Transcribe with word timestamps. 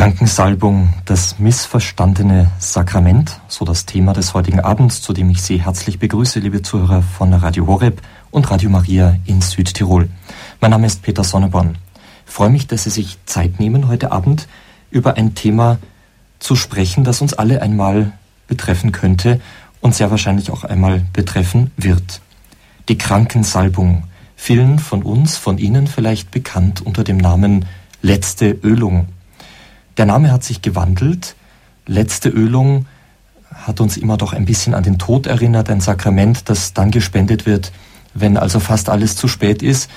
Krankensalbung, 0.00 0.94
das 1.04 1.38
missverstandene 1.38 2.50
Sakrament, 2.58 3.38
so 3.48 3.66
das 3.66 3.84
Thema 3.84 4.14
des 4.14 4.32
heutigen 4.32 4.60
Abends, 4.60 5.02
zu 5.02 5.12
dem 5.12 5.28
ich 5.28 5.42
Sie 5.42 5.62
herzlich 5.62 5.98
begrüße, 5.98 6.40
liebe 6.40 6.62
Zuhörer 6.62 7.02
von 7.02 7.34
Radio 7.34 7.66
Horeb 7.66 8.00
und 8.30 8.50
Radio 8.50 8.70
Maria 8.70 9.18
in 9.26 9.42
Südtirol. 9.42 10.08
Mein 10.58 10.70
Name 10.70 10.86
ist 10.86 11.02
Peter 11.02 11.22
Sonneborn. 11.22 11.76
Ich 12.26 12.32
freue 12.32 12.48
mich, 12.48 12.66
dass 12.66 12.84
Sie 12.84 12.90
sich 12.90 13.18
Zeit 13.26 13.60
nehmen, 13.60 13.88
heute 13.88 14.10
Abend 14.10 14.48
über 14.90 15.18
ein 15.18 15.34
Thema 15.34 15.76
zu 16.38 16.56
sprechen, 16.56 17.04
das 17.04 17.20
uns 17.20 17.34
alle 17.34 17.60
einmal 17.60 18.12
betreffen 18.48 18.92
könnte 18.92 19.38
und 19.82 19.94
sehr 19.94 20.10
wahrscheinlich 20.10 20.50
auch 20.50 20.64
einmal 20.64 21.02
betreffen 21.12 21.72
wird. 21.76 22.22
Die 22.88 22.96
Krankensalbung, 22.96 24.04
vielen 24.34 24.78
von 24.78 25.02
uns, 25.02 25.36
von 25.36 25.58
Ihnen 25.58 25.86
vielleicht 25.88 26.30
bekannt 26.30 26.80
unter 26.80 27.04
dem 27.04 27.18
Namen 27.18 27.66
letzte 28.00 28.52
Ölung. 28.62 29.06
Der 30.00 30.06
Name 30.06 30.32
hat 30.32 30.42
sich 30.42 30.62
gewandelt. 30.62 31.36
Letzte 31.86 32.30
Ölung 32.30 32.86
hat 33.52 33.82
uns 33.82 33.98
immer 33.98 34.16
doch 34.16 34.32
ein 34.32 34.46
bisschen 34.46 34.72
an 34.72 34.82
den 34.82 34.98
Tod 34.98 35.26
erinnert, 35.26 35.68
ein 35.68 35.82
Sakrament, 35.82 36.48
das 36.48 36.72
dann 36.72 36.90
gespendet 36.90 37.44
wird, 37.44 37.70
wenn 38.14 38.38
also 38.38 38.60
fast 38.60 38.88
alles 38.88 39.14
zu 39.14 39.28
spät 39.28 39.62
ist, 39.62 39.90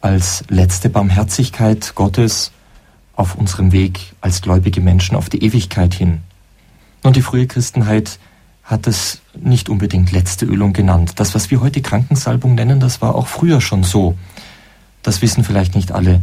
als 0.00 0.42
letzte 0.48 0.90
Barmherzigkeit 0.90 1.94
Gottes 1.94 2.50
auf 3.14 3.36
unserem 3.36 3.70
Weg 3.70 4.14
als 4.20 4.42
gläubige 4.42 4.80
Menschen 4.80 5.14
auf 5.14 5.28
die 5.28 5.44
Ewigkeit 5.44 5.94
hin. 5.94 6.22
Und 7.04 7.14
die 7.14 7.22
frühe 7.22 7.46
Christenheit 7.46 8.18
hat 8.64 8.88
es 8.88 9.20
nicht 9.32 9.68
unbedingt 9.68 10.10
letzte 10.10 10.44
Ölung 10.44 10.72
genannt. 10.72 11.20
Das, 11.20 11.36
was 11.36 11.52
wir 11.52 11.60
heute 11.60 11.82
Krankensalbung 11.82 12.56
nennen, 12.56 12.80
das 12.80 13.00
war 13.00 13.14
auch 13.14 13.28
früher 13.28 13.60
schon 13.60 13.84
so. 13.84 14.18
Das 15.04 15.22
wissen 15.22 15.44
vielleicht 15.44 15.76
nicht 15.76 15.92
alle. 15.92 16.20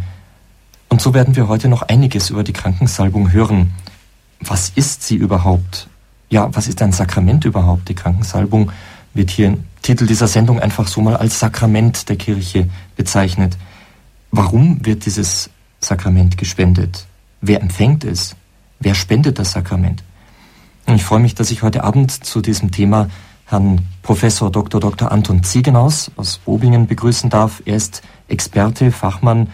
Und 0.93 1.01
so 1.01 1.15
werden 1.15 1.35
wir 1.35 1.47
heute 1.47 1.69
noch 1.69 1.81
einiges 1.81 2.29
über 2.29 2.43
die 2.43 2.53
Krankensalbung 2.53 3.31
hören. 3.31 3.71
Was 4.41 4.71
ist 4.75 5.01
sie 5.01 5.15
überhaupt? 5.15 5.87
Ja, 6.29 6.53
was 6.53 6.67
ist 6.67 6.83
ein 6.83 6.91
Sakrament 6.91 7.45
überhaupt? 7.45 7.89
Die 7.89 7.95
Krankensalbung 7.95 8.71
wird 9.15 9.31
hier 9.31 9.47
im 9.47 9.63
Titel 9.81 10.05
dieser 10.05 10.27
Sendung 10.27 10.59
einfach 10.59 10.87
so 10.87 11.01
mal 11.01 11.15
als 11.15 11.39
Sakrament 11.39 12.09
der 12.09 12.15
Kirche 12.17 12.69
bezeichnet. 12.95 13.57
Warum 14.29 14.85
wird 14.85 15.07
dieses 15.07 15.49
Sakrament 15.79 16.37
gespendet? 16.37 17.07
Wer 17.41 17.61
empfängt 17.61 18.03
es? 18.03 18.35
Wer 18.79 18.93
spendet 18.93 19.39
das 19.39 19.53
Sakrament? 19.53 20.03
Und 20.85 20.93
ich 20.93 21.03
freue 21.03 21.21
mich, 21.21 21.33
dass 21.33 21.49
ich 21.49 21.63
heute 21.63 21.83
Abend 21.83 22.11
zu 22.11 22.39
diesem 22.39 22.69
Thema 22.69 23.07
Herrn 23.45 23.81
Professor 24.03 24.51
Dr. 24.51 24.79
Dr. 24.79 25.11
Anton 25.11 25.41
Ziegenaus 25.41 26.11
aus 26.17 26.37
Bobingen 26.37 26.85
begrüßen 26.85 27.31
darf. 27.31 27.63
Er 27.65 27.77
ist 27.77 28.03
Experte, 28.27 28.91
Fachmann 28.91 29.47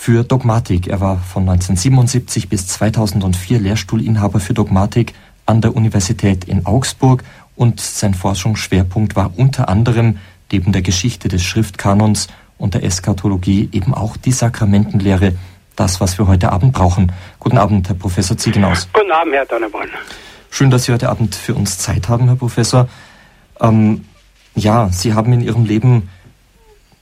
für 0.00 0.22
Dogmatik. 0.22 0.86
Er 0.86 1.00
war 1.00 1.18
von 1.18 1.42
1977 1.42 2.48
bis 2.48 2.68
2004 2.68 3.58
Lehrstuhlinhaber 3.58 4.38
für 4.38 4.54
Dogmatik 4.54 5.12
an 5.44 5.60
der 5.60 5.74
Universität 5.74 6.44
in 6.44 6.66
Augsburg 6.66 7.24
und 7.56 7.80
sein 7.80 8.14
Forschungsschwerpunkt 8.14 9.16
war 9.16 9.32
unter 9.36 9.68
anderem 9.68 10.18
neben 10.52 10.70
der 10.70 10.82
Geschichte 10.82 11.26
des 11.26 11.42
Schriftkanons 11.42 12.28
und 12.58 12.74
der 12.74 12.84
Eskatologie 12.84 13.68
eben 13.72 13.92
auch 13.92 14.16
die 14.16 14.30
Sakramentenlehre, 14.30 15.34
das, 15.74 16.00
was 16.00 16.16
wir 16.16 16.28
heute 16.28 16.52
Abend 16.52 16.72
brauchen. 16.72 17.10
Guten 17.40 17.58
Abend, 17.58 17.88
Herr 17.88 17.96
Professor 17.96 18.36
Ziegenaus. 18.38 18.88
Guten 18.92 19.10
Abend, 19.10 19.34
Herr 19.34 19.46
Donnerborn. 19.46 19.88
Schön, 20.48 20.70
dass 20.70 20.84
Sie 20.84 20.92
heute 20.92 21.08
Abend 21.08 21.34
für 21.34 21.56
uns 21.56 21.76
Zeit 21.78 22.08
haben, 22.08 22.26
Herr 22.26 22.36
Professor. 22.36 22.88
Ähm, 23.60 24.04
ja, 24.54 24.90
Sie 24.90 25.12
haben 25.12 25.32
in 25.32 25.40
Ihrem 25.40 25.64
Leben 25.64 26.08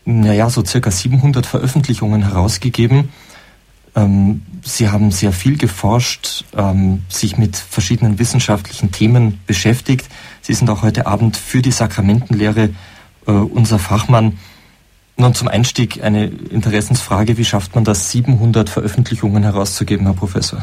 naja, 0.07 0.49
so 0.49 0.65
circa 0.65 0.91
700 0.91 1.45
Veröffentlichungen 1.45 2.23
herausgegeben. 2.23 3.13
Ähm, 3.97 4.43
Sie 4.63 4.89
haben 4.89 5.11
sehr 5.11 5.33
viel 5.33 5.59
geforscht, 5.59 6.45
ähm, 6.57 7.03
sich 7.09 7.37
mit 7.39 7.57
verschiedenen 7.57 8.19
wissenschaftlichen 8.19 8.93
Themen 8.93 9.41
beschäftigt. 9.47 10.07
Sie 10.43 10.55
sind 10.55 10.71
auch 10.71 10.83
heute 10.83 11.07
Abend 11.07 11.37
für 11.37 11.61
die 11.61 11.73
Sakramentenlehre 11.73 12.71
äh, 13.27 13.31
unser 13.31 13.81
Fachmann. 13.81 14.39
Nun 15.17 15.35
zum 15.35 15.49
Einstieg 15.49 16.05
eine 16.05 16.27
Interessensfrage. 16.27 17.37
Wie 17.37 17.45
schafft 17.45 17.75
man 17.75 17.85
das, 17.85 18.13
700 18.13 18.71
Veröffentlichungen 18.71 19.43
herauszugeben, 19.43 20.07
Herr 20.07 20.15
Professor? 20.15 20.61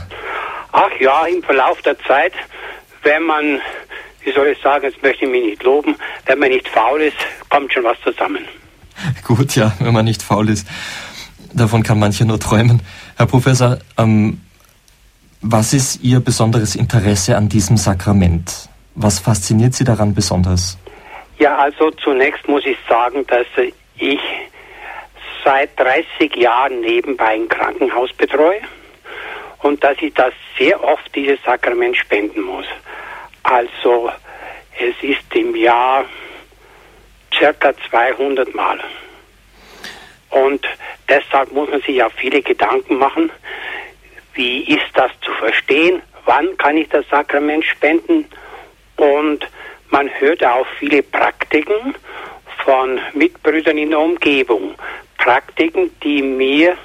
Ach 0.71 0.91
ja, 1.01 1.25
im 1.25 1.43
Verlauf 1.43 1.81
der 1.81 1.99
Zeit, 1.99 2.33
wenn 3.01 3.23
man, 3.23 3.59
wie 4.23 4.31
soll 4.31 4.47
ich 4.47 4.61
sagen, 4.61 4.85
jetzt 4.85 5.03
möchte 5.03 5.25
ich 5.25 5.31
mich 5.31 5.43
nicht 5.43 5.63
loben, 5.63 5.95
wenn 6.27 6.39
man 6.39 6.49
nicht 6.49 6.69
faul 6.69 7.01
ist, 7.01 7.17
kommt 7.49 7.73
schon 7.73 7.83
was 7.83 7.99
zusammen. 8.01 8.47
Gut, 9.23 9.55
ja, 9.55 9.73
wenn 9.79 9.93
man 9.93 10.05
nicht 10.05 10.23
faul 10.23 10.49
ist. 10.49 10.67
Davon 11.53 11.83
kann 11.83 11.99
mancher 11.99 12.25
nur 12.25 12.39
träumen. 12.39 12.81
Herr 13.15 13.27
Professor, 13.27 13.77
ähm, 13.97 14.41
was 15.41 15.73
ist 15.73 16.01
Ihr 16.03 16.19
besonderes 16.19 16.75
Interesse 16.75 17.37
an 17.37 17.49
diesem 17.49 17.77
Sakrament? 17.77 18.69
Was 18.95 19.19
fasziniert 19.19 19.73
Sie 19.73 19.83
daran 19.83 20.13
besonders? 20.13 20.77
Ja, 21.37 21.57
also 21.57 21.91
zunächst 21.91 22.47
muss 22.47 22.65
ich 22.65 22.77
sagen, 22.87 23.25
dass 23.27 23.45
ich 23.97 24.19
seit 25.43 25.77
30 25.79 26.35
Jahren 26.37 26.79
nebenbei 26.81 27.33
ein 27.33 27.47
Krankenhaus 27.49 28.13
betreue 28.13 28.61
und 29.59 29.83
dass 29.83 29.97
ich 30.01 30.13
das 30.13 30.33
sehr 30.57 30.81
oft 30.83 31.13
dieses 31.15 31.41
Sakrament 31.43 31.97
spenden 31.97 32.41
muss. 32.41 32.65
Also 33.43 34.09
es 34.79 34.95
ist 35.01 35.35
im 35.35 35.55
Jahr 35.55 36.05
circa 37.38 37.73
200 37.89 38.53
Mal. 38.53 38.79
Und 40.29 40.66
deshalb 41.09 41.51
muss 41.51 41.69
man 41.69 41.81
sich 41.81 41.95
ja 41.95 42.09
viele 42.09 42.41
Gedanken 42.41 42.97
machen, 42.97 43.31
wie 44.33 44.63
ist 44.63 44.89
das 44.95 45.11
zu 45.21 45.31
verstehen, 45.33 46.01
wann 46.25 46.57
kann 46.57 46.77
ich 46.77 46.89
das 46.89 47.07
Sakrament 47.09 47.63
spenden 47.66 48.25
und 48.95 49.47
man 49.89 50.09
hört 50.19 50.44
auch 50.44 50.66
viele 50.79 51.03
Praktiken 51.03 51.94
von 52.63 52.99
Mitbrüdern 53.13 53.77
in 53.77 53.91
der 53.91 54.00
Umgebung, 54.00 54.73
Praktiken, 55.17 55.91
die 56.01 56.21
mir 56.21 56.75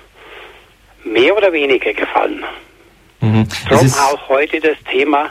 mehr 1.04 1.34
oder 1.36 1.53
weniger 1.53 1.94
gefallen. 1.94 2.44
Mhm. 3.20 3.48
Darum 3.69 3.94
auch 3.94 4.28
heute 4.28 4.60
das 4.60 4.76
Thema 4.91 5.30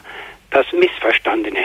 das 0.50 0.66
Missverstandene. 0.72 1.60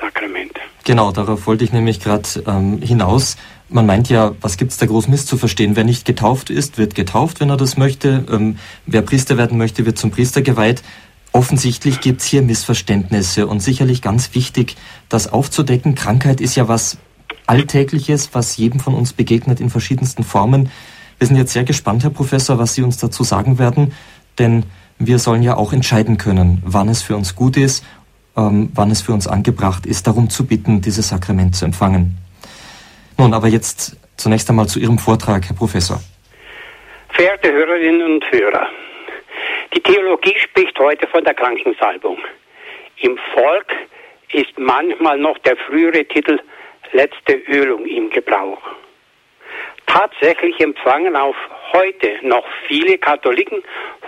Sakrament. 0.00 0.52
Genau, 0.84 1.10
darauf 1.10 1.46
wollte 1.46 1.64
ich 1.64 1.72
nämlich 1.72 2.00
gerade 2.00 2.28
ähm, 2.46 2.80
hinaus. 2.80 3.36
Man 3.68 3.86
meint 3.86 4.08
ja, 4.08 4.34
was 4.40 4.56
gibt 4.56 4.72
es 4.72 4.78
da 4.78 4.86
groß 4.86 5.08
misszuverstehen? 5.08 5.74
Wer 5.74 5.84
nicht 5.84 6.04
getauft 6.04 6.50
ist, 6.50 6.78
wird 6.78 6.94
getauft, 6.94 7.40
wenn 7.40 7.50
er 7.50 7.56
das 7.56 7.76
möchte. 7.76 8.24
Ähm, 8.30 8.58
wer 8.86 9.02
Priester 9.02 9.36
werden 9.36 9.58
möchte, 9.58 9.86
wird 9.86 9.98
zum 9.98 10.10
Priester 10.10 10.42
geweiht. 10.42 10.82
Offensichtlich 11.32 12.00
gibt 12.00 12.20
es 12.20 12.26
hier 12.26 12.42
Missverständnisse 12.42 13.46
und 13.46 13.60
sicherlich 13.60 14.00
ganz 14.00 14.34
wichtig, 14.34 14.76
das 15.08 15.32
aufzudecken. 15.32 15.94
Krankheit 15.94 16.40
ist 16.40 16.54
ja 16.54 16.68
was 16.68 16.98
Alltägliches, 17.46 18.30
was 18.32 18.56
jedem 18.56 18.80
von 18.80 18.94
uns 18.94 19.12
begegnet 19.12 19.60
in 19.60 19.70
verschiedensten 19.70 20.24
Formen. 20.24 20.70
Wir 21.18 21.26
sind 21.26 21.36
jetzt 21.36 21.52
sehr 21.52 21.64
gespannt, 21.64 22.04
Herr 22.04 22.10
Professor, 22.10 22.58
was 22.58 22.74
Sie 22.74 22.82
uns 22.82 22.96
dazu 22.98 23.24
sagen 23.24 23.58
werden, 23.58 23.92
denn 24.38 24.64
wir 24.98 25.18
sollen 25.18 25.42
ja 25.42 25.56
auch 25.56 25.72
entscheiden 25.72 26.16
können, 26.16 26.62
wann 26.64 26.88
es 26.88 27.02
für 27.02 27.16
uns 27.16 27.34
gut 27.34 27.56
ist 27.56 27.84
ähm, 28.36 28.70
wann 28.74 28.90
es 28.90 29.02
für 29.02 29.12
uns 29.12 29.26
angebracht 29.26 29.86
ist, 29.86 30.06
darum 30.06 30.30
zu 30.30 30.46
bitten, 30.46 30.80
dieses 30.80 31.08
Sakrament 31.08 31.56
zu 31.56 31.64
empfangen. 31.64 32.18
Nun, 33.18 33.32
aber 33.32 33.48
jetzt 33.48 33.96
zunächst 34.16 34.48
einmal 34.50 34.66
zu 34.66 34.78
Ihrem 34.78 34.98
Vortrag, 34.98 35.48
Herr 35.48 35.56
Professor. 35.56 36.00
Verehrte 37.10 37.50
Hörerinnen 37.50 38.02
und 38.02 38.30
Hörer, 38.30 38.68
die 39.74 39.80
Theologie 39.80 40.34
spricht 40.38 40.78
heute 40.78 41.06
von 41.06 41.24
der 41.24 41.34
Krankensalbung. 41.34 42.18
Im 42.98 43.18
Volk 43.34 43.72
ist 44.32 44.58
manchmal 44.58 45.18
noch 45.18 45.38
der 45.38 45.56
frühere 45.56 46.04
Titel 46.04 46.38
letzte 46.92 47.34
Ölung 47.48 47.86
im 47.86 48.10
Gebrauch. 48.10 48.60
Tatsächlich 49.86 50.60
empfangen 50.60 51.16
auch 51.16 51.34
heute 51.72 52.18
noch 52.22 52.44
viele 52.66 52.98
Katholiken, 52.98 53.62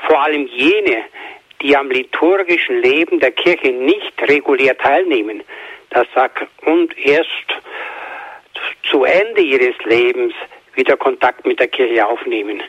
vor 0.07 0.21
allem 0.21 0.47
jene, 0.49 1.05
die 1.63 1.77
am 1.77 1.91
liturgischen 1.91 2.81
Leben 2.83 3.21
der 3.21 3.33
Kirche 3.33 3.73
nicht 3.73 4.13
regulär 4.23 4.77
teilnehmen, 4.79 5.43
das 5.91 6.07
sagt, 6.15 6.47
und 6.65 6.97
erst 6.99 7.29
zu 8.85 9.05
Ende 9.05 9.41
ihres 9.41 9.77
Lebens 9.85 10.35
wieder 10.75 10.97
Kontakt 10.97 11.47
mit 11.47 11.59
der 11.59 11.69
Kirche 11.69 12.07
aufnehmen. 12.07 12.63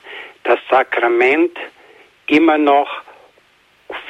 Das 0.44 0.60
Sakrament 0.69 1.58
immer 2.28 2.58
noch 2.58 2.90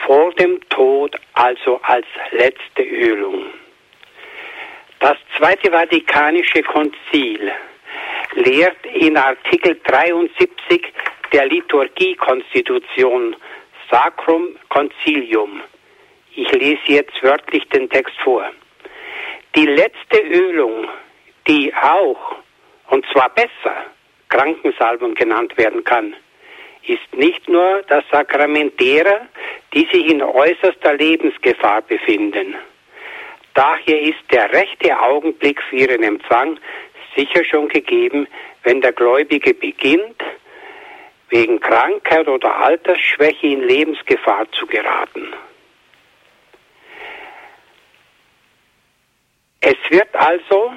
vor 0.05 0.33
dem 0.33 0.59
Tod, 0.69 1.15
also 1.33 1.79
als 1.83 2.05
letzte 2.31 2.83
Ölung. 2.83 3.45
Das 4.99 5.17
Zweite 5.37 5.71
Vatikanische 5.71 6.61
Konzil 6.63 7.51
lehrt 8.33 8.85
in 8.93 9.17
Artikel 9.17 9.79
73 9.85 10.93
der 11.31 11.45
Liturgiekonstitution 11.47 13.35
Sacrum 13.89 14.55
Concilium. 14.69 15.61
Ich 16.35 16.51
lese 16.51 16.81
jetzt 16.85 17.23
wörtlich 17.23 17.67
den 17.69 17.89
Text 17.89 18.15
vor. 18.23 18.45
Die 19.55 19.65
letzte 19.65 20.19
Ölung, 20.21 20.87
die 21.47 21.73
auch, 21.73 22.35
und 22.89 23.05
zwar 23.11 23.29
besser, 23.29 23.85
Krankensalbung 24.29 25.15
genannt 25.15 25.57
werden 25.57 25.83
kann, 25.83 26.15
ist 26.83 27.13
nicht 27.13 27.49
nur 27.49 27.81
das 27.87 28.03
Sakrament 28.11 28.79
derer, 28.79 29.27
die 29.73 29.87
sich 29.91 30.09
in 30.09 30.21
äußerster 30.21 30.93
Lebensgefahr 30.93 31.81
befinden. 31.81 32.55
Daher 33.55 34.01
ist 34.01 34.23
der 34.31 34.51
rechte 34.53 34.97
Augenblick 34.99 35.61
für 35.63 35.77
ihren 35.77 36.03
Empfang 36.03 36.59
sicher 37.15 37.43
schon 37.43 37.67
gegeben, 37.67 38.27
wenn 38.63 38.81
der 38.81 38.93
Gläubige 38.93 39.53
beginnt, 39.53 40.21
wegen 41.29 41.59
Krankheit 41.59 42.27
oder 42.27 42.55
Altersschwäche 42.55 43.47
in 43.47 43.61
Lebensgefahr 43.61 44.51
zu 44.51 44.65
geraten. 44.65 45.33
Es 49.61 49.75
wird 49.89 50.15
also 50.15 50.73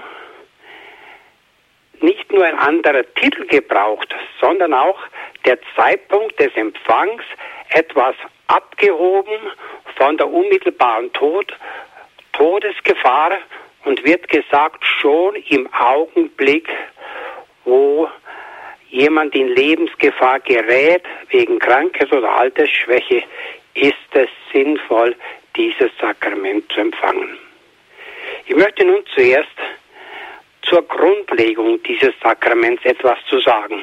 nicht 2.00 2.32
nur 2.32 2.44
ein 2.44 2.58
anderer 2.58 3.04
Titel 3.14 3.46
gebraucht, 3.46 4.14
sondern 4.40 4.74
auch 4.74 4.98
der 5.44 5.58
Zeitpunkt 5.76 6.38
des 6.38 6.54
Empfangs 6.56 7.22
etwas 7.70 8.14
abgehoben 8.48 9.38
von 9.96 10.16
der 10.16 10.28
unmittelbaren 10.28 11.12
Tod, 11.12 11.56
Todesgefahr 12.32 13.38
und 13.84 14.04
wird 14.04 14.28
gesagt, 14.28 14.84
schon 14.84 15.36
im 15.36 15.72
Augenblick, 15.72 16.68
wo 17.64 18.08
jemand 18.92 19.34
in 19.34 19.48
Lebensgefahr 19.48 20.38
gerät 20.40 21.02
wegen 21.30 21.58
Krankheit 21.58 22.12
oder 22.12 22.30
Altersschwäche, 22.30 23.24
ist 23.74 23.94
es 24.12 24.28
sinnvoll, 24.52 25.16
dieses 25.56 25.90
Sakrament 26.00 26.70
zu 26.72 26.80
empfangen. 26.80 27.38
Ich 28.46 28.54
möchte 28.54 28.84
nun 28.84 29.02
zuerst 29.14 29.48
zur 30.62 30.82
Grundlegung 30.82 31.82
dieses 31.82 32.12
Sakraments 32.22 32.84
etwas 32.84 33.18
zu 33.28 33.40
sagen. 33.40 33.82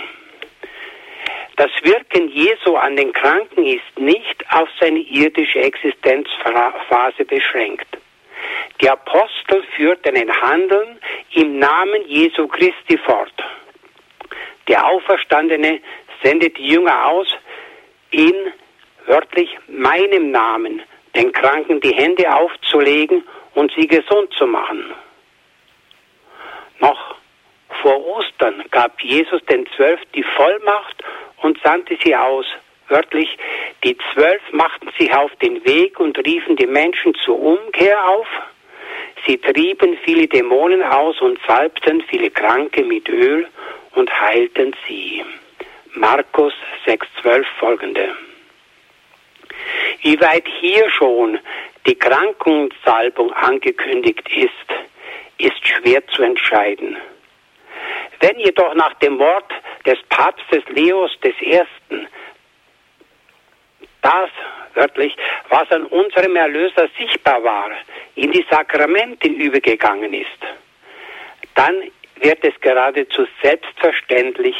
Das 1.57 1.71
Wirken 1.83 2.29
Jesu 2.29 2.75
an 2.75 2.95
den 2.95 3.11
Kranken 3.11 3.65
ist 3.65 4.00
nicht 4.00 4.45
auf 4.51 4.69
seine 4.79 5.00
irdische 5.00 5.59
Existenzphase 5.59 7.25
beschränkt. 7.25 7.88
Die 8.79 8.89
Apostel 8.89 9.63
führten 9.75 10.15
ein 10.15 10.31
Handeln 10.41 11.00
im 11.33 11.59
Namen 11.59 12.07
Jesu 12.07 12.47
Christi 12.47 12.97
fort. 13.00 13.33
Der 14.69 14.86
Auferstandene 14.86 15.81
sendet 16.24 16.57
die 16.57 16.68
Jünger 16.68 17.07
aus, 17.07 17.27
in 18.12 18.36
wörtlich 19.07 19.50
meinem 19.68 20.30
Namen 20.30 20.83
den 21.16 21.31
Kranken 21.31 21.81
die 21.81 21.94
Hände 21.94 22.31
aufzulegen 22.33 23.24
und 23.56 23.74
sie 23.75 23.88
gesund 23.88 24.31
zu 24.33 24.45
machen. 24.45 24.94
Noch 26.80 27.16
vor 27.81 28.06
Ostern 28.06 28.63
gab 28.69 29.01
Jesus 29.01 29.44
den 29.45 29.68
Zwölf 29.75 30.00
die 30.13 30.24
Vollmacht 30.24 31.04
und 31.38 31.60
sandte 31.63 31.98
sie 32.04 32.16
aus. 32.16 32.45
Wörtlich, 32.89 33.38
die 33.83 33.98
Zwölf 34.13 34.42
machten 34.51 34.92
sich 35.00 35.12
auf 35.16 35.36
den 35.38 35.66
Weg 35.66 36.00
und 36.00 36.18
riefen 36.19 36.56
die 36.56 36.68
Menschen 36.68 37.16
zur 37.25 37.39
Umkehr 37.39 38.07
auf. 38.07 38.27
Sie 39.25 39.38
trieben 39.38 39.98
viele 40.04 40.27
Dämonen 40.27 40.83
aus 40.83 41.19
und 41.21 41.39
salbten 41.48 42.01
viele 42.10 42.30
Kranke 42.30 42.83
mit 42.83 43.10
Öl 43.10 43.48
und 43.99 44.21
heilten 44.21 44.75
sie. 44.87 45.23
Markus 45.93 46.53
6,12 46.85 47.45
folgende. 47.59 48.15
Wie 50.01 50.19
weit 50.21 50.47
hier 50.59 50.89
schon 50.89 51.39
die 51.85 51.95
Krankensalbung 51.95 53.33
angekündigt 53.33 54.27
ist, 54.33 54.51
ist 55.37 55.67
schwer 55.67 56.05
zu 56.07 56.23
entscheiden. 56.23 56.97
Wenn 58.21 58.39
jedoch 58.39 58.73
nach 58.75 58.93
dem 58.95 59.17
Mord 59.17 59.51
des 59.85 59.97
Papstes 60.09 60.63
Leos 60.69 61.11
I. 61.23 61.61
das 64.01 64.29
wörtlich, 64.75 65.15
was 65.49 65.69
an 65.71 65.85
unserem 65.85 66.35
Erlöser 66.35 66.87
sichtbar 66.97 67.43
war, 67.43 67.71
in 68.15 68.31
die 68.31 68.45
Sakramente 68.49 69.27
übergegangen 69.27 70.13
ist, 70.13 70.39
dann 71.55 71.91
wird 72.21 72.44
es 72.44 72.60
geradezu 72.62 73.27
selbstverständlich, 73.42 74.56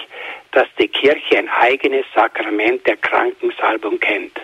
dass 0.52 0.68
die 0.80 0.88
Kirche 0.88 1.38
ein 1.38 1.50
eigenes 1.50 2.06
Sakrament 2.14 2.86
der 2.88 2.98
Krankensalbung 2.98 4.00
kennt, 4.00 4.40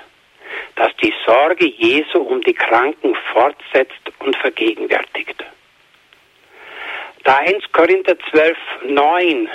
das 0.76 0.96
die 1.02 1.14
Sorge 1.26 1.66
Jesu 1.66 2.20
um 2.20 2.42
die 2.42 2.54
Kranken 2.54 3.16
fortsetzt 3.34 4.12
und 4.20 4.36
vergegenwärtigt. 4.38 5.44
Da 7.24 7.38
1 7.38 7.72
Korinther 7.72 8.18
12, 8.32 8.58
9 8.84 9.50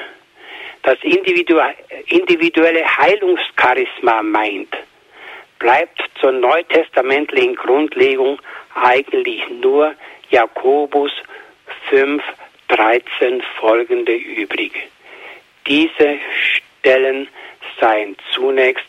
das 0.82 0.98
individuelle 1.02 2.84
Heilungscharisma 2.96 4.22
meint, 4.22 4.74
bleibt 5.58 6.02
zur 6.20 6.32
neutestamentlichen 6.32 7.54
Grundlegung 7.54 8.40
eigentlich 8.74 9.48
nur 9.48 9.94
Jakobus 10.30 11.12
5, 11.90 12.22
13 12.70 13.42
folgende 13.58 14.14
übrig. 14.14 14.72
Diese 15.66 16.18
Stellen 16.42 17.28
seien 17.80 18.16
zunächst 18.32 18.86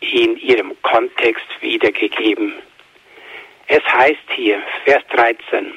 in 0.00 0.36
ihrem 0.38 0.80
Kontext 0.82 1.46
wiedergegeben. 1.60 2.54
Es 3.66 3.82
heißt 3.84 4.30
hier, 4.34 4.62
Vers 4.84 5.02
13, 5.10 5.72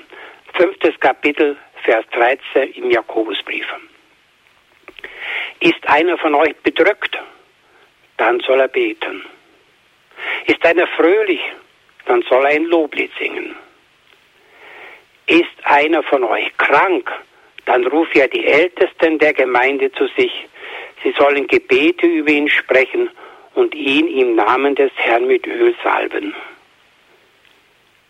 fünftes 0.54 1.00
Kapitel 1.00 1.57
Vers 1.83 2.06
13 2.12 2.74
im 2.74 2.92
Jakobusbrief. 2.92 3.65
Ist 5.60 5.88
einer 5.88 6.18
von 6.18 6.36
euch 6.36 6.56
bedrückt, 6.57 7.18
dann 8.18 8.39
soll 8.42 8.60
er 8.60 8.68
beten. 8.68 9.24
Ist 10.45 10.65
einer 10.65 10.88
fröhlich, 10.88 11.42
dann 12.06 12.21
soll 12.24 12.45
er 12.45 12.51
ein 12.51 12.65
Loblied 12.65 13.12
singen. 13.18 13.56
Ist 15.27 15.45
einer 15.63 16.03
von 16.03 16.24
euch 16.24 16.56
krank, 16.57 17.12
dann 17.68 17.86
ruft 17.86 18.16
er 18.16 18.30
die 18.30 18.46
Ältesten 18.46 19.19
der 19.19 19.34
Gemeinde 19.34 19.92
zu 19.92 20.08
sich. 20.18 20.48
Sie 21.04 21.12
sollen 21.12 21.46
Gebete 21.48 22.08
über 22.08 22.31
ihn 22.31 22.50
sprechen 22.50 23.10
und 23.54 23.75
ihn 23.75 24.08
im 24.08 24.36
Namen 24.36 24.74
des 24.74 24.92
Herrn 24.96 25.28
mit 25.28 25.46
Öl 25.46 25.75
salben. 25.84 26.34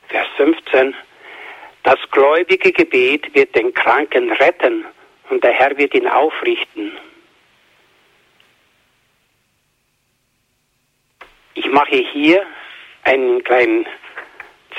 Vers 0.09 0.27
15. 0.37 0.95
Das 1.83 1.97
gläubige 2.11 2.71
Gebet 2.71 3.33
wird 3.33 3.55
den 3.55 3.73
Kranken 3.73 4.31
retten 4.31 4.85
und 5.29 5.43
der 5.43 5.51
Herr 5.51 5.75
wird 5.77 5.93
ihn 5.95 6.07
aufrichten. 6.07 6.91
Ich 11.55 11.65
mache 11.71 11.95
hier 11.95 12.45
einen 13.03 13.43
kleinen, 13.43 13.87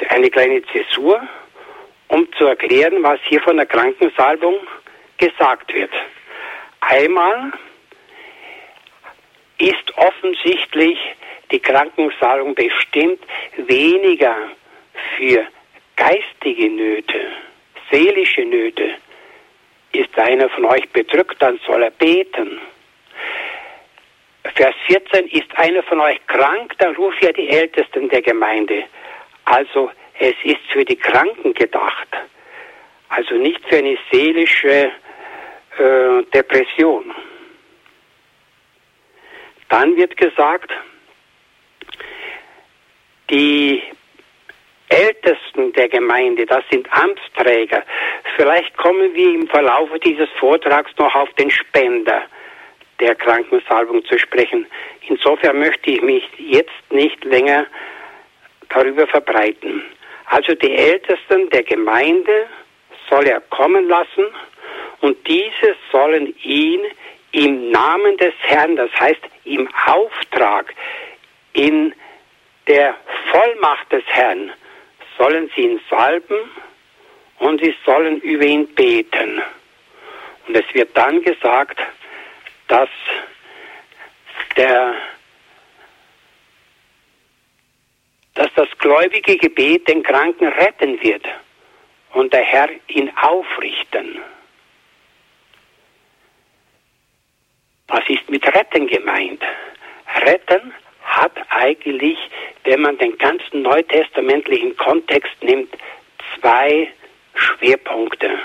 eine 0.08 0.30
kleine 0.30 0.62
Zäsur, 0.66 1.20
um 2.08 2.30
zu 2.32 2.46
erklären, 2.46 3.02
was 3.02 3.20
hier 3.24 3.40
von 3.42 3.56
der 3.56 3.66
Krankensalbung 3.66 4.56
gesagt 5.18 5.72
wird. 5.72 5.92
Einmal 6.80 7.52
ist 9.58 9.96
offensichtlich 9.96 10.98
die 11.50 11.60
Krankensalbung 11.60 12.54
bestimmt 12.54 13.20
weniger 13.56 14.34
für 15.16 15.46
geistige 15.96 16.70
Nöte, 16.70 17.32
seelische 17.90 18.42
Nöte, 18.42 18.94
ist 19.92 20.16
einer 20.18 20.48
von 20.50 20.64
euch 20.66 20.88
bedrückt, 20.90 21.36
dann 21.40 21.58
soll 21.66 21.82
er 21.82 21.90
beten. 21.90 22.60
Vers 24.54 24.74
14, 24.86 25.26
ist 25.28 25.56
einer 25.58 25.82
von 25.82 26.00
euch 26.00 26.24
krank, 26.26 26.74
dann 26.78 26.94
ruft 26.96 27.22
er 27.22 27.32
die 27.32 27.48
Ältesten 27.48 28.08
der 28.08 28.22
Gemeinde. 28.22 28.84
Also 29.44 29.90
es 30.18 30.34
ist 30.42 30.60
für 30.72 30.84
die 30.84 30.96
Kranken 30.96 31.54
gedacht, 31.54 32.08
also 33.08 33.34
nicht 33.34 33.64
für 33.68 33.76
eine 33.76 33.96
seelische 34.10 34.90
äh, 35.78 36.22
Depression. 36.34 37.14
Dann 39.68 39.96
wird 39.96 40.16
gesagt, 40.16 40.72
die 43.30 43.82
Ältesten 44.88 45.72
der 45.74 45.88
Gemeinde, 45.88 46.46
das 46.46 46.64
sind 46.70 46.88
Amtsträger. 46.90 47.84
Vielleicht 48.36 48.76
kommen 48.78 49.14
wir 49.14 49.34
im 49.34 49.46
Verlauf 49.48 49.90
dieses 50.04 50.28
Vortrags 50.38 50.90
noch 50.98 51.14
auf 51.14 51.32
den 51.34 51.50
Spender 51.50 52.22
der 52.98 53.14
Krankensalbung 53.14 54.04
zu 54.06 54.18
sprechen. 54.18 54.66
Insofern 55.06 55.58
möchte 55.58 55.90
ich 55.90 56.02
mich 56.02 56.24
jetzt 56.38 56.90
nicht 56.90 57.22
länger 57.24 57.66
darüber 58.70 59.06
verbreiten. 59.06 59.82
Also 60.30 60.54
die 60.54 60.74
Ältesten 60.74 61.48
der 61.50 61.62
Gemeinde 61.62 62.46
soll 63.08 63.26
er 63.26 63.40
kommen 63.40 63.88
lassen 63.88 64.26
und 65.00 65.16
diese 65.26 65.74
sollen 65.90 66.34
ihn 66.42 66.82
im 67.32 67.70
Namen 67.70 68.16
des 68.18 68.34
Herrn, 68.40 68.76
das 68.76 68.90
heißt 68.98 69.20
im 69.44 69.68
Auftrag, 69.86 70.74
in 71.54 71.94
der 72.66 72.94
Vollmacht 73.30 73.90
des 73.90 74.04
Herrn, 74.06 74.52
sollen 75.16 75.50
sie 75.54 75.62
ihn 75.62 75.80
salben 75.88 76.50
und 77.38 77.62
sie 77.62 77.74
sollen 77.86 78.20
über 78.20 78.44
ihn 78.44 78.66
beten. 78.74 79.42
Und 80.46 80.56
es 80.56 80.74
wird 80.74 80.94
dann 80.94 81.22
gesagt, 81.22 81.80
dass 82.68 82.88
dass 88.38 88.54
das 88.54 88.68
gläubige 88.78 89.36
Gebet 89.36 89.88
den 89.88 90.04
Kranken 90.04 90.46
retten 90.46 91.02
wird 91.02 91.26
und 92.12 92.32
der 92.32 92.44
Herr 92.44 92.68
ihn 92.86 93.10
aufrichten. 93.20 94.20
Was 97.88 98.08
ist 98.08 98.30
mit 98.30 98.46
retten 98.46 98.86
gemeint? 98.86 99.42
Retten 100.24 100.72
hat 101.02 101.32
eigentlich, 101.48 102.16
wenn 102.62 102.82
man 102.82 102.96
den 102.98 103.18
ganzen 103.18 103.62
neutestamentlichen 103.62 104.76
Kontext 104.76 105.42
nimmt, 105.42 105.76
zwei 106.38 106.92
Schwerpunkte. 107.34 108.38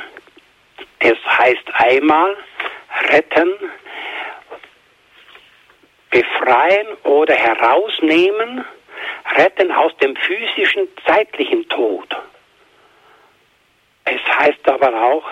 Es 0.97 1.17
heißt 1.23 1.69
einmal 1.75 2.35
retten, 3.11 3.51
befreien 6.09 6.87
oder 7.03 7.35
herausnehmen, 7.35 8.65
retten 9.35 9.71
aus 9.71 9.95
dem 9.97 10.15
physischen, 10.15 10.87
zeitlichen 11.05 11.67
Tod. 11.69 12.15
Es 14.05 14.21
heißt 14.21 14.67
aber 14.67 15.01
auch 15.01 15.25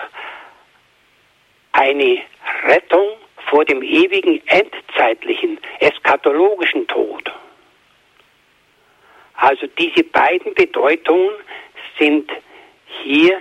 eine 1.72 2.22
Rettung 2.64 3.16
vor 3.48 3.64
dem 3.64 3.82
ewigen, 3.82 4.40
endzeitlichen, 4.46 5.58
eskatologischen 5.80 6.86
Tod. 6.86 7.30
Also 9.34 9.66
diese 9.78 10.04
beiden 10.04 10.54
Bedeutungen 10.54 11.34
sind 11.98 12.30
hier 13.02 13.40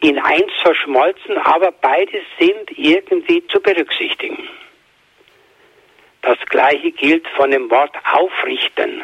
in 0.00 0.18
eins 0.18 0.52
verschmolzen, 0.62 1.36
aber 1.38 1.72
beide 1.72 2.22
sind 2.38 2.70
irgendwie 2.78 3.46
zu 3.48 3.60
berücksichtigen. 3.60 4.48
Das 6.22 6.38
gleiche 6.48 6.90
gilt 6.92 7.26
von 7.28 7.50
dem 7.50 7.70
Wort 7.70 7.94
aufrichten. 8.12 9.02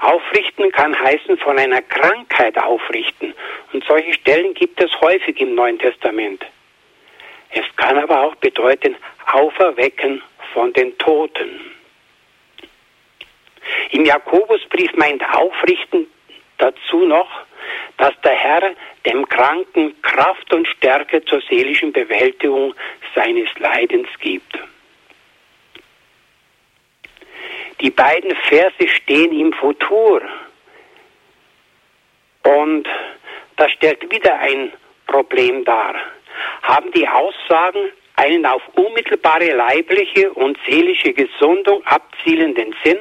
Aufrichten 0.00 0.72
kann 0.72 0.98
heißen 0.98 1.36
von 1.38 1.58
einer 1.58 1.82
Krankheit 1.82 2.56
aufrichten. 2.58 3.34
Und 3.72 3.84
solche 3.84 4.14
Stellen 4.14 4.54
gibt 4.54 4.80
es 4.80 4.90
häufig 5.00 5.40
im 5.40 5.54
Neuen 5.54 5.78
Testament. 5.78 6.44
Es 7.50 7.64
kann 7.76 7.98
aber 7.98 8.22
auch 8.22 8.34
bedeuten 8.36 8.96
auferwecken 9.26 10.22
von 10.54 10.72
den 10.72 10.96
Toten. 10.98 11.60
Im 13.90 14.04
Jakobusbrief 14.04 14.92
meint 14.94 15.22
aufrichten 15.34 16.06
dazu 16.58 17.04
noch, 17.04 17.28
dass 17.98 18.14
der 18.22 18.32
Herr 18.32 18.74
dem 19.04 19.28
Kranken 19.28 20.00
Kraft 20.02 20.52
und 20.52 20.66
Stärke 20.66 21.24
zur 21.24 21.40
seelischen 21.42 21.92
Bewältigung 21.92 22.74
seines 23.14 23.48
Leidens 23.58 24.08
gibt. 24.20 24.58
Die 27.80 27.90
beiden 27.90 28.34
Verse 28.48 28.88
stehen 28.88 29.32
im 29.32 29.52
Futur. 29.54 30.22
Und 32.42 32.86
das 33.56 33.70
stellt 33.72 34.10
wieder 34.10 34.38
ein 34.38 34.72
Problem 35.06 35.64
dar. 35.64 35.94
Haben 36.62 36.92
die 36.92 37.08
Aussagen 37.08 37.90
einen 38.16 38.44
auf 38.44 38.62
unmittelbare 38.74 39.52
leibliche 39.52 40.30
und 40.32 40.58
seelische 40.68 41.12
Gesundung 41.12 41.84
abzielenden 41.86 42.74
Sinn 42.84 42.98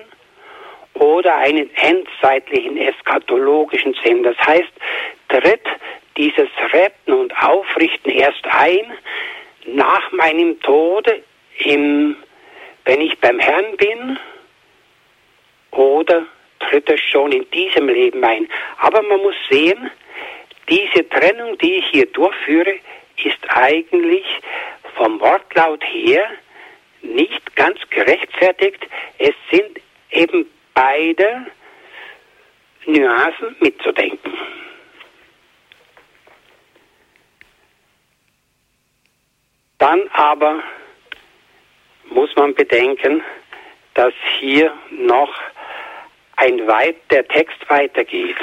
oder 0.94 1.36
einen 1.38 1.70
endzeitlichen 1.76 2.78
eschatologischen 2.78 3.96
Sinn? 4.04 4.24
Das 4.24 4.38
heißt, 4.38 4.72
tritt 5.28 5.66
dieses 6.18 6.50
Retten 6.74 7.14
und 7.14 7.34
Aufrichten 7.42 8.12
erst 8.12 8.46
ein 8.46 8.94
nach 9.66 10.12
meinem 10.14 10.60
Tode, 10.62 11.22
im, 11.60 12.16
wenn 12.86 13.02
ich 13.02 13.18
beim 13.20 13.40
Herrn 13.40 13.78
bin, 13.78 14.18
oder 15.72 16.26
tritt 16.60 16.90
es 16.90 17.00
schon 17.02 17.32
in 17.32 17.50
diesem 17.52 17.88
Leben 17.88 18.24
ein. 18.24 18.48
Aber 18.78 19.02
man 19.02 19.20
muss 19.20 19.36
sehen, 19.50 19.90
diese 20.70 21.08
Trennung, 21.10 21.58
die 21.58 21.76
ich 21.76 21.86
hier 21.88 22.06
durchführe, 22.08 22.76
ist 23.24 23.40
eigentlich 23.50 24.26
vom 24.96 25.20
Wortlaut 25.20 25.84
her 25.84 26.26
nicht 27.02 27.56
ganz 27.56 27.80
gerechtfertigt. 27.90 28.88
Es 29.18 29.34
sind 29.52 29.80
eben 30.12 30.50
beide 30.74 31.48
Nuancen 32.86 33.56
mitzudenken. 33.60 34.34
Dann 39.78 40.08
aber 40.10 40.62
muss 42.06 42.36
man 42.36 42.54
bedenken, 42.54 43.24
dass 43.94 44.14
hier 44.40 44.74
noch 44.92 45.34
ein 46.40 46.68
weit 46.68 46.96
der 47.12 47.28
Text 47.28 47.58
weitergeht. 47.70 48.38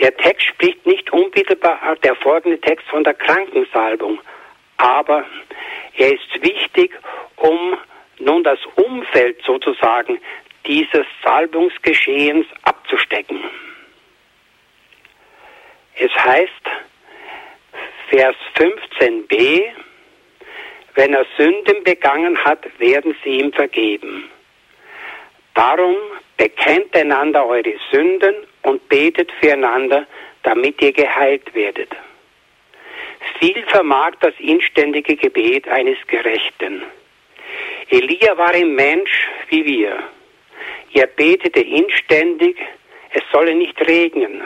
Der 0.00 0.16
Text 0.16 0.46
spricht 0.46 0.84
nicht 0.86 1.12
unmittelbar, 1.12 1.96
der 2.02 2.14
folgende 2.16 2.58
Text 2.60 2.86
von 2.88 3.04
der 3.04 3.14
Krankensalbung, 3.14 4.18
aber 4.78 5.24
er 5.96 6.12
ist 6.12 6.42
wichtig, 6.42 6.98
um 7.36 7.76
nun 8.18 8.42
das 8.44 8.58
Umfeld 8.76 9.42
sozusagen 9.44 10.18
dieses 10.66 11.06
Salbungsgeschehens 11.22 12.46
abzustecken. 12.62 13.44
Es 15.96 16.12
heißt, 16.12 16.50
Vers 18.08 18.36
15b, 18.56 19.70
wenn 20.94 21.14
er 21.14 21.26
Sünden 21.36 21.84
begangen 21.84 22.42
hat, 22.42 22.66
werden 22.78 23.14
sie 23.22 23.40
ihm 23.40 23.52
vergeben. 23.52 24.31
Darum 25.54 25.96
bekennt 26.36 26.94
einander 26.96 27.46
eure 27.46 27.74
Sünden 27.90 28.34
und 28.62 28.88
betet 28.88 29.30
füreinander, 29.40 30.06
damit 30.42 30.80
ihr 30.80 30.92
geheilt 30.92 31.54
werdet. 31.54 31.90
Viel 33.38 33.62
vermag 33.66 34.12
das 34.20 34.34
inständige 34.38 35.16
Gebet 35.16 35.68
eines 35.68 35.98
Gerechten. 36.06 36.82
Elia 37.90 38.36
war 38.38 38.50
ein 38.50 38.74
Mensch 38.74 39.28
wie 39.48 39.64
wir. 39.64 40.02
Er 40.94 41.06
betete 41.06 41.60
inständig, 41.60 42.56
es 43.10 43.22
solle 43.30 43.54
nicht 43.54 43.80
regnen. 43.86 44.42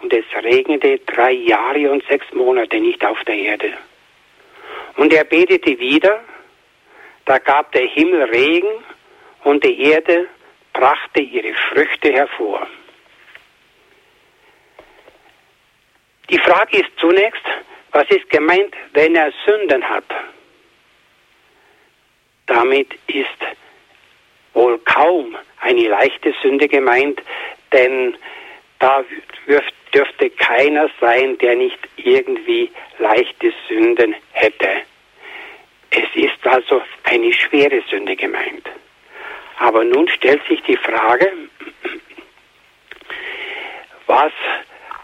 Und 0.00 0.12
es 0.12 0.24
regnete 0.42 0.98
drei 1.06 1.30
Jahre 1.30 1.90
und 1.90 2.04
sechs 2.08 2.26
Monate 2.32 2.80
nicht 2.80 3.04
auf 3.04 3.22
der 3.24 3.36
Erde. 3.36 3.72
Und 4.96 5.12
er 5.12 5.24
betete 5.24 5.78
wieder, 5.78 6.24
da 7.24 7.38
gab 7.38 7.70
der 7.72 7.86
Himmel 7.86 8.24
Regen 8.24 8.72
und 9.44 9.64
die 9.64 9.80
Erde 9.82 10.28
brachte 10.72 11.20
ihre 11.20 11.54
Früchte 11.54 12.12
hervor. 12.12 12.66
Die 16.30 16.38
Frage 16.38 16.78
ist 16.78 16.90
zunächst, 16.98 17.44
was 17.90 18.08
ist 18.08 18.28
gemeint, 18.30 18.74
wenn 18.94 19.14
er 19.14 19.32
Sünden 19.44 19.86
hat? 19.86 20.04
Damit 22.46 22.88
ist 23.06 23.28
wohl 24.54 24.78
kaum 24.78 25.36
eine 25.60 25.88
leichte 25.88 26.34
Sünde 26.42 26.68
gemeint, 26.68 27.20
denn 27.72 28.16
da 28.78 29.04
dürfte 29.92 30.30
keiner 30.30 30.88
sein, 31.00 31.36
der 31.38 31.56
nicht 31.56 31.78
irgendwie 31.96 32.70
leichte 32.98 33.52
Sünden 33.68 34.14
hätte. 34.32 34.82
Es 35.90 36.08
ist 36.14 36.46
also 36.46 36.82
eine 37.04 37.32
schwere 37.32 37.82
Sünde 37.90 38.16
gemeint. 38.16 38.66
Aber 39.58 39.84
nun 39.84 40.08
stellt 40.08 40.46
sich 40.48 40.62
die 40.62 40.76
Frage, 40.76 41.32
was 44.06 44.32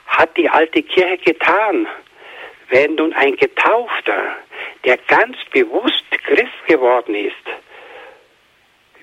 hat 0.06 0.36
die 0.36 0.48
alte 0.48 0.82
Kirche 0.82 1.18
getan, 1.18 1.86
wenn 2.68 2.96
nun 2.96 3.12
ein 3.14 3.36
Getaufter, 3.36 4.36
der 4.84 4.96
ganz 5.08 5.36
bewusst 5.52 6.04
Christ 6.24 6.66
geworden 6.66 7.14
ist, 7.14 7.34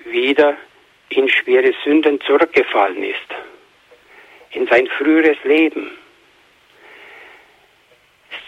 wieder 0.04 0.56
in 1.08 1.28
schwere 1.28 1.72
Sünden 1.84 2.20
zurückgefallen 2.20 3.02
ist, 3.02 3.28
in 4.50 4.66
sein 4.66 4.86
früheres 4.86 5.38
Leben. 5.44 5.90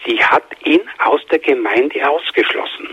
Sie 0.05 0.23
hat 0.23 0.45
ihn 0.63 0.81
aus 0.99 1.21
der 1.27 1.39
Gemeinde 1.39 2.07
ausgeschlossen. 2.09 2.89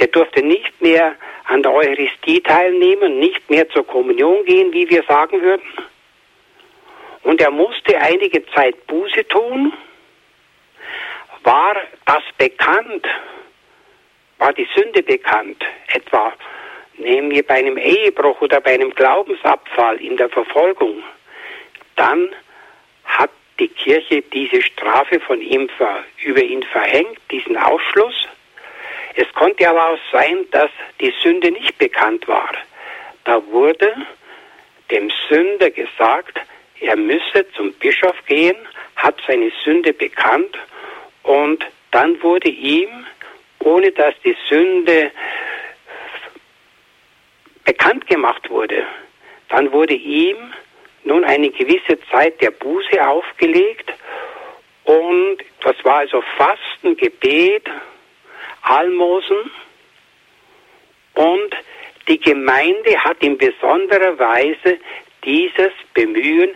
Der 0.00 0.08
durfte 0.08 0.42
nicht 0.42 0.80
mehr 0.80 1.16
an 1.44 1.62
der 1.62 1.72
Eucharistie 1.72 2.40
teilnehmen, 2.40 3.18
nicht 3.18 3.48
mehr 3.50 3.68
zur 3.70 3.86
Kommunion 3.86 4.44
gehen, 4.44 4.72
wie 4.72 4.88
wir 4.88 5.02
sagen 5.04 5.40
würden. 5.42 5.66
Und 7.22 7.40
er 7.40 7.50
musste 7.50 7.98
einige 7.98 8.44
Zeit 8.46 8.86
Buße 8.86 9.26
tun. 9.28 9.72
War 11.42 11.76
das 12.04 12.22
bekannt? 12.38 13.06
War 14.38 14.52
die 14.52 14.68
Sünde 14.74 15.02
bekannt? 15.02 15.64
Etwa 15.92 16.32
nehmen 16.98 17.30
wir 17.30 17.46
bei 17.46 17.54
einem 17.54 17.78
Ehebruch 17.78 18.40
oder 18.40 18.60
bei 18.60 18.74
einem 18.74 18.90
Glaubensabfall 18.94 19.96
in 19.96 20.16
der 20.16 20.28
Verfolgung, 20.28 21.02
dann 21.96 22.34
hat 23.04 23.30
die 23.58 23.68
Kirche 23.68 24.22
diese 24.22 24.62
Strafe 24.62 25.20
von 25.20 25.40
ihm 25.40 25.68
über 26.22 26.42
ihn 26.42 26.62
verhängt, 26.62 27.18
diesen 27.30 27.56
Ausschluss. 27.56 28.28
Es 29.16 29.32
konnte 29.32 29.68
aber 29.68 29.90
auch 29.90 29.98
sein, 30.12 30.46
dass 30.50 30.70
die 31.00 31.12
Sünde 31.22 31.50
nicht 31.50 31.78
bekannt 31.78 32.28
war. 32.28 32.50
Da 33.24 33.44
wurde 33.46 33.94
dem 34.90 35.10
Sünder 35.28 35.70
gesagt, 35.70 36.38
er 36.80 36.96
müsse 36.96 37.50
zum 37.56 37.72
Bischof 37.74 38.14
gehen, 38.26 38.56
hat 38.96 39.16
seine 39.26 39.50
Sünde 39.64 39.94
bekannt 39.94 40.56
und 41.22 41.64
dann 41.90 42.22
wurde 42.22 42.50
ihm, 42.50 43.06
ohne 43.60 43.90
dass 43.90 44.14
die 44.22 44.36
Sünde 44.48 45.10
bekannt 47.64 48.06
gemacht 48.06 48.48
wurde, 48.50 48.86
dann 49.48 49.72
wurde 49.72 49.94
ihm 49.94 50.36
nun 51.04 51.24
eine 51.24 51.50
gewisse 51.50 51.98
Zeit 52.10 52.40
der 52.42 52.50
Buße 52.50 53.04
aufgelegt 53.04 53.92
und 54.84 55.38
das 55.62 55.76
war 55.84 55.96
also 55.96 56.22
Fasten, 56.36 56.96
Gebet, 56.96 57.68
Almosen 58.66 59.50
und 61.14 61.56
die 62.08 62.18
Gemeinde 62.18 62.98
hat 63.02 63.22
in 63.22 63.38
besonderer 63.38 64.18
Weise 64.18 64.78
dieses 65.24 65.72
Bemühen 65.94 66.50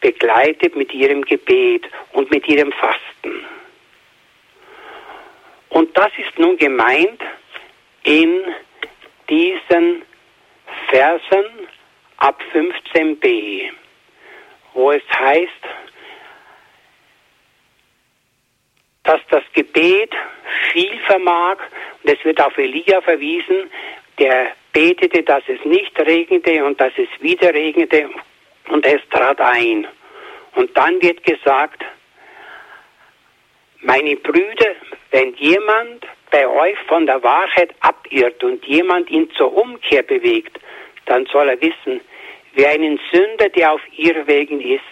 begleitet 0.00 0.74
mit 0.74 0.92
ihrem 0.94 1.22
Gebet 1.22 1.84
und 2.12 2.30
mit 2.30 2.48
ihrem 2.48 2.72
Fasten. 2.72 3.44
Und 5.68 5.96
das 5.96 6.10
ist 6.18 6.38
nun 6.38 6.56
gemeint 6.56 7.20
in 8.04 8.42
diesen 9.28 10.02
Versen 10.88 11.44
ab 12.16 12.40
15b, 12.52 13.70
wo 14.74 14.92
es 14.92 15.02
heißt, 15.18 15.50
dass 19.04 19.20
das 19.30 19.42
Gebet 19.54 20.12
viel 20.72 20.98
vermag 21.06 21.58
und 22.02 22.12
es 22.12 22.24
wird 22.24 22.40
auf 22.40 22.56
Elia 22.58 23.00
verwiesen, 23.00 23.70
der 24.18 24.52
betete, 24.72 25.22
dass 25.22 25.42
es 25.48 25.64
nicht 25.64 25.98
regnete 25.98 26.64
und 26.64 26.80
dass 26.80 26.92
es 26.96 27.08
wieder 27.20 27.52
regnete 27.52 28.10
und 28.68 28.86
es 28.86 29.00
trat 29.10 29.40
ein. 29.40 29.86
Und 30.54 30.76
dann 30.76 31.00
wird 31.02 31.24
gesagt, 31.24 31.84
meine 33.80 34.16
Brüder, 34.16 34.74
wenn 35.10 35.34
jemand 35.34 36.06
bei 36.30 36.46
euch 36.46 36.78
von 36.86 37.06
der 37.06 37.22
Wahrheit 37.22 37.74
abirrt 37.80 38.44
und 38.44 38.64
jemand 38.66 39.10
ihn 39.10 39.30
zur 39.32 39.56
Umkehr 39.56 40.02
bewegt, 40.02 40.58
dann 41.06 41.26
soll 41.26 41.48
er 41.48 41.60
wissen, 41.60 42.00
wer 42.54 42.70
einen 42.70 43.00
Sünder, 43.10 43.48
der 43.48 43.72
auf 43.72 43.80
Irrwegen 43.96 44.60
ist, 44.60 44.82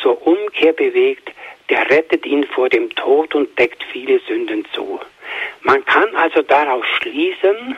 zur 0.00 0.26
Umkehr 0.26 0.72
bewegt, 0.72 1.30
der 1.68 1.88
rettet 1.90 2.26
ihn 2.26 2.44
vor 2.44 2.68
dem 2.68 2.94
Tod 2.94 3.34
und 3.34 3.58
deckt 3.58 3.82
viele 3.92 4.20
Sünden 4.20 4.66
zu. 4.72 5.00
Man 5.62 5.84
kann 5.84 6.14
also 6.16 6.42
daraus 6.42 6.84
schließen, 7.00 7.76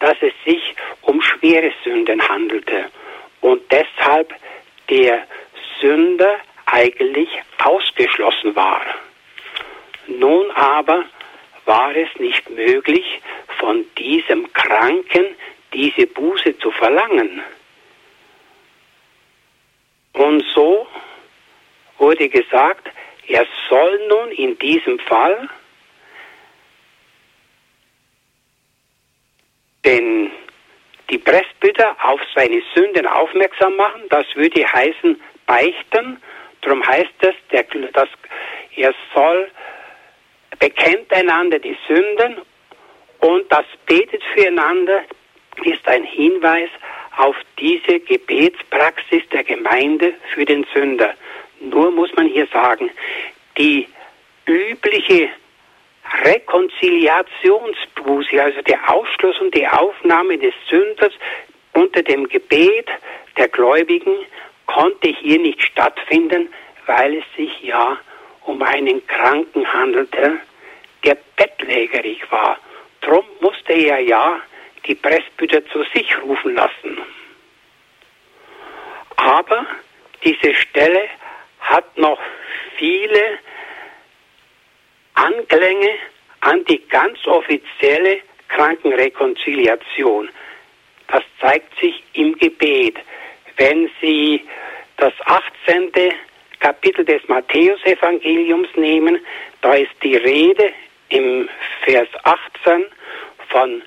dass 0.00 0.16
es 0.20 0.32
sich 0.44 0.74
um 1.02 1.20
schwere 1.22 1.72
Sünden 1.82 2.26
handelte 2.28 2.86
und 3.40 3.62
deshalb 3.70 4.34
der 4.88 5.26
Sünder 5.80 6.36
eigentlich 6.66 7.28
ausgeschlossen 7.62 8.56
war. 8.56 8.82
Nun 10.06 10.50
aber 10.52 11.04
war 11.64 11.94
es 11.96 12.08
nicht 12.18 12.48
möglich, 12.50 13.20
von 13.58 13.84
diesem 13.96 14.52
Kranken 14.52 15.24
diese 15.72 16.06
Buße 16.06 16.58
zu 16.58 16.70
verlangen. 16.70 17.42
Und 20.12 20.44
so 20.54 20.86
wurde 21.98 22.28
gesagt, 22.28 22.88
er 23.26 23.46
soll 23.68 24.06
nun 24.08 24.30
in 24.32 24.58
diesem 24.58 24.98
Fall 24.98 25.48
den, 29.84 30.30
die 31.10 31.18
Presbyter 31.18 31.96
auf 32.02 32.20
seine 32.34 32.62
Sünden 32.74 33.06
aufmerksam 33.06 33.76
machen. 33.76 34.02
Das 34.10 34.26
würde 34.34 34.64
heißen 34.64 35.20
beichten. 35.46 36.22
Darum 36.60 36.86
heißt 36.86 37.12
es, 37.20 37.34
der, 37.50 37.64
dass 37.92 38.08
er 38.76 38.94
soll 39.14 39.50
bekennt 40.58 41.12
einander 41.12 41.58
die 41.58 41.76
Sünden 41.86 42.40
und 43.20 43.50
das 43.50 43.64
betet 43.86 44.22
füreinander 44.34 45.02
ist 45.62 45.86
ein 45.86 46.04
Hinweis 46.04 46.70
auf 47.16 47.36
diese 47.58 48.00
Gebetspraxis 48.00 49.22
der 49.32 49.44
Gemeinde 49.44 50.14
für 50.34 50.44
den 50.44 50.66
Sünder. 50.74 51.14
Nur 51.70 51.90
muss 51.90 52.14
man 52.14 52.28
hier 52.28 52.46
sagen, 52.48 52.90
die 53.56 53.88
übliche 54.46 55.30
Rekonziliationsbuße, 56.24 58.42
also 58.42 58.60
der 58.62 58.90
Ausschluss 58.92 59.38
und 59.40 59.54
die 59.54 59.66
Aufnahme 59.66 60.36
des 60.38 60.54
Sünders 60.68 61.12
unter 61.72 62.02
dem 62.02 62.28
Gebet 62.28 62.88
der 63.36 63.48
Gläubigen, 63.48 64.14
konnte 64.66 65.08
hier 65.08 65.40
nicht 65.40 65.62
stattfinden, 65.62 66.52
weil 66.86 67.16
es 67.16 67.24
sich 67.36 67.62
ja 67.62 67.98
um 68.42 68.62
einen 68.62 69.06
Kranken 69.06 69.72
handelte, 69.72 70.38
der 71.04 71.16
bettlägerig 71.36 72.30
war. 72.30 72.58
Drum 73.00 73.24
musste 73.40 73.72
er 73.72 74.00
ja 74.00 74.38
die 74.86 74.94
Presbyter 74.94 75.66
zu 75.68 75.82
sich 75.94 76.14
rufen 76.22 76.54
lassen. 76.54 76.98
Aber 79.16 79.64
diese 80.22 80.54
Stelle 80.54 81.08
hat 81.64 81.98
noch 81.98 82.20
viele 82.76 83.38
Anklänge 85.14 85.90
an 86.40 86.64
die 86.66 86.86
ganz 86.88 87.26
offizielle 87.26 88.20
Krankenrekonziliation. 88.48 90.28
Das 91.08 91.22
zeigt 91.40 91.78
sich 91.80 92.02
im 92.12 92.36
Gebet. 92.38 92.96
Wenn 93.56 93.90
Sie 94.00 94.44
das 94.96 95.12
18. 95.24 95.92
Kapitel 96.60 97.04
des 97.04 97.26
Matthäusevangeliums 97.28 98.68
nehmen, 98.76 99.24
da 99.60 99.74
ist 99.74 99.92
die 100.02 100.16
Rede 100.16 100.72
im 101.08 101.48
Vers 101.84 102.08
18 102.22 102.86
von 103.48 103.82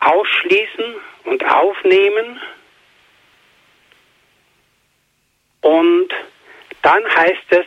Ausschließen 0.00 0.96
und 1.24 1.44
Aufnehmen. 1.44 2.40
Und 5.60 6.08
dann 6.82 7.04
heißt 7.14 7.46
es, 7.50 7.66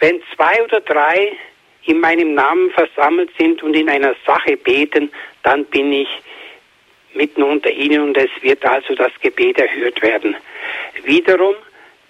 wenn 0.00 0.20
zwei 0.34 0.62
oder 0.62 0.80
drei 0.80 1.32
in 1.84 2.00
meinem 2.00 2.34
Namen 2.34 2.70
versammelt 2.70 3.30
sind 3.38 3.62
und 3.62 3.74
in 3.74 3.88
einer 3.88 4.14
Sache 4.26 4.56
beten, 4.56 5.10
dann 5.42 5.64
bin 5.66 5.92
ich 5.92 6.08
mitten 7.12 7.42
unter 7.42 7.70
ihnen 7.70 8.02
und 8.02 8.16
es 8.16 8.30
wird 8.40 8.64
also 8.64 8.94
das 8.94 9.12
Gebet 9.20 9.58
erhört 9.58 10.02
werden. 10.02 10.34
Wiederum 11.04 11.54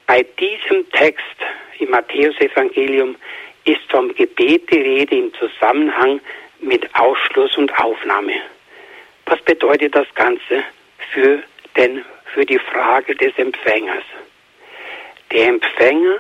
bei 0.07 0.25
diesem 0.39 0.89
Text 0.91 1.37
im 1.79 1.91
Matthäusevangelium 1.91 3.17
ist 3.65 3.83
vom 3.91 4.15
Gebet 4.15 4.71
die 4.71 4.81
Rede 4.81 5.17
im 5.17 5.33
Zusammenhang 5.35 6.21
mit 6.61 6.89
Ausschluss 6.95 7.57
und 7.57 7.77
Aufnahme. 7.79 8.35
Was 9.27 9.41
bedeutet 9.43 9.95
das 9.95 10.07
Ganze 10.15 10.63
für, 11.13 11.43
den, 11.77 12.05
für 12.33 12.45
die 12.45 12.59
Frage 12.59 13.15
des 13.15 13.37
Empfängers? 13.39 14.05
Der 15.35 15.49
Empfänger 15.49 16.19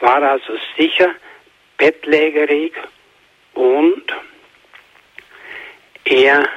war 0.00 0.22
also 0.22 0.54
sicher 0.78 1.14
bettlägerig 1.76 2.72
und 3.52 4.04
er, 6.04 6.48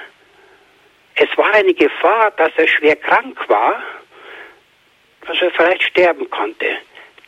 es 1.16 1.38
war 1.38 1.54
eine 1.54 1.74
Gefahr, 1.74 2.32
dass 2.32 2.52
er 2.56 2.70
schwer 2.70 2.96
krank 2.96 3.38
war, 3.50 3.84
dass 5.28 5.42
er 5.42 5.52
vielleicht 5.52 5.84
sterben 5.84 6.30
konnte. 6.30 6.78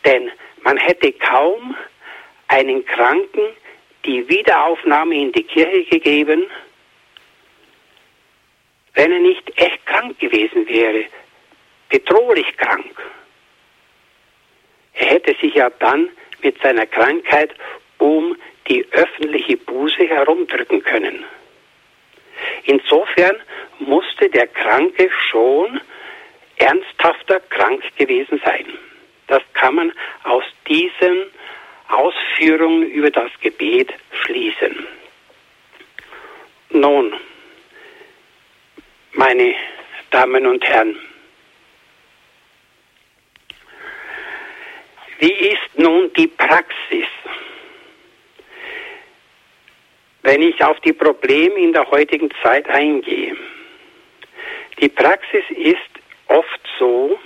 Denn 0.05 0.31
man 0.61 0.77
hätte 0.77 1.11
kaum 1.11 1.75
einen 2.47 2.85
Kranken 2.85 3.41
die 4.05 4.25
Wiederaufnahme 4.29 5.15
in 5.15 5.33
die 5.33 5.43
Kirche 5.43 5.83
gegeben, 5.83 6.49
wenn 8.93 9.11
er 9.11 9.19
nicht 9.19 9.51
echt 9.57 9.85
krank 9.85 10.17
gewesen 10.19 10.65
wäre, 10.69 11.03
bedrohlich 11.89 12.55
krank. 12.55 12.95
Er 14.93 15.05
hätte 15.07 15.35
sich 15.41 15.55
ja 15.55 15.69
dann 15.79 16.09
mit 16.41 16.61
seiner 16.61 16.85
Krankheit 16.85 17.51
um 17.97 18.35
die 18.67 18.85
öffentliche 18.91 19.57
Buße 19.57 20.07
herumdrücken 20.07 20.83
können. 20.83 21.25
Insofern 22.63 23.35
musste 23.79 24.29
der 24.29 24.47
Kranke 24.47 25.09
schon 25.29 25.81
ernsthafter 26.57 27.39
krank 27.49 27.83
gewesen 27.97 28.41
sein. 28.45 28.65
Das 29.27 29.41
kann 29.53 29.75
man 29.75 29.93
aus 30.23 30.43
diesen 30.67 31.25
Ausführungen 31.87 32.83
über 32.83 33.09
das 33.09 33.31
Gebet 33.41 33.93
schließen. 34.23 34.87
Nun, 36.69 37.13
meine 39.13 39.55
Damen 40.09 40.45
und 40.47 40.63
Herren, 40.65 40.97
wie 45.21 45.33
ist 45.33 45.77
nun 45.77 46.11
die 46.13 46.27
Praxis? 46.27 47.05
Wenn 50.23 50.41
ich 50.41 50.63
auf 50.63 50.79
die 50.79 50.93
Probleme 50.93 51.59
in 51.59 51.73
der 51.73 51.89
heutigen 51.91 52.29
Zeit 52.41 52.67
eingehe. 52.67 53.37
Die 54.79 54.89
Praxis 54.89 55.43
ist 55.51 55.77
oft 56.27 56.61
so, 56.79 57.19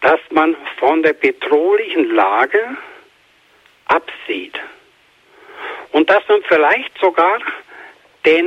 dass 0.00 0.20
man 0.30 0.56
von 0.78 1.02
der 1.02 1.12
bedrohlichen 1.12 2.14
Lage 2.14 2.78
absieht 3.84 4.58
und 5.92 6.08
dass 6.08 6.26
man 6.28 6.42
vielleicht 6.44 6.98
sogar 6.98 7.40
den 8.24 8.46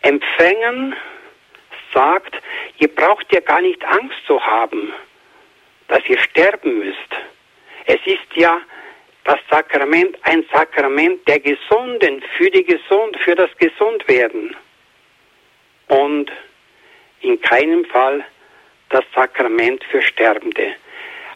Empfängern 0.00 0.96
sagt, 1.92 2.34
ihr 2.78 2.88
braucht 2.88 3.30
ja 3.30 3.40
gar 3.40 3.60
nicht 3.60 3.84
Angst 3.84 4.16
zu 4.26 4.40
haben, 4.42 4.94
dass 5.88 6.06
ihr 6.08 6.18
sterben 6.18 6.78
müsst. 6.78 7.16
Es 7.86 7.98
ist 8.04 8.36
ja 8.36 8.60
das 9.24 9.38
Sakrament 9.50 10.16
ein 10.22 10.44
Sakrament 10.52 11.26
der 11.26 11.40
Gesunden, 11.40 12.22
für 12.36 12.50
die 12.50 12.64
Gesund, 12.64 13.16
für 13.18 13.34
das 13.34 13.50
Gesundwerden. 13.58 14.56
Und 15.88 16.30
in 17.20 17.40
keinem 17.40 17.84
Fall 17.86 18.24
das 18.90 19.04
Sakrament 19.14 19.82
für 19.84 20.02
Sterbende. 20.02 20.74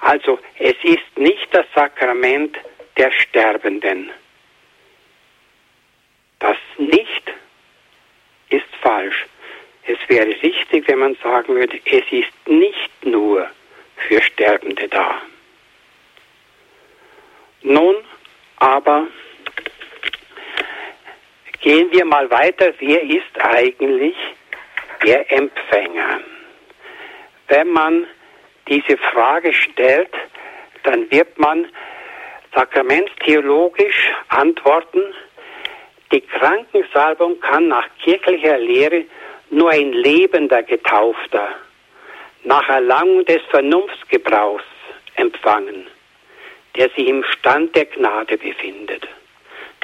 Also 0.00 0.38
es 0.58 0.76
ist 0.82 1.18
nicht 1.18 1.48
das 1.52 1.66
Sakrament 1.74 2.56
der 2.96 3.10
Sterbenden. 3.10 4.10
Das 6.38 6.56
nicht 6.78 7.32
ist 8.48 8.66
falsch. 8.80 9.26
Es 9.86 9.98
wäre 10.08 10.28
richtig, 10.42 10.86
wenn 10.88 10.98
man 10.98 11.16
sagen 11.22 11.54
würde, 11.54 11.78
es 11.84 12.04
ist 12.10 12.48
nicht 12.48 13.04
nur 13.04 13.48
für 14.08 14.22
Sterbende 14.22 14.88
da. 14.88 15.22
Nun 17.62 17.96
aber 18.56 19.06
gehen 21.60 21.90
wir 21.92 22.04
mal 22.04 22.30
weiter. 22.30 22.72
Wer 22.78 23.02
ist 23.02 23.38
eigentlich 23.38 24.16
der 25.04 25.30
Empfänger? 25.30 26.20
Wenn 27.48 27.68
man 27.68 28.06
diese 28.68 28.96
Frage 28.96 29.52
stellt, 29.52 30.12
dann 30.82 31.10
wird 31.10 31.38
man 31.38 31.66
sakramentstheologisch 32.54 34.10
antworten, 34.28 35.14
die 36.12 36.20
Krankensalbung 36.20 37.40
kann 37.40 37.68
nach 37.68 37.88
kirchlicher 38.02 38.58
Lehre 38.58 39.04
nur 39.50 39.70
ein 39.70 39.92
lebender 39.92 40.62
Getaufter 40.62 41.54
nach 42.44 42.68
Erlangung 42.68 43.24
des 43.24 43.42
Vernunftsgebrauchs 43.50 44.64
empfangen, 45.16 45.86
der 46.76 46.88
sich 46.90 47.06
im 47.06 47.24
Stand 47.24 47.74
der 47.76 47.86
Gnade 47.86 48.36
befindet, 48.36 49.06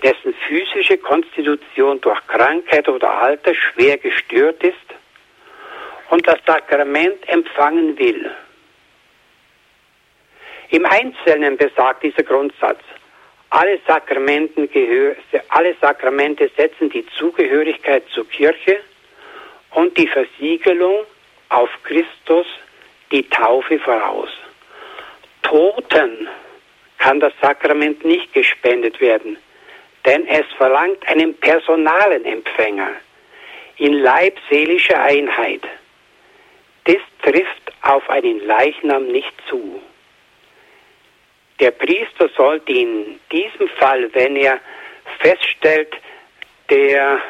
dessen 0.03 0.35
physische 0.47 0.99
Konstitution 0.99 2.01
durch 2.01 2.27
Krankheit 2.27 2.89
oder 2.89 3.11
Alter 3.11 3.55
schwer 3.55 3.99
gestört 3.99 4.63
ist 4.63 4.77
und 6.11 6.27
das 6.27 6.39
Sakrament 6.47 7.29
empfangen 7.29 7.99
will. 7.99 8.31
Im 10.71 10.85
Einzelnen 10.85 11.57
besagt 11.57 12.03
dieser 12.03 12.23
Grundsatz, 12.23 12.81
alle, 13.51 13.79
alle 15.49 15.75
Sakramente 15.81 16.51
setzen 16.57 16.91
die 16.91 17.07
Zugehörigkeit 17.17 18.05
zur 18.13 18.29
Kirche 18.29 18.81
und 19.71 19.97
die 19.97 20.07
Versiegelung 20.09 21.07
auf 21.49 21.71
Christus, 21.85 22.47
die 23.11 23.29
Taufe 23.29 23.79
voraus. 23.79 24.29
Toten 25.43 26.29
kann 26.99 27.21
das 27.21 27.33
Sakrament 27.41 28.05
nicht 28.05 28.33
gespendet 28.33 29.01
werden, 29.01 29.39
denn 30.05 30.27
es 30.27 30.47
verlangt 30.57 31.07
einen 31.09 31.35
personalen 31.35 32.25
Empfänger 32.25 32.91
in 33.77 33.95
leibseelischer 33.95 35.01
Einheit. 35.01 35.63
Das 36.85 36.97
trifft 37.23 37.73
auf 37.83 38.09
einen 38.11 38.45
Leichnam 38.47 39.07
nicht 39.07 39.33
zu. 39.49 39.81
Der 41.61 41.71
Priester 41.73 42.29
sollte 42.37 42.73
in 42.73 43.19
diesem 43.33 43.69
Fall, 43.79 44.13
wenn 44.15 44.37
er 44.37 44.61
feststellt, 45.19 45.95
der, 46.71 47.21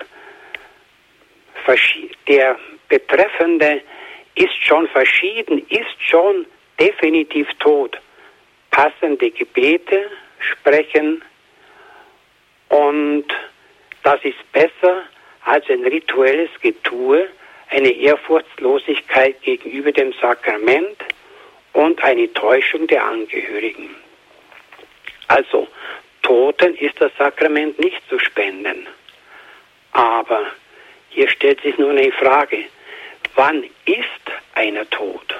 der 2.27 2.59
Betreffende 2.89 3.83
ist 4.39 4.55
schon 4.65 4.87
verschieden, 4.89 5.67
ist 5.69 6.01
schon 6.01 6.47
definitiv 6.79 7.49
tot, 7.59 7.99
passende 8.71 9.31
Gebete 9.31 10.11
sprechen 10.39 11.23
und 12.69 13.25
das 14.03 14.23
ist 14.23 14.53
besser 14.53 15.03
als 15.45 15.69
ein 15.69 15.85
rituelles 15.85 16.51
Getue, 16.61 17.27
eine 17.71 17.91
Ehrfurchtslosigkeit 17.91 19.43
gegenüber 19.43 19.93
dem 19.93 20.13
Sakrament 20.15 20.97
und 21.73 22.03
eine 22.03 22.33
Täuschung 22.33 22.87
der 22.87 23.05
Angehörigen. 23.05 23.95
Also, 25.27 25.69
Toten 26.23 26.75
ist 26.77 27.01
das 27.01 27.13
Sakrament 27.19 27.79
nicht 27.79 28.01
zu 28.09 28.19
spenden. 28.19 28.87
Aber 29.93 30.47
hier 31.11 31.29
stellt 31.29 31.61
sich 31.63 31.77
nur 31.79 31.91
eine 31.91 32.13
Frage, 32.13 32.65
wann 33.39 33.63
ist 33.87 34.25
einer 34.55 34.89
tot? 34.91 35.35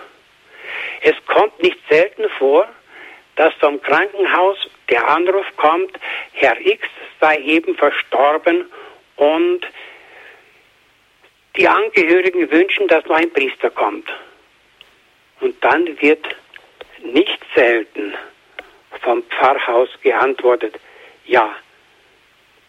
Es 1.03 1.15
kommt 1.27 1.61
nicht 1.61 1.79
selten 1.91 2.29
vor, 2.39 2.67
dass 3.35 3.53
vom 3.55 3.83
Krankenhaus 3.83 4.57
der 4.89 5.07
Anruf 5.09 5.47
kommt, 5.57 5.99
Herr 6.33 6.59
X 6.61 6.87
sei 7.21 7.39
eben 7.39 7.75
verstorben 7.77 8.71
und 9.17 9.61
die 11.57 11.67
Angehörigen 11.67 12.51
wünschen, 12.51 12.87
dass 12.87 13.05
noch 13.07 13.17
ein 13.17 13.33
Priester 13.33 13.71
kommt. 13.71 14.09
Und 15.41 15.63
dann 15.63 16.01
wird 16.01 16.25
nicht 17.03 17.41
selten 17.55 18.15
vom 19.03 19.23
Pfarrhaus 19.25 19.89
geantwortet, 20.03 20.79
ja, 21.27 21.55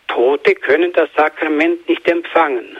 Tote 0.08 0.56
können 0.56 0.92
das 0.94 1.10
Sakrament 1.15 1.88
nicht 1.88 2.08
empfangen. 2.08 2.78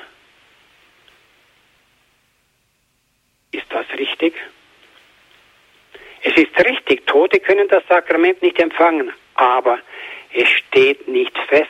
Ist 3.52 3.66
das 3.70 3.86
richtig? 4.00 4.34
Es 6.24 6.36
ist 6.36 6.58
richtig, 6.66 7.06
Tote 7.08 7.40
können 7.40 7.68
das 7.68 7.84
Sakrament 7.88 8.42
nicht 8.42 8.60
empfangen, 8.60 9.14
aber 9.36 9.80
es 10.34 10.50
steht 10.50 11.08
nicht 11.08 11.38
fest, 11.48 11.68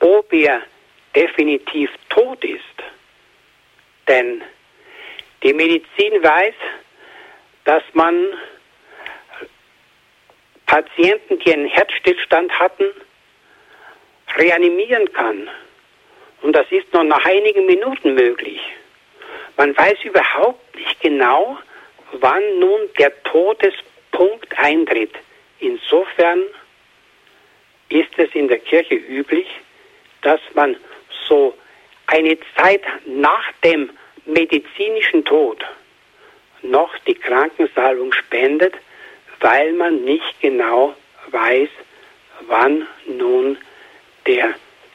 ob 0.00 0.32
er 0.32 0.62
definitiv 1.14 1.90
tot 2.08 2.42
ist. 2.44 2.60
Denn 4.08 4.42
die 5.42 5.52
Medizin 5.52 6.22
weiß, 6.22 6.54
dass 7.64 7.82
man 7.92 8.34
Patienten, 10.66 11.38
die 11.38 11.52
einen 11.52 11.68
Herzstillstand 11.68 12.58
hatten, 12.58 12.86
reanimieren 14.36 15.12
kann. 15.12 15.48
Und 16.42 16.54
das 16.54 16.66
ist 16.70 16.92
noch 16.92 17.04
nach 17.04 17.24
einigen 17.24 17.66
Minuten 17.66 18.14
möglich. 18.14 18.60
Man 19.56 19.76
weiß 19.76 19.98
überhaupt 20.02 20.63
nicht 20.74 21.00
genau, 21.00 21.58
wann 22.12 22.58
nun 22.58 22.80
der 22.98 23.22
Todespunkt 23.24 24.58
eintritt. 24.58 25.14
Insofern 25.60 26.42
ist 27.88 28.10
es 28.16 28.34
in 28.34 28.48
der 28.48 28.58
Kirche 28.58 28.94
üblich, 28.94 29.46
dass 30.22 30.40
man 30.54 30.76
so 31.28 31.56
eine 32.06 32.38
Zeit 32.56 32.82
nach 33.06 33.52
dem 33.62 33.90
medizinischen 34.24 35.24
Tod 35.24 35.64
noch 36.62 36.96
die 37.06 37.14
Krankensalbung 37.14 38.12
spendet, 38.12 38.74
weil 39.40 39.72
man 39.74 40.04
nicht 40.04 40.40
genau 40.40 40.94
weiß, 41.28 41.68
wann 42.46 42.86
nun 43.06 43.58
der 44.26 44.54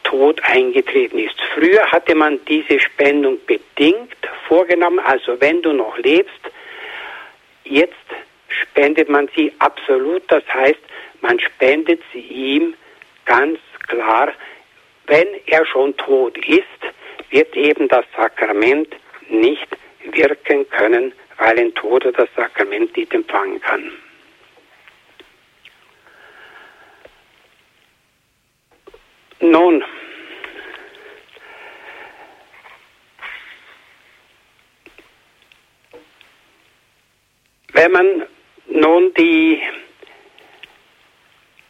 Tod 0.09 0.41
eingetreten 0.43 1.19
ist. 1.19 1.39
Früher 1.53 1.85
hatte 1.91 2.15
man 2.15 2.39
diese 2.45 2.79
Spendung 2.79 3.37
bedingt 3.45 4.15
vorgenommen, 4.47 4.99
also 4.99 5.39
wenn 5.39 5.61
du 5.61 5.71
noch 5.71 5.97
lebst, 5.99 6.41
jetzt 7.63 7.93
spendet 8.47 9.07
man 9.07 9.29
sie 9.35 9.53
absolut, 9.59 10.23
das 10.29 10.43
heißt, 10.51 10.79
man 11.21 11.39
spendet 11.39 12.01
sie 12.11 12.21
ihm 12.21 12.73
ganz 13.25 13.59
klar. 13.87 14.33
Wenn 15.05 15.27
er 15.45 15.63
schon 15.67 15.95
tot 15.97 16.35
ist, 16.47 16.65
wird 17.29 17.55
eben 17.55 17.87
das 17.87 18.05
Sakrament 18.17 18.95
nicht 19.29 19.67
wirken 20.11 20.67
können, 20.71 21.13
weil 21.37 21.59
ein 21.59 21.75
Toter 21.75 22.11
das 22.11 22.29
Sakrament 22.35 22.97
nicht 22.97 23.13
empfangen 23.13 23.61
kann. 23.61 23.91
Nun, 29.41 29.83
wenn 37.71 37.91
man 37.91 38.27
nun 38.67 39.13
die 39.13 39.61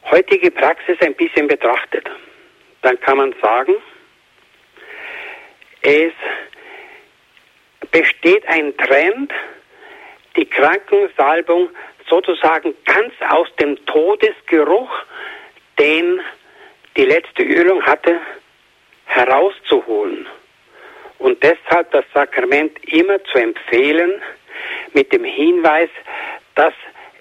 heutige 0.10 0.50
Praxis 0.50 0.98
ein 1.02 1.14
bisschen 1.14 1.48
betrachtet, 1.48 2.10
dann 2.82 3.00
kann 3.02 3.18
man 3.18 3.36
sagen, 3.40 3.76
es 5.82 6.14
besteht 7.92 8.48
ein 8.48 8.76
Trend, 8.78 9.32
die 10.36 10.46
Krankensalbung 10.46 11.70
sozusagen 12.10 12.74
ganz 12.86 13.14
aus 13.30 13.48
dem 13.58 13.86
Todesgeruch, 13.86 14.92
den 15.78 16.20
die 16.98 17.06
letzte 17.06 17.44
Ölung 17.44 17.82
hatte, 17.84 18.20
herauszuholen. 19.06 20.28
Und 21.18 21.42
deshalb 21.44 21.92
das 21.92 22.06
Sakrament 22.14 22.78
immer 22.92 23.24
zu 23.26 23.38
empfehlen 23.38 24.22
mit 24.94 25.12
dem 25.12 25.24
Hinweis, 25.24 25.90
dass 26.56 26.74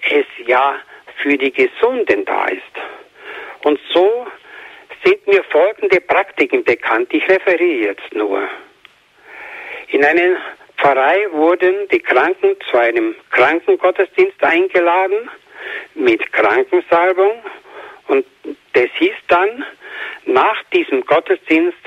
es 0.09 0.25
ja 0.45 0.75
für 1.21 1.37
die 1.37 1.51
Gesunden 1.51 2.25
da 2.25 2.45
ist. 2.47 2.63
Und 3.63 3.79
so 3.93 4.27
sind 5.03 5.27
mir 5.27 5.43
folgende 5.45 5.99
Praktiken 6.01 6.63
bekannt. 6.63 7.13
Ich 7.13 7.27
referiere 7.27 7.89
jetzt 7.89 8.13
nur. 8.13 8.47
In 9.89 10.03
einer 10.05 10.37
Pfarrei 10.77 11.27
wurden 11.31 11.87
die 11.89 11.99
Kranken 11.99 12.55
zu 12.69 12.77
einem 12.77 13.15
Krankengottesdienst 13.31 14.41
eingeladen 14.43 15.29
mit 15.95 16.31
Krankensalbung 16.31 17.43
und 18.07 18.25
das 18.73 18.89
hieß 18.97 19.15
dann, 19.27 19.65
nach 20.25 20.63
diesem 20.73 21.05
Gottesdienst 21.05 21.77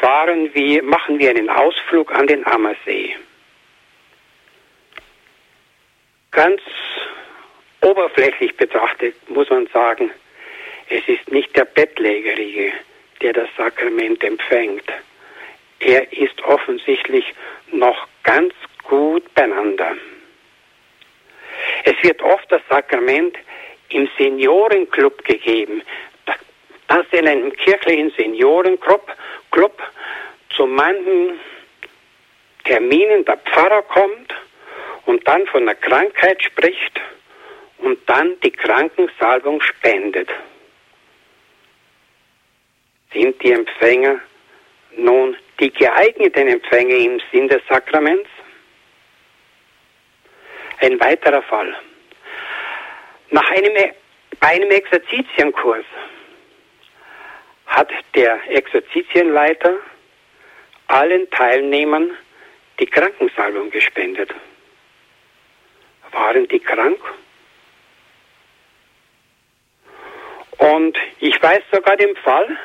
fahren 0.00 0.50
wir, 0.54 0.82
machen 0.82 1.18
wir 1.18 1.30
einen 1.30 1.48
Ausflug 1.48 2.12
an 2.14 2.26
den 2.26 2.46
Ammersee. 2.46 3.16
Ganz 6.30 6.60
oberflächlich 7.82 8.56
betrachtet 8.56 9.14
muss 9.28 9.50
man 9.50 9.66
sagen, 9.68 10.10
es 10.88 11.06
ist 11.08 11.30
nicht 11.30 11.54
der 11.56 11.64
Bettlägerige, 11.64 12.72
der 13.20 13.32
das 13.32 13.48
Sakrament 13.56 14.24
empfängt. 14.24 14.84
Er 15.80 16.12
ist 16.12 16.40
offensichtlich 16.42 17.24
noch 17.70 18.06
ganz 18.22 18.54
gut 18.84 19.34
beieinander. 19.34 19.96
Es 21.84 21.94
wird 22.02 22.22
oft 22.22 22.50
das 22.50 22.62
Sakrament 22.68 23.36
im 23.90 24.08
Seniorenclub 24.16 25.24
gegeben, 25.24 25.82
dass 26.92 27.06
in 27.12 27.26
einem 27.26 27.52
kirchlichen 27.56 28.10
Seniorenclub 28.18 29.16
Club 29.50 29.82
zu 30.50 30.66
manchen 30.66 31.40
Terminen 32.64 33.24
der 33.24 33.38
Pfarrer 33.38 33.82
kommt 33.82 34.34
und 35.06 35.26
dann 35.26 35.46
von 35.46 35.64
der 35.64 35.74
Krankheit 35.76 36.42
spricht 36.42 37.00
und 37.78 37.98
dann 38.06 38.38
die 38.40 38.50
Krankensalbung 38.50 39.62
spendet. 39.62 40.28
Sind 43.14 43.42
die 43.42 43.52
Empfänger 43.52 44.20
nun 44.96 45.36
die 45.60 45.72
geeigneten 45.72 46.48
Empfänger 46.48 46.96
im 46.96 47.22
Sinn 47.32 47.48
des 47.48 47.62
Sakraments? 47.70 48.28
Ein 50.80 51.00
weiterer 51.00 51.42
Fall. 51.42 51.74
Nach 53.30 53.50
einem, 53.50 53.92
bei 54.40 54.48
einem 54.48 54.70
Exerzitienkurs 54.70 55.86
hat 57.72 57.90
der 58.14 58.38
Exerzitienleiter 58.50 59.78
allen 60.88 61.28
Teilnehmern 61.30 62.10
die 62.78 62.86
Krankensalbung 62.86 63.70
gespendet. 63.70 64.30
Waren 66.10 66.46
die 66.48 66.60
krank? 66.60 67.00
Und 70.58 70.98
ich 71.18 71.42
weiß 71.42 71.62
sogar 71.72 71.96
den 71.96 72.14
Fall, 72.16 72.58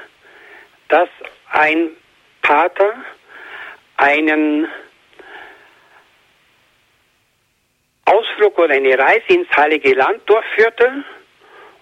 dass 0.90 1.10
ein 1.52 1.92
Pater 2.42 2.94
einen 3.96 4.68
Ausflug 8.06 8.58
oder 8.60 8.74
eine 8.74 9.00
Reise 9.00 9.28
ins 9.30 9.50
Heilige 9.56 9.94
Land 9.94 10.22
durchführte 10.30 11.06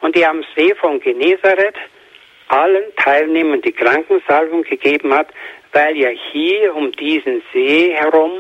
und 0.02 0.16
die 0.16 0.26
am 0.26 0.46
See 0.56 0.76
von 0.76 1.00
Genezareth 1.00 1.76
allen 2.48 2.84
Teilnehmern 2.98 3.62
die 3.62 3.72
Krankensalbung 3.72 4.64
gegeben 4.64 5.14
hat, 5.14 5.28
weil 5.72 5.98
ja 5.98 6.10
hier 6.10 6.76
um 6.76 6.92
diesen 6.92 7.42
See 7.52 7.94
herum 7.94 8.32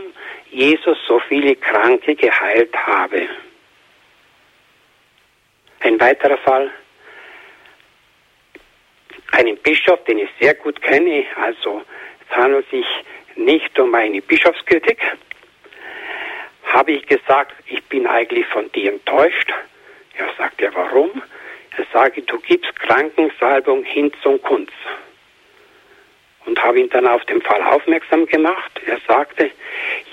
Jesus 0.49 0.97
so 1.07 1.19
viele 1.27 1.55
Kranke 1.55 2.15
geheilt 2.15 2.75
habe. 2.75 3.27
Ein 5.81 5.99
weiterer 5.99 6.37
Fall, 6.37 6.71
einen 9.31 9.57
Bischof, 9.57 10.03
den 10.05 10.19
ich 10.19 10.29
sehr 10.39 10.53
gut 10.55 10.81
kenne, 10.81 11.25
also 11.35 11.83
es 12.21 12.35
handelt 12.35 12.69
sich 12.69 12.85
nicht 13.35 13.77
um 13.77 13.93
eine 13.93 14.21
Bischofskritik, 14.21 14.99
habe 16.63 16.93
ich 16.93 17.05
gesagt, 17.05 17.53
ich 17.67 17.83
bin 17.83 18.07
eigentlich 18.07 18.45
von 18.47 18.71
dir 18.71 18.93
enttäuscht. 18.93 19.51
Er 20.17 20.29
sagt, 20.37 20.61
ja 20.61 20.69
warum? 20.73 21.21
Er 21.77 21.85
sage, 21.91 22.21
du 22.21 22.39
gibst 22.39 22.73
Krankensalbung 22.79 23.83
hin 23.83 24.11
zum 24.21 24.41
Kunst. 24.41 24.71
Und 26.45 26.61
habe 26.63 26.79
ihn 26.79 26.89
dann 26.89 27.07
auf 27.07 27.25
den 27.25 27.41
Fall 27.41 27.61
aufmerksam 27.63 28.25
gemacht. 28.27 28.71
Er 28.85 28.99
sagte, 29.07 29.51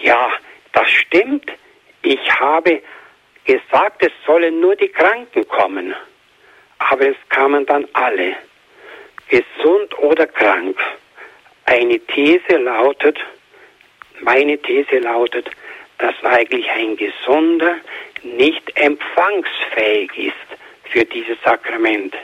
ja, 0.00 0.30
das 0.72 0.90
stimmt. 0.90 1.52
Ich 2.02 2.40
habe 2.40 2.82
gesagt, 3.44 4.02
es 4.02 4.12
sollen 4.26 4.60
nur 4.60 4.74
die 4.74 4.88
Kranken 4.88 5.46
kommen. 5.46 5.94
Aber 6.78 7.08
es 7.08 7.16
kamen 7.28 7.64
dann 7.66 7.86
alle 7.92 8.34
gesund 9.28 9.98
oder 9.98 10.26
krank. 10.26 10.78
Eine 11.66 12.00
These 12.00 12.56
lautet, 12.56 13.18
meine 14.20 14.58
These 14.58 14.98
lautet, 14.98 15.48
dass 15.98 16.14
eigentlich 16.24 16.68
ein 16.70 16.96
Gesunder 16.96 17.76
nicht 18.22 18.76
empfangsfähig 18.76 20.10
ist 20.16 20.61
für 20.92 21.04
dieses 21.04 21.38
Sakrament. 21.42 22.14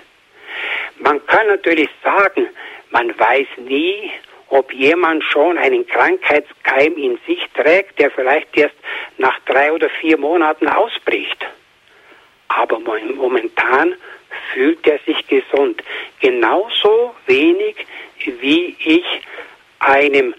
Man 0.99 1.25
kann 1.27 1.47
natürlich 1.47 1.89
sagen, 2.03 2.49
man 2.91 3.19
weiß 3.19 3.47
nie, 3.59 4.11
ob 4.49 4.73
jemand 4.73 5.23
schon 5.25 5.59
einen 5.59 5.87
Krankheitskeim 5.87 6.97
in 6.97 7.19
sich 7.27 7.41
trägt, 7.55 7.99
der 7.99 8.11
vielleicht 8.11 8.57
erst 8.57 8.77
nach 9.19 9.39
drei 9.41 9.73
oder 9.73 9.91
vier 10.01 10.17
Monaten 10.19 10.69
ausbricht. 10.69 11.47
Aber 12.49 12.79
momentan 12.81 13.95
fühlt 14.53 14.87
er 14.87 14.99
sich 15.01 15.27
gesund. 15.27 15.83
Genauso 16.21 17.15
wenig 17.27 17.77
wie 18.25 18.75
ich 18.79 19.05
einem 19.81 20.35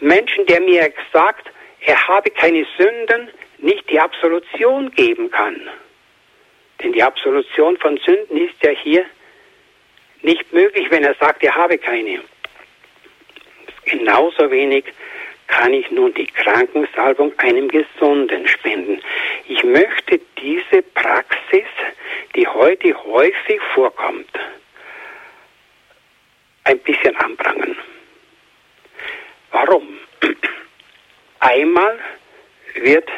Menschen, 0.00 0.44
der 0.46 0.60
mir 0.60 0.92
sagt, 1.12 1.50
er 1.80 2.08
habe 2.08 2.30
keine 2.30 2.66
Sünden, 2.76 3.30
nicht 3.58 3.88
die 3.90 4.00
Absolution 4.00 4.90
geben 4.90 5.30
kann. 5.30 5.60
Denn 6.84 6.92
die 6.92 7.02
Absolution 7.02 7.78
von 7.78 7.96
Sünden 7.96 8.36
ist 8.36 8.62
ja 8.62 8.70
hier 8.70 9.06
nicht 10.20 10.52
möglich, 10.52 10.86
wenn 10.90 11.02
er 11.02 11.14
sagt, 11.14 11.42
er 11.42 11.54
habe 11.54 11.78
keine. 11.78 12.20
Genauso 13.86 14.50
wenig 14.50 14.84
kann 15.46 15.72
ich 15.72 15.90
nun 15.90 16.12
die 16.12 16.26
Krankensalbung 16.26 17.32
einem 17.38 17.68
Gesunden 17.68 18.46
spenden. 18.48 19.00
Ich 19.48 19.64
möchte 19.64 20.20
diese 20.38 20.82
Praxis, 20.82 21.66
die 22.36 22.46
heute 22.46 22.94
häufig 23.04 23.60
vorkommt, 23.74 24.30
ein 26.64 26.78
bisschen 26.80 27.16
anprangern. 27.16 27.76
Warum? 29.52 29.98
Einmal 31.40 31.98
wird 32.74 33.08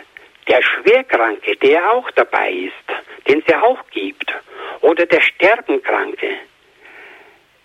der 0.48 0.62
Schwerkranke, 0.62 1.56
der 1.56 1.92
auch 1.92 2.10
dabei 2.12 2.50
ist, 2.52 3.28
den 3.28 3.40
es 3.40 3.46
ja 3.48 3.62
auch 3.62 3.84
gibt, 3.90 4.32
oder 4.80 5.06
der 5.06 5.20
Sterbenkranke, 5.20 6.38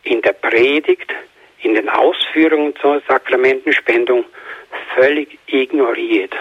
in 0.04 0.22
der 0.22 0.34
Predigt, 0.34 1.14
in 1.60 1.76
den 1.76 1.90
Ausführungen 1.90 2.76
zur 2.78 3.02
Sakramentenspendung 3.08 4.26
völlig 4.96 5.38
ignoriert. 5.48 6.34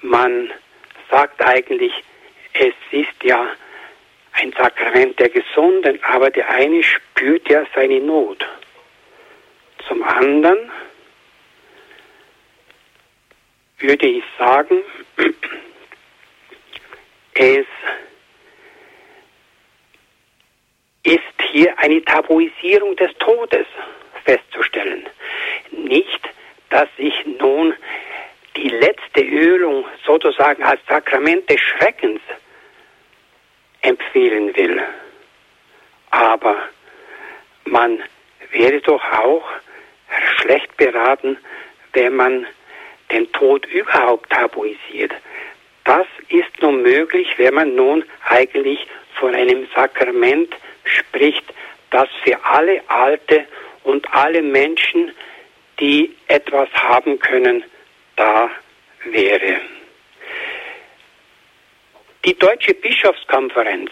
Man 0.00 0.50
sagt 1.10 1.44
eigentlich, 1.44 1.92
es 2.54 2.74
ist 2.90 3.22
ja 3.22 3.46
ein 4.32 4.52
Sakrament 4.52 5.18
der 5.18 5.28
Gesunden, 5.28 5.98
aber 6.04 6.30
der 6.30 6.48
eine 6.48 6.82
spürt 6.82 7.48
ja 7.48 7.66
seine 7.74 8.00
Not. 8.00 8.46
Zum 9.86 10.02
anderen 10.02 10.70
würde 13.78 14.06
ich 14.06 14.24
sagen, 14.38 14.82
es 17.34 17.66
ist 21.02 21.22
hier 21.50 21.78
eine 21.78 22.04
Tabuisierung 22.04 22.96
des 22.96 23.12
Todes 23.18 23.66
festzustellen. 24.24 25.06
Nicht, 25.70 26.20
dass 26.70 26.88
ich 26.96 27.14
nun 27.40 27.74
die 28.56 28.68
letzte 28.68 29.22
Ölung 29.22 29.86
sozusagen 30.04 30.62
als 30.62 30.80
Sakrament 30.88 31.48
des 31.48 31.60
Schreckens 31.60 32.20
empfehlen 33.82 34.54
will. 34.56 34.82
Aber 36.10 36.56
man 37.64 38.02
wäre 38.50 38.80
doch 38.80 39.02
auch 39.12 39.48
schlecht 40.36 40.76
beraten, 40.76 41.38
wenn 41.92 42.16
man 42.16 42.46
den 43.10 43.30
Tod 43.32 43.66
überhaupt 43.66 44.30
tabuisiert. 44.30 45.12
Das 45.84 46.06
ist 46.28 46.60
nur 46.60 46.72
möglich, 46.72 47.28
wenn 47.36 47.54
man 47.54 47.74
nun 47.74 48.04
eigentlich 48.28 48.86
von 49.14 49.34
einem 49.34 49.66
Sakrament 49.74 50.54
spricht, 50.84 51.44
das 51.90 52.08
für 52.22 52.38
alle 52.44 52.82
Alte 52.88 53.46
und 53.84 54.12
alle 54.12 54.42
Menschen, 54.42 55.12
die 55.80 56.14
etwas 56.26 56.68
haben 56.74 57.18
können, 57.18 57.64
da 58.16 58.50
wäre. 59.04 59.60
Die 62.24 62.38
Deutsche 62.38 62.74
Bischofskonferenz 62.74 63.90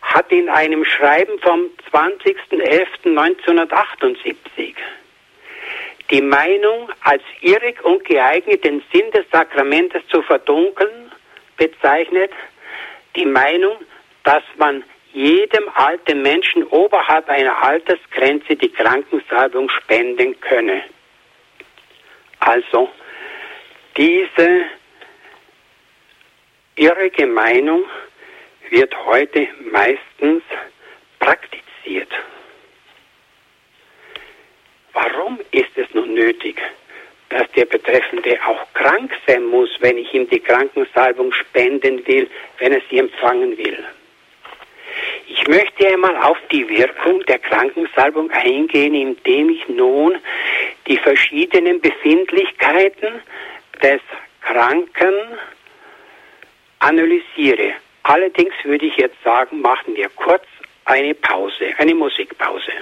hat 0.00 0.32
in 0.32 0.48
einem 0.48 0.82
Schreiben 0.84 1.38
vom 1.40 1.66
20.11.1978 1.92 4.74
die 6.10 6.22
Meinung 6.22 6.90
als 7.02 7.22
irrig 7.40 7.82
und 7.84 8.04
geeignet, 8.04 8.64
den 8.64 8.82
Sinn 8.92 9.10
des 9.12 9.24
Sakramentes 9.30 10.02
zu 10.08 10.22
verdunkeln, 10.22 11.12
bezeichnet, 11.56 12.32
die 13.16 13.26
Meinung, 13.26 13.76
dass 14.24 14.42
man 14.56 14.82
jedem 15.12 15.68
alten 15.74 16.22
Menschen 16.22 16.64
oberhalb 16.64 17.28
einer 17.28 17.62
Altersgrenze 17.62 18.56
die 18.56 18.70
Krankensalbung 18.70 19.68
spenden 19.70 20.40
könne. 20.40 20.82
Also, 22.38 22.90
diese 23.96 24.62
irrige 26.76 27.26
Meinung 27.26 27.84
wird 28.70 28.94
heute 29.04 29.48
meistens 29.70 30.42
praktiziert. 31.18 32.10
Warum 34.92 35.38
ist 35.52 35.76
es 35.76 35.92
nun 35.94 36.14
nötig, 36.14 36.60
dass 37.28 37.50
der 37.52 37.64
Betreffende 37.64 38.38
auch 38.46 38.66
krank 38.74 39.12
sein 39.26 39.44
muss, 39.46 39.70
wenn 39.80 39.98
ich 39.98 40.12
ihm 40.12 40.28
die 40.28 40.40
Krankensalbung 40.40 41.32
spenden 41.32 42.06
will, 42.06 42.28
wenn 42.58 42.72
er 42.72 42.82
sie 42.90 42.98
empfangen 42.98 43.56
will? 43.56 43.78
Ich 45.28 45.46
möchte 45.46 45.86
einmal 45.86 46.16
auf 46.16 46.38
die 46.50 46.68
Wirkung 46.68 47.24
der 47.26 47.38
Krankensalbung 47.38 48.30
eingehen, 48.32 48.94
indem 48.94 49.50
ich 49.50 49.68
nun 49.68 50.18
die 50.86 50.96
verschiedenen 50.96 51.80
Befindlichkeiten 51.80 53.20
des 53.80 54.00
Kranken 54.40 55.14
analysiere. 56.80 57.74
Allerdings 58.02 58.54
würde 58.64 58.86
ich 58.86 58.96
jetzt 58.96 59.22
sagen, 59.22 59.60
machen 59.60 59.94
wir 59.94 60.08
kurz 60.10 60.44
eine 60.84 61.14
Pause, 61.14 61.72
eine 61.78 61.94
Musikpause. 61.94 62.72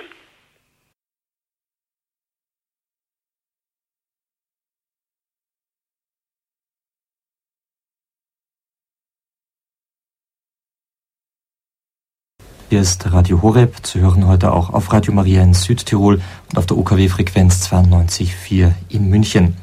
Ist 12.71 13.13
Radio 13.13 13.41
Horeb, 13.41 13.87
zu 13.87 13.99
hören 14.01 14.27
heute 14.27 14.53
auch 14.53 14.71
auf 14.71 14.93
Radio 14.93 15.15
Maria 15.15 15.43
in 15.43 15.55
Südtirol 15.55 16.21
und 16.51 16.59
auf 16.59 16.67
der 16.67 16.77
UKW-Frequenz 16.77 17.67
92.4 17.67 18.73
in 18.91 19.09
München. 19.09 19.57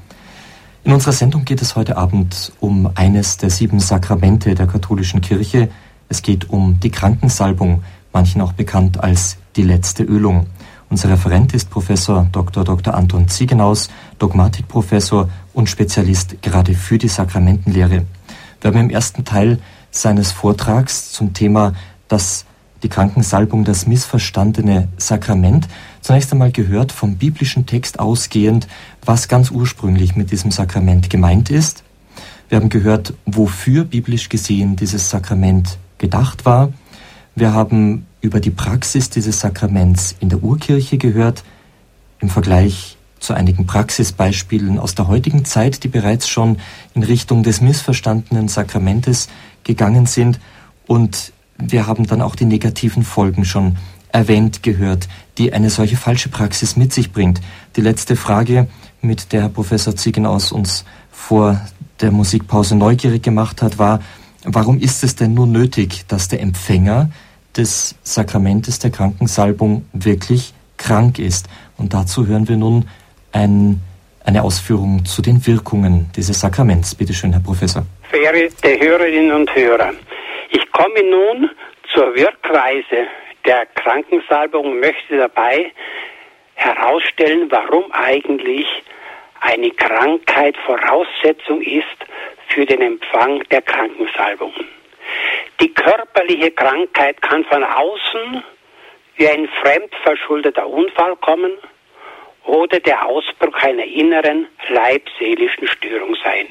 In 0.84 0.92
unserer 0.92 1.14
Sendung 1.14 1.46
geht 1.46 1.62
es 1.62 1.76
heute 1.76 1.98
Abend 1.98 2.52
um 2.60 2.90
eines 2.96 3.38
der 3.38 3.52
sieben 3.52 3.80
Sakramente 3.80 4.56
der 4.56 4.66
katholischen 4.66 5.22
Kirche. 5.22 5.70
Es 6.10 6.24
geht 6.24 6.50
um 6.50 6.80
die 6.80 6.90
Krankensalbung, 6.90 7.84
manchen 8.12 8.42
auch 8.42 8.54
bekannt 8.54 9.04
als 9.04 9.38
die 9.56 9.64
letzte 9.64 10.04
Ölung. 10.04 10.48
Unser 10.90 11.10
Referent 11.10 11.54
ist 11.54 11.70
Professor 11.70 12.28
Dr. 12.32 12.64
Dr. 12.64 12.96
Anton 12.96 13.28
Ziegenaus, 13.28 13.90
Dogmatikprofessor 14.18 15.30
und 15.54 15.70
Spezialist 15.70 16.42
gerade 16.42 16.74
für 16.74 16.98
die 16.98 17.08
Sakramentenlehre. 17.08 18.06
Wir 18.62 18.72
haben 18.72 18.80
im 18.80 18.90
ersten 18.90 19.26
Teil 19.26 19.60
seines 19.92 20.32
Vortrags 20.32 21.12
zum 21.12 21.34
Thema 21.34 21.74
das 22.08 22.46
die 22.86 22.90
Krankensalbung 22.90 23.64
das 23.64 23.88
missverstandene 23.88 24.90
Sakrament. 24.98 25.68
Zunächst 26.02 26.32
einmal 26.32 26.52
gehört 26.52 26.92
vom 26.92 27.16
biblischen 27.16 27.66
Text 27.66 28.00
ausgehend, 28.00 28.68
was 29.04 29.28
ganz 29.28 29.50
ursprünglich 29.50 30.16
mit 30.16 30.30
diesem 30.30 30.52
Sakrament 30.52 31.10
gemeint 31.10 31.50
ist. 31.50 31.84
Wir 32.48 32.60
haben 32.60 32.70
gehört, 32.70 33.16
wofür 33.26 33.86
biblisch 33.86 34.30
gesehen 34.30 34.76
dieses 34.76 35.10
Sakrament 35.10 35.80
gedacht 35.98 36.46
war. 36.46 36.74
Wir 37.34 37.54
haben 37.54 38.06
über 38.22 38.40
die 38.40 38.52
Praxis 38.52 39.10
dieses 39.10 39.40
Sakraments 39.40 40.16
in 40.20 40.30
der 40.30 40.44
Urkirche 40.44 41.00
gehört, 41.00 41.44
im 42.20 42.30
Vergleich 42.30 42.98
zu 43.20 43.34
einigen 43.34 43.66
Praxisbeispielen 43.66 44.78
aus 44.78 44.94
der 44.94 45.08
heutigen 45.08 45.44
Zeit, 45.44 45.84
die 45.84 45.88
bereits 45.88 46.28
schon 46.28 46.58
in 46.94 47.02
Richtung 47.02 47.42
des 47.42 47.62
missverstandenen 47.62 48.48
Sakramentes 48.48 49.28
gegangen 49.64 50.06
sind. 50.06 50.40
Und 50.86 51.34
wir 51.58 51.88
haben 51.88 52.06
dann 52.06 52.22
auch 52.22 52.36
die 52.36 52.46
negativen 52.46 53.04
Folgen 53.04 53.46
schon 53.46 53.78
erwähnt 54.12 54.64
gehört, 54.64 55.08
die 55.38 55.54
eine 55.54 55.70
solche 55.70 55.98
falsche 55.98 56.30
Praxis 56.30 56.76
mit 56.76 56.94
sich 56.94 57.12
bringt. 57.12 57.42
Die 57.76 57.82
letzte 57.82 58.16
Frage, 58.16 58.68
mit 59.02 59.34
der 59.34 59.42
Herr 59.42 59.50
Professor 59.50 59.96
Ziegenaus 59.96 60.52
uns 60.52 60.86
vor 61.12 61.60
der 62.02 62.12
Musikpause 62.12 62.76
neugierig 62.76 63.24
gemacht 63.24 63.62
hat, 63.62 63.78
war, 63.78 64.02
warum 64.44 64.80
ist 64.80 65.04
es 65.04 65.16
denn 65.16 65.34
nur 65.34 65.48
nötig, 65.48 66.06
dass 66.08 66.28
der 66.28 66.42
Empfänger 66.42 67.10
des 67.56 67.96
Sakramentes 68.04 68.80
der 68.80 68.92
Krankensalbung 68.92 69.86
wirklich 69.94 70.54
krank 70.78 71.20
ist? 71.20 71.48
Und 71.78 71.94
dazu 71.94 72.26
hören 72.28 72.48
wir 72.48 72.58
nun 72.58 72.86
ein, 73.32 73.82
eine 74.24 74.44
Ausführung 74.44 75.06
zu 75.06 75.22
den 75.22 75.46
Wirkungen 75.46 76.10
dieses 76.16 76.40
Sakraments. 76.40 76.96
Bitte 76.96 77.14
schön, 77.14 77.32
Herr 77.32 77.42
Professor. 77.42 77.86
Verehrte 78.10 78.80
Hörerinnen 78.80 79.32
und 79.34 79.54
Hörer, 79.54 79.92
ich 80.50 80.72
komme 80.72 81.04
nun 81.04 81.50
zur 81.94 82.16
Wirkweise 82.16 83.08
der 83.46 83.66
Krankensalbung 83.68 84.66
und 84.66 84.80
möchte 84.80 85.18
dabei 85.18 85.72
herausstellen, 86.56 87.52
warum 87.52 87.92
eigentlich 87.92 88.68
eine 89.42 89.70
Krankheit 89.72 90.58
Voraussetzung 90.66 91.62
ist 91.62 91.86
für 92.48 92.66
den 92.66 92.82
Empfang 92.82 93.44
der 93.50 93.62
Krankensalbung. 93.62 94.54
Die 95.60 95.74
körperliche 95.74 96.52
Krankheit 96.52 97.22
kann 97.22 97.46
von 97.46 97.64
außen 97.64 98.44
wie 99.18 99.28
ein 99.28 99.48
fremdverschuldeter 99.62 100.68
Unfall 100.68 101.16
kommen 101.18 101.52
oder 102.46 102.80
der 102.80 103.06
Ausbruch 103.06 103.56
einer 103.62 103.86
inneren 103.86 104.48
leibseelischen 104.70 105.68
Störung 105.68 106.16
sein. 106.24 106.48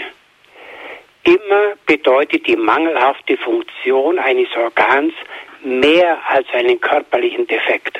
Immer 1.24 1.74
bedeutet 1.86 2.46
die 2.46 2.56
mangelhafte 2.56 3.38
Funktion 3.38 4.18
eines 4.18 4.48
Organs 4.56 5.14
mehr 5.62 6.18
als 6.28 6.46
einen 6.52 6.78
körperlichen 6.80 7.46
Defekt. 7.46 7.98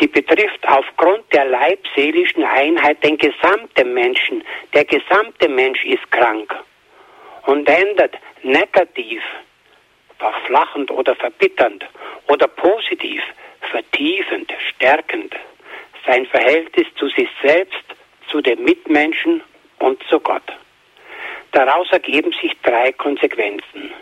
Sie 0.00 0.06
betrifft 0.06 0.66
aufgrund 0.66 1.30
der 1.32 1.44
leibseelischen 1.44 2.42
Einheit 2.42 3.04
den 3.04 3.18
gesamten 3.18 3.92
Menschen. 3.92 4.42
Der 4.72 4.84
gesamte 4.86 5.48
Mensch 5.48 5.84
ist 5.84 6.10
krank 6.10 6.52
und 7.46 7.68
ändert 7.68 8.16
negativ, 8.42 9.22
verflachend 10.18 10.90
oder 10.90 11.14
verbitternd 11.14 11.84
oder 12.28 12.48
positiv, 12.48 13.22
vertiefend, 13.70 14.52
stärkend 14.70 15.34
sein 16.06 16.26
Verhältnis 16.26 16.86
zu 16.96 17.08
sich 17.08 17.28
selbst, 17.42 17.84
zu 18.30 18.40
den 18.40 18.64
Mitmenschen 18.64 19.42
und 19.78 20.02
zu 20.08 20.18
Gott. 20.20 20.42
Daraus 21.54 21.86
ergeben 21.92 22.32
sich 22.42 22.52
drei 22.64 22.90
Konsequenzen. 22.92 23.92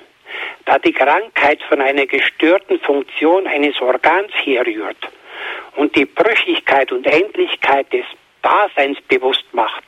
Da 0.64 0.78
die 0.78 0.92
Krankheit 0.92 1.62
von 1.68 1.82
einer 1.82 2.06
gestörten 2.06 2.80
Funktion 2.80 3.46
eines 3.46 3.78
Organs 3.82 4.32
herrührt 4.42 4.96
und 5.76 5.94
die 5.94 6.06
Brüchigkeit 6.06 6.90
und 6.92 7.06
Endlichkeit 7.06 7.92
des 7.92 8.06
Daseins 8.40 8.98
bewusst 9.02 9.44
macht, 9.52 9.84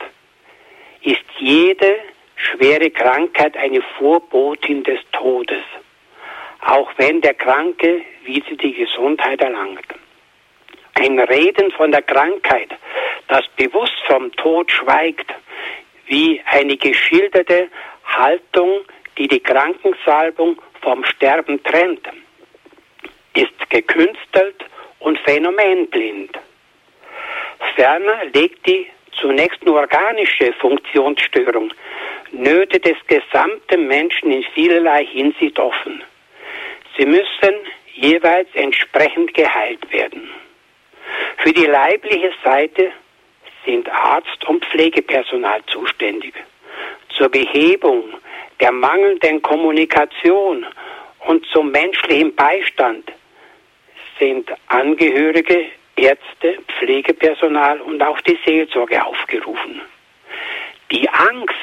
ist 1.00 1.24
jede 1.38 1.96
schwere 2.36 2.90
Krankheit 2.90 3.56
eine 3.56 3.80
Vorbotin 3.96 4.82
des 4.84 5.00
Todes, 5.12 5.64
auch 6.60 6.90
wenn 6.98 7.22
der 7.22 7.34
Kranke 7.34 8.02
wieder 8.24 8.56
die 8.56 8.74
Gesundheit 8.74 9.40
erlangt. 9.40 9.86
Ein 10.96 11.18
Reden 11.18 11.70
von 11.72 11.92
der 11.92 12.02
Krankheit, 12.02 12.68
das 13.28 13.44
bewusst 13.56 13.98
vom 14.06 14.30
Tod 14.32 14.70
schweigt, 14.70 15.32
wie 16.06 16.40
eine 16.46 16.76
geschilderte 16.76 17.68
Haltung, 18.04 18.80
die 19.18 19.28
die 19.28 19.40
Krankensalbung 19.40 20.60
vom 20.82 21.04
Sterben 21.04 21.62
trennt, 21.62 22.06
ist 23.34 23.70
gekünstelt 23.70 24.64
und 25.00 25.18
phänomenblind. 25.20 26.38
Ferner 27.74 28.24
legt 28.32 28.66
die 28.66 28.86
zunächst 29.20 29.64
nur 29.64 29.76
organische 29.76 30.52
Funktionsstörung 30.54 31.72
Nöte 32.32 32.80
des 32.80 32.96
gesamten 33.06 33.86
Menschen 33.86 34.30
in 34.32 34.42
vielerlei 34.54 35.06
Hinsicht 35.06 35.58
offen. 35.58 36.02
Sie 36.96 37.06
müssen 37.06 37.54
jeweils 37.94 38.48
entsprechend 38.54 39.34
geheilt 39.34 39.92
werden. 39.92 40.28
Für 41.38 41.52
die 41.52 41.66
leibliche 41.66 42.32
Seite 42.42 42.92
sind 43.64 43.88
Arzt 43.90 44.44
und 44.46 44.64
Pflegepersonal 44.66 45.62
zuständig. 45.66 46.34
Zur 47.16 47.28
Behebung 47.28 48.04
der 48.60 48.72
mangelnden 48.72 49.42
Kommunikation 49.42 50.66
und 51.26 51.46
zum 51.46 51.70
menschlichen 51.70 52.34
Beistand 52.34 53.10
sind 54.18 54.50
Angehörige, 54.68 55.66
Ärzte, 55.96 56.58
Pflegepersonal 56.78 57.80
und 57.80 58.02
auch 58.02 58.20
die 58.22 58.38
Seelsorge 58.44 59.04
aufgerufen. 59.04 59.80
Die 60.90 61.08
Angst, 61.08 61.54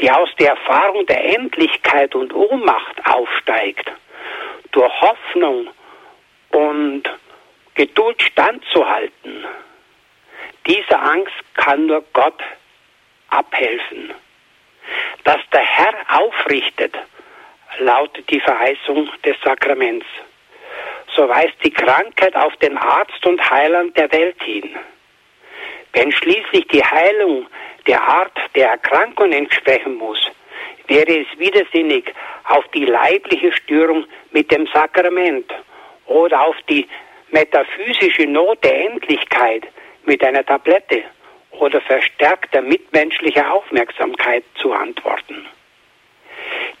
die 0.00 0.10
aus 0.10 0.28
der 0.38 0.50
Erfahrung 0.50 1.06
der 1.06 1.36
Endlichkeit 1.36 2.14
und 2.14 2.34
Ohnmacht 2.34 3.06
aufsteigt, 3.06 3.90
durch 4.72 4.92
Hoffnung 5.00 5.68
und 6.50 7.02
Geduld 7.74 8.20
standzuhalten, 8.22 9.44
dieser 10.70 11.02
Angst 11.02 11.34
kann 11.54 11.86
nur 11.86 12.04
Gott 12.12 12.40
abhelfen. 13.30 14.12
Dass 15.24 15.40
der 15.52 15.62
Herr 15.62 15.94
aufrichtet, 16.20 16.94
lautet 17.78 18.30
die 18.30 18.40
Verheißung 18.40 19.08
des 19.24 19.36
Sakraments. 19.42 20.06
So 21.16 21.28
weist 21.28 21.56
die 21.64 21.72
Krankheit 21.72 22.36
auf 22.36 22.54
den 22.56 22.76
Arzt 22.78 23.26
und 23.26 23.50
Heiland 23.50 23.96
der 23.96 24.12
Welt 24.12 24.40
hin. 24.42 24.76
Wenn 25.92 26.12
schließlich 26.12 26.68
die 26.68 26.84
Heilung 26.84 27.46
der 27.88 28.00
Art 28.00 28.38
der 28.54 28.70
Erkrankung 28.70 29.32
entsprechen 29.32 29.94
muss, 29.96 30.20
wäre 30.86 31.20
es 31.20 31.38
widersinnig, 31.38 32.12
auf 32.44 32.66
die 32.68 32.84
leibliche 32.84 33.52
Störung 33.52 34.06
mit 34.30 34.52
dem 34.52 34.68
Sakrament 34.68 35.52
oder 36.06 36.42
auf 36.42 36.56
die 36.68 36.86
metaphysische 37.30 38.26
Not 38.26 38.62
der 38.62 38.86
Endlichkeit 38.86 39.66
mit 40.04 40.22
einer 40.24 40.44
Tablette 40.44 41.04
oder 41.52 41.80
verstärkter 41.80 42.62
mitmenschlicher 42.62 43.52
Aufmerksamkeit 43.52 44.44
zu 44.60 44.72
antworten. 44.72 45.46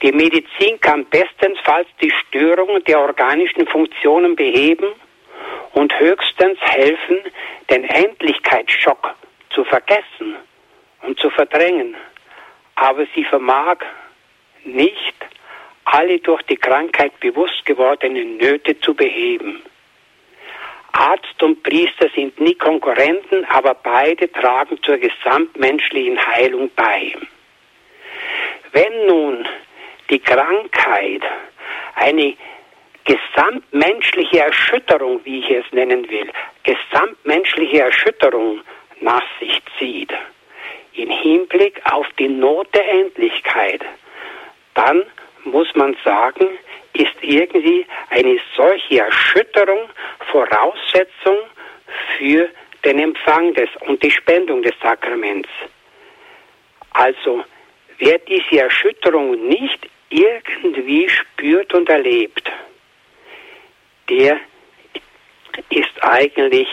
Die 0.02 0.12
Medizin 0.12 0.80
kann 0.80 1.04
bestenfalls 1.06 1.88
die 2.00 2.10
Störungen 2.10 2.82
der 2.84 3.00
organischen 3.00 3.66
Funktionen 3.66 4.34
beheben 4.34 4.92
und 5.72 5.98
höchstens 5.98 6.58
helfen, 6.60 7.18
den 7.68 7.84
Endlichkeitsschock 7.84 9.14
zu 9.50 9.64
vergessen 9.64 10.36
und 11.02 11.18
zu 11.18 11.28
verdrängen. 11.30 11.96
Aber 12.76 13.06
sie 13.14 13.24
vermag 13.24 13.78
nicht, 14.64 15.14
alle 15.84 16.18
durch 16.18 16.42
die 16.42 16.56
Krankheit 16.56 17.18
bewusst 17.20 17.64
gewordenen 17.66 18.36
Nöte 18.36 18.78
zu 18.80 18.94
beheben. 18.94 19.62
Arzt 20.92 21.42
und 21.42 21.62
Priester 21.62 22.08
sind 22.14 22.40
nie 22.40 22.54
Konkurrenten, 22.54 23.44
aber 23.46 23.74
beide 23.74 24.30
tragen 24.30 24.82
zur 24.82 24.98
gesamtmenschlichen 24.98 26.18
Heilung 26.26 26.70
bei. 26.74 27.14
Wenn 28.72 29.06
nun 29.06 29.48
die 30.10 30.18
Krankheit 30.18 31.22
eine 31.94 32.34
gesamtmenschliche 33.04 34.40
Erschütterung, 34.40 35.20
wie 35.24 35.40
ich 35.40 35.50
es 35.50 35.72
nennen 35.72 36.08
will, 36.10 36.30
gesamtmenschliche 36.62 37.80
Erschütterung 37.80 38.60
nach 39.00 39.24
sich 39.40 39.60
zieht, 39.78 40.12
im 40.94 41.10
Hinblick 41.10 41.80
auf 41.90 42.06
die 42.18 42.28
Not 42.28 42.74
der 42.74 42.88
Endlichkeit, 42.88 43.82
dann 44.74 45.02
muss 45.44 45.74
man 45.74 45.96
sagen, 46.04 46.46
ist 46.92 47.14
irgendwie 47.22 47.86
eine 48.10 48.38
solche 48.56 49.00
Erschütterung 49.00 49.88
Voraussetzung 50.30 51.38
für 52.16 52.48
den 52.84 52.98
Empfang 52.98 53.54
des 53.54 53.68
und 53.86 54.02
die 54.02 54.10
Spendung 54.10 54.62
des 54.62 54.74
Sakraments. 54.82 55.48
Also, 56.92 57.44
wer 57.98 58.18
diese 58.18 58.62
Erschütterung 58.62 59.48
nicht 59.48 59.88
irgendwie 60.08 61.08
spürt 61.08 61.72
und 61.74 61.88
erlebt, 61.88 62.50
der 64.08 64.40
ist 65.68 66.02
eigentlich 66.02 66.68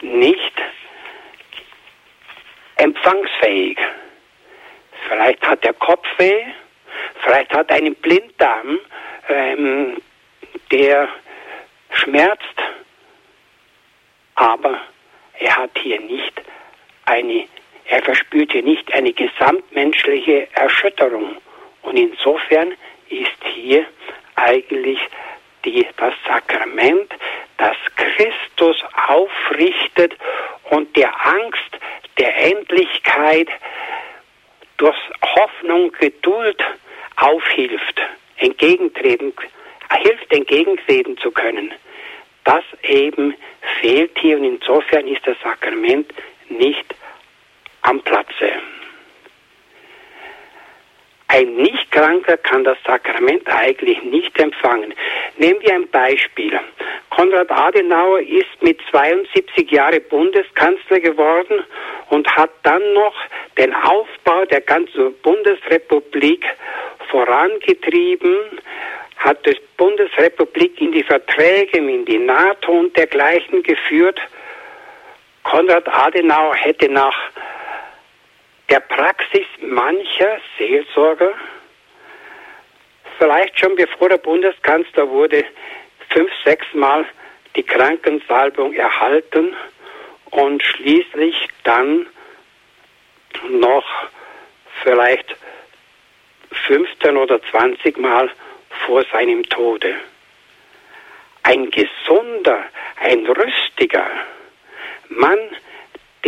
nicht 0.00 0.52
empfangsfähig. 2.76 3.78
Vielleicht 5.08 5.46
hat 5.46 5.64
der 5.64 5.74
Kopfweh, 5.74 6.44
vielleicht 7.22 7.52
hat 7.52 7.70
einen 7.70 7.94
Blinddarm, 7.96 8.78
ähm, 9.28 9.96
der 10.70 11.08
schmerzt, 11.92 12.44
aber 14.34 14.80
er 15.38 15.56
hat 15.56 15.70
hier 15.78 16.00
nicht 16.00 16.32
eine, 17.04 17.46
er 17.86 18.02
verspürt 18.02 18.52
hier 18.52 18.62
nicht 18.62 18.92
eine 18.92 19.12
gesamtmenschliche 19.12 20.48
Erschütterung. 20.54 21.36
Und 21.82 21.96
insofern 21.96 22.74
ist 23.08 23.44
hier 23.54 23.86
eigentlich 24.36 24.98
die, 25.64 25.86
das 25.96 26.14
Sakrament, 26.26 27.12
das 27.56 27.76
Christus 27.96 28.76
aufrichtet 29.08 30.14
und 30.70 30.94
der 30.96 31.10
Angst 31.26 31.78
der 32.18 32.36
Endlichkeit 32.52 33.48
durch 34.76 34.96
Hoffnung, 35.22 35.92
Geduld 35.92 36.62
aufhilft, 37.16 38.00
entgegentreten, 38.38 39.32
hilft 40.02 40.32
entgegentreten 40.32 41.16
zu 41.18 41.30
können. 41.30 41.72
Das 42.44 42.64
eben 42.82 43.34
fehlt 43.80 44.18
hier 44.18 44.38
und 44.38 44.44
insofern 44.44 45.06
ist 45.06 45.26
das 45.26 45.36
Sakrament 45.42 46.12
nicht 46.48 46.94
am 47.82 48.00
Platze. 48.00 48.52
Ein 51.30 51.56
Nichtkranker 51.56 52.38
kann 52.38 52.64
das 52.64 52.78
Sakrament 52.86 53.46
eigentlich 53.48 54.02
nicht 54.02 54.38
empfangen. 54.40 54.94
Nehmen 55.36 55.60
wir 55.60 55.74
ein 55.74 55.88
Beispiel. 55.88 56.58
Konrad 57.10 57.50
Adenauer 57.50 58.20
ist 58.20 58.62
mit 58.62 58.80
72 58.90 59.70
Jahren 59.70 60.02
Bundeskanzler 60.08 61.00
geworden 61.00 61.64
und 62.08 62.34
hat 62.34 62.50
dann 62.62 62.94
noch 62.94 63.14
den 63.58 63.74
Aufbau 63.74 64.46
der 64.46 64.62
ganzen 64.62 65.12
Bundesrepublik 65.22 66.46
vorangetrieben, 67.10 68.60
hat 69.18 69.44
die 69.44 69.56
Bundesrepublik 69.76 70.80
in 70.80 70.92
die 70.92 71.02
Verträge, 71.02 71.78
in 71.78 72.06
die 72.06 72.18
NATO 72.18 72.72
und 72.72 72.96
dergleichen 72.96 73.62
geführt. 73.62 74.18
Konrad 75.42 75.88
Adenauer 75.88 76.54
hätte 76.54 76.90
nach 76.90 77.16
der 78.68 78.80
Praxis 78.80 79.46
mancher 79.60 80.38
Seelsorger, 80.58 81.32
vielleicht 83.18 83.58
schon 83.58 83.74
bevor 83.76 84.10
er 84.10 84.18
Bundeskanzler 84.18 85.08
wurde, 85.08 85.44
fünf, 86.10 86.30
sechs 86.44 86.66
Mal 86.74 87.06
die 87.56 87.62
Krankensalbung 87.62 88.74
erhalten 88.74 89.56
und 90.30 90.62
schließlich 90.62 91.48
dann 91.64 92.06
noch 93.48 93.86
vielleicht 94.82 95.36
15 96.66 97.16
oder 97.16 97.42
20 97.42 97.98
Mal 97.98 98.30
vor 98.86 99.04
seinem 99.10 99.42
Tode. 99.44 99.94
Ein 101.42 101.70
gesunder, 101.70 102.64
ein 103.00 103.26
rüstiger 103.26 104.10
Mann, 105.08 105.38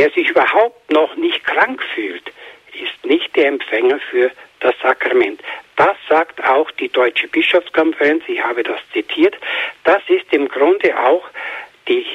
der 0.00 0.10
sich 0.12 0.30
überhaupt 0.30 0.90
noch 0.90 1.14
nicht 1.16 1.44
krank 1.44 1.82
fühlt, 1.94 2.32
ist 2.72 3.04
nicht 3.04 3.36
der 3.36 3.48
Empfänger 3.48 4.00
für 4.10 4.30
das 4.60 4.74
Sakrament. 4.82 5.42
Das 5.76 5.94
sagt 6.08 6.42
auch 6.42 6.70
die 6.70 6.88
Deutsche 6.88 7.28
Bischofskonferenz, 7.28 8.22
ich 8.26 8.42
habe 8.42 8.62
das 8.62 8.80
zitiert. 8.94 9.36
Das 9.84 10.00
ist 10.08 10.24
im 10.30 10.48
Grunde 10.48 10.98
auch 10.98 11.28
die, 11.86 12.06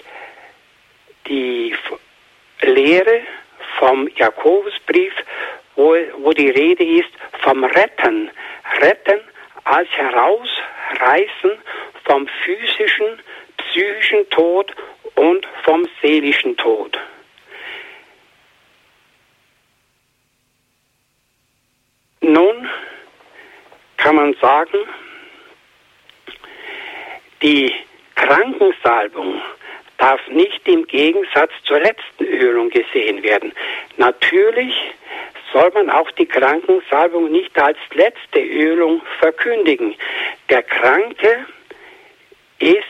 die 1.28 1.76
Lehre 2.64 3.22
vom 3.78 4.10
Jakobusbrief, 4.16 5.14
wo, 5.76 5.96
wo 6.18 6.32
die 6.32 6.50
Rede 6.50 6.84
ist 6.84 7.12
vom 7.44 7.64
Retten. 7.66 8.32
Retten 8.82 9.22
als 9.64 9.90
Herausreißen 9.92 11.52
vom 12.04 12.28
physischen, 12.44 13.20
psychischen 13.58 14.28
Tod 14.32 14.74
und 15.14 15.46
vom 15.64 15.88
seelischen 16.02 16.58
Tod. 16.58 16.98
Nun 22.28 22.68
kann 23.98 24.16
man 24.16 24.34
sagen, 24.42 24.80
die 27.44 27.72
Krankensalbung 28.16 29.42
darf 29.98 30.28
nicht 30.30 30.68
im 30.68 30.88
Gegensatz 30.88 31.52
zur 31.66 31.80
letzten 31.80 32.24
Ölung 32.26 32.72
gesehen 32.72 33.22
werden. 33.22 33.54
Natürlich 33.98 34.74
soll 35.54 35.70
man 35.76 35.92
auch 35.92 36.10
die 36.12 36.26
Krankensalbung 36.26 37.32
nicht 37.32 37.56
als 37.60 37.78
letzte 37.94 38.40
Ölung 38.40 39.04
verkündigen. 39.20 39.94
Der 40.50 40.64
Kranke 40.64 41.46
ist 42.58 42.86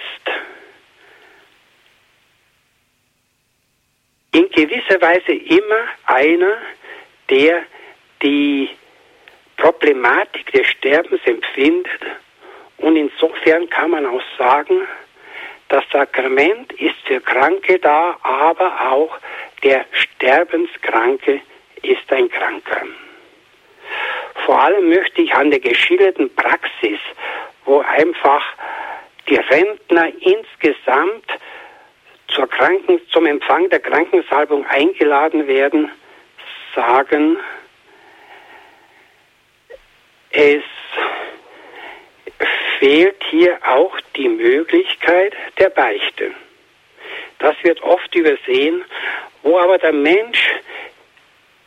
in 4.32 4.50
gewisser 4.52 5.02
Weise 5.02 5.34
immer 5.34 5.90
einer, 6.06 6.58
der 7.30 7.64
die 8.22 8.70
Problematik 9.58 10.52
des 10.52 10.68
Sterbens 10.68 11.22
empfindet. 11.26 12.02
Und 12.78 12.96
insofern 12.96 13.70
kann 13.70 13.92
man 13.92 14.06
auch 14.06 14.22
sagen, 14.38 14.88
das 15.70 15.84
Sakrament 15.92 16.74
ist 16.74 16.96
für 17.06 17.20
Kranke 17.22 17.80
da, 17.80 18.18
aber 18.22 18.92
auch 18.92 19.18
der 19.64 19.86
Sterbenskranke 19.92 21.42
ist 21.82 22.12
ein 22.12 22.30
Kranker. 22.30 22.84
Vor 24.46 24.62
allem 24.62 24.90
möchte 24.90 25.22
ich 25.22 25.34
an 25.34 25.50
der 25.50 25.60
geschilderten 25.60 26.34
Praxis, 26.36 27.00
wo 27.66 27.80
einfach 27.80 28.44
die 29.28 29.38
Rentner 29.38 30.12
insgesamt 30.20 31.26
zur 32.28 32.48
Kranken, 32.48 33.02
zum 33.10 33.26
Empfang 33.26 33.70
der 33.70 33.80
Krankensalbung 33.80 34.66
eingeladen 34.68 35.48
werden, 35.48 35.90
sagen, 36.76 37.38
es 40.36 40.64
fehlt 42.80 43.24
hier 43.30 43.58
auch 43.66 43.98
die 44.16 44.28
Möglichkeit 44.28 45.34
der 45.58 45.70
Beichte. 45.70 46.32
Das 47.40 47.56
wird 47.64 47.82
oft 47.82 48.14
übersehen, 48.14 48.84
wo 49.44 49.58
aber 49.58 49.78
der 49.78 49.94
Mensch 49.94 50.52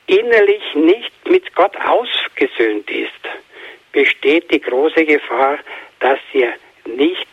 innerlich 0.06 0.74
nicht 0.74 1.28
mit 1.28 1.54
Gott 1.54 1.76
ausgesöhnt 1.76 2.90
ist, 2.90 3.12
besteht 3.92 4.50
die 4.50 4.60
große 4.60 5.04
Gefahr, 5.04 5.58
dass 6.00 6.18
er 6.34 6.52
nicht 6.84 7.26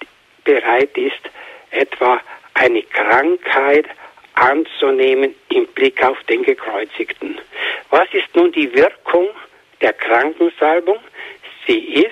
bereit 0.44 0.98
ist, 0.98 1.30
etwa 1.72 2.22
eine 2.54 2.82
Krankheit 2.84 3.86
anzunehmen 4.36 5.36
im 5.50 5.68
Blick 5.68 6.04
auf 6.04 6.22
den 6.24 6.44
Gekreuzigten. 6.44 7.40
Was 7.90 8.08
ist 8.14 8.34
nun 8.36 8.52
die 8.52 8.74
Wirkung 8.74 9.30
der 9.86 9.94
Krankensalbung? 9.94 10.98
Sie 11.68 11.80
ist 11.94 12.12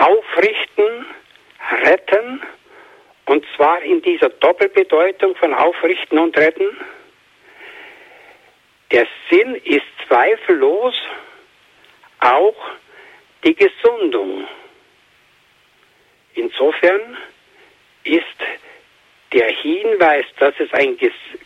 aufrichten, 0.00 1.06
retten, 1.84 2.42
und 3.26 3.46
zwar 3.54 3.82
in 3.82 4.02
dieser 4.02 4.30
Doppelbedeutung 4.30 5.36
von 5.36 5.54
aufrichten 5.54 6.18
und 6.18 6.36
retten. 6.36 6.76
Der 8.90 9.06
Sinn 9.30 9.54
ist 9.62 9.86
zweifellos 10.08 10.96
auch 12.18 12.56
die 13.44 13.54
Gesundung. 13.54 14.48
Insofern 16.34 17.16
ist 18.02 18.24
der 19.32 19.50
Hinweis, 19.50 20.24
dass 20.40 20.54
es 20.58 20.72
ein, 20.72 20.98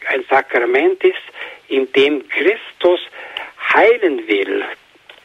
ein 0.06 0.24
Sakrament 0.30 1.04
ist, 1.04 1.20
in 1.68 1.90
dem 1.92 2.28
Christus 2.28 3.00
heilen 3.72 4.26
will 4.28 4.64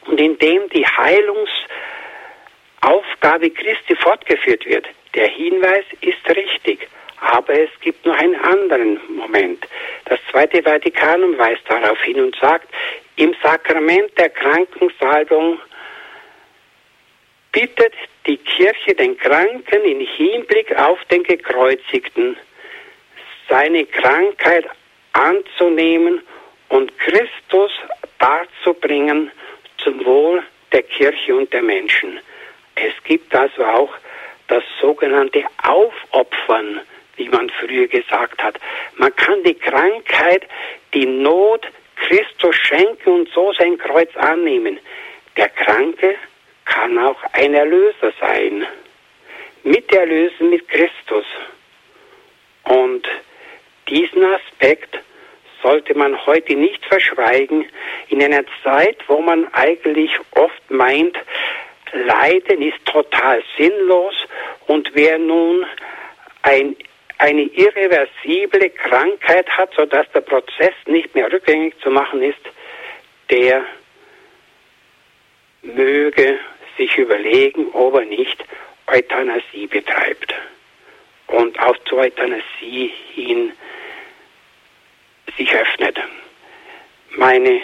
und 0.06 0.18
in 0.20 0.38
dem 0.38 0.68
die 0.70 0.86
Heilungsaufgabe 0.86 3.50
Christi 3.50 3.94
fortgeführt 3.96 4.64
wird. 4.66 4.86
Der 5.14 5.28
Hinweis 5.28 5.84
ist 6.00 6.26
richtig, 6.28 6.88
aber 7.20 7.60
es 7.60 7.70
gibt 7.80 8.04
noch 8.06 8.16
einen 8.16 8.36
anderen 8.36 9.00
Moment. 9.16 9.66
Das 10.06 10.18
Zweite 10.30 10.62
Vatikanum 10.62 11.36
weist 11.38 11.62
darauf 11.68 12.00
hin 12.02 12.20
und 12.20 12.36
sagt, 12.36 12.68
im 13.16 13.34
Sakrament 13.42 14.16
der 14.18 14.30
Krankensalbung 14.30 15.58
bittet 17.52 17.92
die 18.26 18.38
Kirche 18.38 18.94
den 18.94 19.18
Kranken 19.18 19.84
in 19.84 20.00
Hinblick 20.00 20.74
auf 20.78 21.04
den 21.06 21.22
Gekreuzigten, 21.24 22.36
seine 23.48 23.84
Krankheit 23.86 24.66
anzunehmen 25.20 26.22
und 26.68 26.96
Christus 26.98 27.72
darzubringen 28.18 29.30
zum 29.78 30.04
Wohl 30.04 30.42
der 30.72 30.82
Kirche 30.82 31.34
und 31.34 31.52
der 31.52 31.62
Menschen. 31.62 32.20
Es 32.74 32.92
gibt 33.04 33.34
also 33.34 33.64
auch 33.64 33.92
das 34.48 34.64
sogenannte 34.80 35.44
Aufopfern, 35.62 36.80
wie 37.16 37.28
man 37.28 37.50
früher 37.50 37.86
gesagt 37.86 38.42
hat. 38.42 38.58
Man 38.96 39.14
kann 39.16 39.42
die 39.44 39.54
Krankheit, 39.54 40.46
die 40.94 41.06
Not 41.06 41.66
Christus 41.96 42.56
schenken 42.56 43.10
und 43.10 43.28
so 43.34 43.52
sein 43.52 43.76
Kreuz 43.78 44.14
annehmen. 44.16 44.78
Der 45.36 45.48
Kranke 45.50 46.16
kann 46.64 46.98
auch 46.98 47.22
ein 47.32 47.54
Erlöser 47.54 48.12
sein. 48.20 48.66
Miterlösen 49.64 50.50
mit 50.50 50.66
Christus. 50.68 51.26
Und 52.64 53.06
diesen 53.88 54.24
Aspekt 54.24 54.98
sollte 55.62 55.96
man 55.96 56.26
heute 56.26 56.54
nicht 56.54 56.84
verschweigen, 56.86 57.66
in 58.08 58.22
einer 58.22 58.44
Zeit, 58.62 58.96
wo 59.08 59.20
man 59.20 59.52
eigentlich 59.52 60.10
oft 60.32 60.70
meint, 60.70 61.16
Leiden 61.92 62.62
ist 62.62 62.84
total 62.86 63.42
sinnlos 63.56 64.14
und 64.66 64.90
wer 64.94 65.18
nun 65.18 65.66
ein, 66.42 66.76
eine 67.18 67.42
irreversible 67.42 68.70
Krankheit 68.70 69.48
hat, 69.50 69.74
sodass 69.74 70.10
der 70.12 70.20
Prozess 70.20 70.74
nicht 70.86 71.14
mehr 71.14 71.32
rückgängig 71.32 71.74
zu 71.82 71.90
machen 71.90 72.22
ist, 72.22 72.40
der 73.28 73.64
möge 75.62 76.38
sich 76.76 76.96
überlegen, 76.96 77.70
ob 77.72 77.96
er 77.96 78.04
nicht 78.04 78.44
Euthanasie 78.86 79.66
betreibt. 79.66 80.34
Und 81.26 81.58
auch 81.60 81.76
zur 81.88 81.98
Euthanasie 81.98 82.92
hin 83.14 83.52
sich 85.36 85.54
öffnet. 85.54 85.98
Meine 87.16 87.60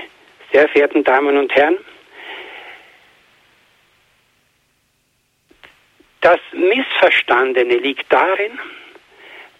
sehr 0.52 0.68
verehrten 0.68 1.04
Damen 1.04 1.36
und 1.36 1.54
Herren, 1.54 1.78
das 6.20 6.40
Missverstandene 6.52 7.76
liegt 7.76 8.12
darin, 8.12 8.58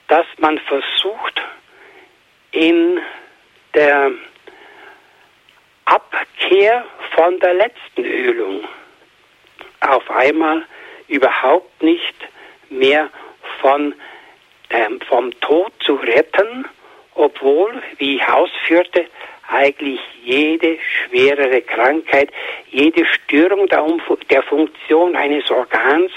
dass 0.09 0.27
man 0.39 0.59
versucht, 0.59 1.43
in 2.53 3.01
der 3.75 4.11
Abkehr 5.85 6.85
von 7.15 7.39
der 7.41 7.55
letzten 7.55 8.05
Ölung 8.05 8.67
auf 9.81 10.11
einmal 10.11 10.65
überhaupt 11.09 11.83
nicht 11.83 12.15
mehr 12.71 13.11
von, 13.61 13.95
ähm, 14.71 15.01
vom 15.03 15.39
Tod 15.41 15.73
zu 15.85 15.95
retten, 15.95 16.65
obwohl, 17.17 17.83
wie 17.99 18.17
ich 18.17 18.29
ausführte, 18.29 19.07
eigentlich 19.49 20.01
jede 20.23 20.79
schwerere 20.81 21.63
Krankheit, 21.63 22.31
jede 22.71 23.05
Störung 23.07 23.69
der, 23.69 23.85
Umf 23.85 24.03
der 24.31 24.43
Funktion 24.43 25.17
eines 25.17 25.51
Organs 25.51 26.13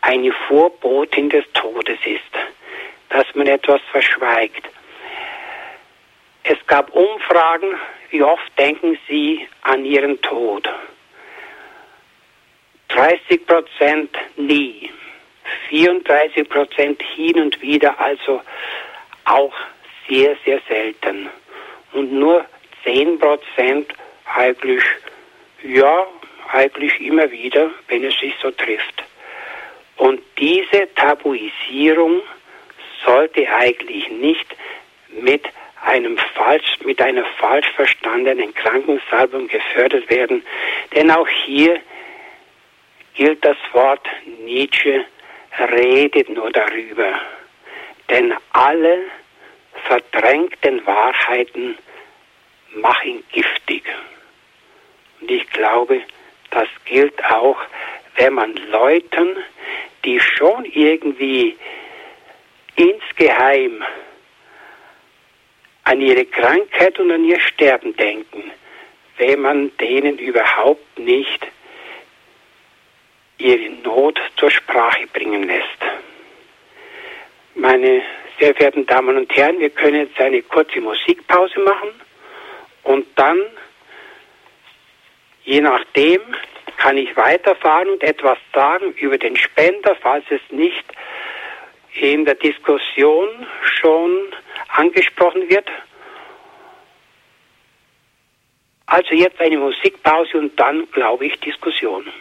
eine 0.00 0.32
Vorbotin 0.32 1.30
des 1.30 1.44
Todes 1.52 1.98
ist, 2.04 2.22
dass 3.08 3.26
man 3.34 3.46
etwas 3.46 3.80
verschweigt. 3.90 4.68
Es 6.44 6.58
gab 6.66 6.94
Umfragen, 6.94 7.74
wie 8.10 8.22
oft 8.22 8.58
denken 8.58 8.98
Sie 9.08 9.48
an 9.62 9.84
Ihren 9.84 10.20
Tod? 10.20 10.68
30 12.88 13.46
Prozent 13.46 14.10
nie, 14.36 14.90
34 15.68 16.48
Prozent 16.48 17.02
hin 17.02 17.40
und 17.40 17.60
wieder, 17.60 17.98
also 17.98 18.42
auch 19.24 19.54
sehr, 20.08 20.36
sehr 20.44 20.60
selten. 20.68 21.28
Und 21.92 22.12
nur 22.12 22.44
10 22.84 23.18
Prozent 23.18 23.92
eigentlich, 24.26 24.82
ja, 25.62 26.06
eigentlich 26.52 27.00
immer 27.00 27.30
wieder, 27.30 27.70
wenn 27.88 28.04
es 28.04 28.14
sich 28.18 28.34
so 28.40 28.50
trifft. 28.50 29.04
Und 29.96 30.20
diese 30.38 30.92
Tabuisierung 30.94 32.20
sollte 33.04 33.48
eigentlich 33.48 34.08
nicht 34.10 34.46
mit 35.20 35.44
einem 35.84 36.16
falsch, 36.34 36.78
mit 36.84 37.00
einer 37.00 37.24
falsch 37.38 37.70
verstandenen 37.76 38.54
Krankensalbung 38.54 39.48
gefördert 39.48 40.08
werden, 40.08 40.42
denn 40.94 41.10
auch 41.10 41.28
hier 41.28 41.80
gilt 43.14 43.44
das 43.44 43.56
Wort 43.72 44.06
Nietzsche, 44.44 45.04
redet 45.58 46.28
nur 46.30 46.50
darüber. 46.50 47.20
Denn 48.10 48.34
alle 48.52 49.04
verdrängten 49.84 50.86
Wahrheiten 50.86 51.76
machen 52.74 53.22
giftig. 53.32 53.84
Und 55.20 55.30
ich 55.30 55.48
glaube, 55.50 56.02
das 56.50 56.68
gilt 56.84 57.24
auch, 57.24 57.58
wenn 58.16 58.34
man 58.34 58.54
Leuten, 58.70 59.36
die 60.04 60.20
schon 60.20 60.64
irgendwie 60.64 61.56
insgeheim 62.76 63.82
an 65.84 66.00
ihre 66.00 66.24
Krankheit 66.24 66.98
und 66.98 67.10
an 67.10 67.24
ihr 67.24 67.40
Sterben 67.40 67.96
denken, 67.96 68.50
wenn 69.18 69.40
man 69.40 69.76
denen 69.78 70.18
überhaupt 70.18 70.98
nicht 70.98 71.46
ihre 73.38 73.70
Not 73.82 74.20
zur 74.36 74.50
Sprache 74.50 75.06
bringen 75.12 75.44
lässt. 75.44 75.78
Meine 77.54 78.02
Sehr 78.38 78.54
verehrten 78.54 78.86
Damen 78.86 79.16
und 79.16 79.34
Herren, 79.36 79.60
wir 79.60 79.70
können 79.70 80.06
jetzt 80.06 80.20
eine 80.20 80.42
kurze 80.42 80.80
Musikpause 80.80 81.60
machen 81.60 81.90
und 82.82 83.06
dann, 83.16 83.40
je 85.44 85.60
nachdem, 85.60 86.20
kann 86.76 86.98
ich 86.98 87.16
weiterfahren 87.16 87.88
und 87.88 88.02
etwas 88.02 88.38
sagen 88.52 88.92
über 88.94 89.16
den 89.16 89.36
Spender, 89.36 89.96
falls 90.00 90.24
es 90.30 90.40
nicht 90.50 90.84
in 91.94 92.24
der 92.24 92.34
Diskussion 92.34 93.28
schon 93.62 94.34
angesprochen 94.68 95.48
wird. 95.48 95.68
Also 98.86 99.14
jetzt 99.14 99.40
eine 99.40 99.56
Musikpause 99.56 100.38
und 100.38 100.58
dann, 100.58 100.90
glaube 100.90 101.26
ich, 101.26 101.38
Diskussion. 101.40 102.12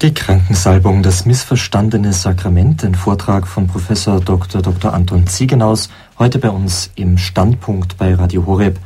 Die 0.00 0.14
Krankensalbung, 0.14 1.02
das 1.02 1.26
missverstandene 1.26 2.12
Sakrament, 2.12 2.84
ein 2.84 2.94
Vortrag 2.94 3.48
von 3.48 3.66
Professor 3.66 4.20
Dr. 4.20 4.62
Dr. 4.62 4.94
Anton 4.94 5.26
Ziegenaus, 5.26 5.88
heute 6.20 6.38
bei 6.38 6.50
uns 6.50 6.92
im 6.94 7.18
Standpunkt 7.18 7.98
bei 7.98 8.14
Radio 8.14 8.46
Horeb. 8.46 8.78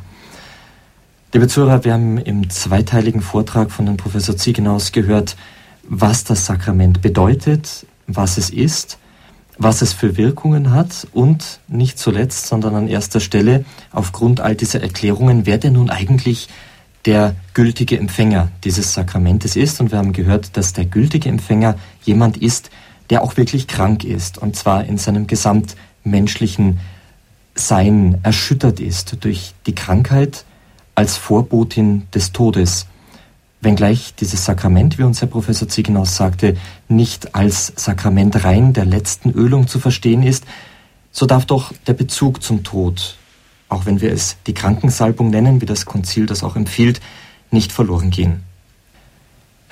Liebe 1.31 1.47
Zuhörer, 1.47 1.83
wir 1.83 1.93
haben 1.93 2.17
im 2.17 2.49
zweiteiligen 2.49 3.21
Vortrag 3.21 3.69
von 3.69 3.85
dem 3.85 3.95
Professor 3.95 4.35
Ziegenaus 4.35 4.91
gehört, 4.91 5.35
was 5.87 6.23
das 6.23 6.47
Sakrament 6.47 7.03
bedeutet, 7.03 7.85
was 8.07 8.39
es 8.39 8.49
ist, 8.49 8.97
was 9.59 9.83
es 9.83 9.93
für 9.93 10.17
Wirkungen 10.17 10.71
hat 10.71 11.07
und 11.13 11.59
nicht 11.67 11.99
zuletzt, 11.99 12.47
sondern 12.47 12.73
an 12.73 12.87
erster 12.87 13.19
Stelle 13.19 13.65
aufgrund 13.91 14.41
all 14.41 14.55
dieser 14.55 14.81
Erklärungen, 14.81 15.45
wer 15.45 15.59
denn 15.59 15.73
nun 15.73 15.91
eigentlich 15.91 16.49
der 17.05 17.35
gültige 17.53 17.97
Empfänger 17.97 18.49
dieses 18.63 18.93
Sakramentes 18.93 19.55
ist. 19.55 19.81
Und 19.81 19.91
wir 19.91 19.97
haben 19.97 20.13
gehört, 20.13 20.55
dass 20.57 20.73
der 20.73 20.85
gültige 20.85 21.29
Empfänger 21.29 21.75
jemand 22.03 22.37
ist, 22.37 22.69
der 23.09 23.23
auch 23.23 23.37
wirklich 23.37 23.67
krank 23.67 24.03
ist. 24.03 24.37
Und 24.37 24.55
zwar 24.55 24.85
in 24.85 24.97
seinem 24.97 25.27
gesamtmenschlichen 25.27 26.79
Sein 27.55 28.19
erschüttert 28.23 28.79
ist 28.79 29.17
durch 29.23 29.53
die 29.67 29.75
Krankheit 29.75 30.45
als 30.95 31.17
Vorbotin 31.17 32.07
des 32.13 32.31
Todes. 32.31 32.87
Wenngleich 33.61 34.15
dieses 34.15 34.45
Sakrament, 34.45 34.97
wie 34.97 35.03
uns 35.03 35.21
Herr 35.21 35.27
Professor 35.27 35.67
Ziegenhaus 35.67 36.15
sagte, 36.15 36.57
nicht 36.87 37.35
als 37.35 37.71
Sakrament 37.75 38.43
rein 38.43 38.73
der 38.73 38.85
letzten 38.85 39.31
Ölung 39.31 39.67
zu 39.67 39.79
verstehen 39.79 40.23
ist, 40.23 40.45
so 41.11 41.25
darf 41.25 41.45
doch 41.45 41.71
der 41.87 41.93
Bezug 41.93 42.43
zum 42.43 42.63
Tod 42.63 43.17
auch 43.73 43.85
wenn 43.85 44.01
wir 44.01 44.11
es 44.11 44.37
die 44.47 44.53
Krankensalbung 44.53 45.29
nennen, 45.29 45.61
wie 45.61 45.65
das 45.65 45.85
Konzil 45.85 46.25
das 46.25 46.43
auch 46.43 46.55
empfiehlt, 46.55 47.01
nicht 47.51 47.71
verloren 47.71 48.09
gehen. 48.09 48.43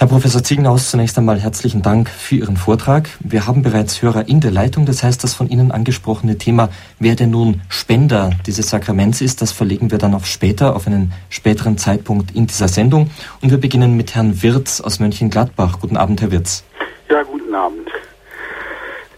Herr 0.01 0.07
Professor 0.07 0.43
Ziegenhaus, 0.43 0.89
zunächst 0.89 1.15
einmal 1.19 1.39
herzlichen 1.39 1.83
Dank 1.83 2.09
für 2.09 2.33
Ihren 2.33 2.57
Vortrag. 2.57 3.07
Wir 3.19 3.45
haben 3.45 3.61
bereits 3.61 4.01
Hörer 4.01 4.27
in 4.27 4.39
der 4.39 4.49
Leitung, 4.49 4.87
das 4.87 5.03
heißt, 5.03 5.23
das 5.23 5.35
von 5.35 5.47
Ihnen 5.47 5.71
angesprochene 5.71 6.39
Thema, 6.39 6.69
wer 6.97 7.15
denn 7.15 7.29
nun 7.29 7.61
Spender 7.69 8.31
dieses 8.47 8.71
Sakraments 8.71 9.21
ist, 9.21 9.43
das 9.43 9.51
verlegen 9.51 9.91
wir 9.91 9.99
dann 9.99 10.15
auf 10.15 10.25
später, 10.25 10.75
auf 10.75 10.87
einen 10.87 11.13
späteren 11.29 11.77
Zeitpunkt 11.77 12.31
in 12.31 12.47
dieser 12.47 12.67
Sendung. 12.67 13.11
Und 13.41 13.51
wir 13.51 13.59
beginnen 13.59 13.95
mit 13.95 14.15
Herrn 14.15 14.41
Wirz 14.41 14.81
aus 14.81 14.99
Mönchengladbach. 14.99 15.79
Guten 15.79 15.97
Abend, 15.97 16.19
Herr 16.21 16.31
Wirz. 16.31 16.63
Ja, 17.07 17.21
guten 17.21 17.53
Abend. 17.53 17.87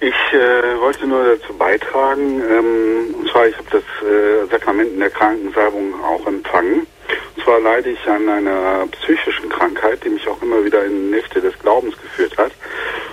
Ich 0.03 0.33
äh, 0.33 0.81
wollte 0.81 1.07
nur 1.07 1.23
dazu 1.23 1.53
beitragen, 1.53 2.41
ähm, 2.41 3.15
und 3.17 3.29
zwar 3.29 3.47
ich 3.47 3.55
habe 3.55 3.67
das 3.71 3.83
äh, 4.05 4.45
Sakrament 4.51 4.91
in 4.91 4.99
der 4.99 5.09
Krankensalbung 5.09 5.93
auch 6.03 6.27
empfangen. 6.27 6.85
Und 7.37 7.43
zwar 7.45 7.61
leide 7.61 7.91
ich 7.91 8.05
an 8.05 8.27
einer 8.27 8.85
psychischen 8.87 9.47
Krankheit, 9.47 10.03
die 10.03 10.09
mich 10.09 10.27
auch 10.27 10.41
immer 10.41 10.61
wieder 10.65 10.83
in 10.83 11.09
Nächte 11.09 11.39
des 11.39 11.57
Glaubens 11.57 11.95
geführt 12.01 12.37
hat. 12.37 12.51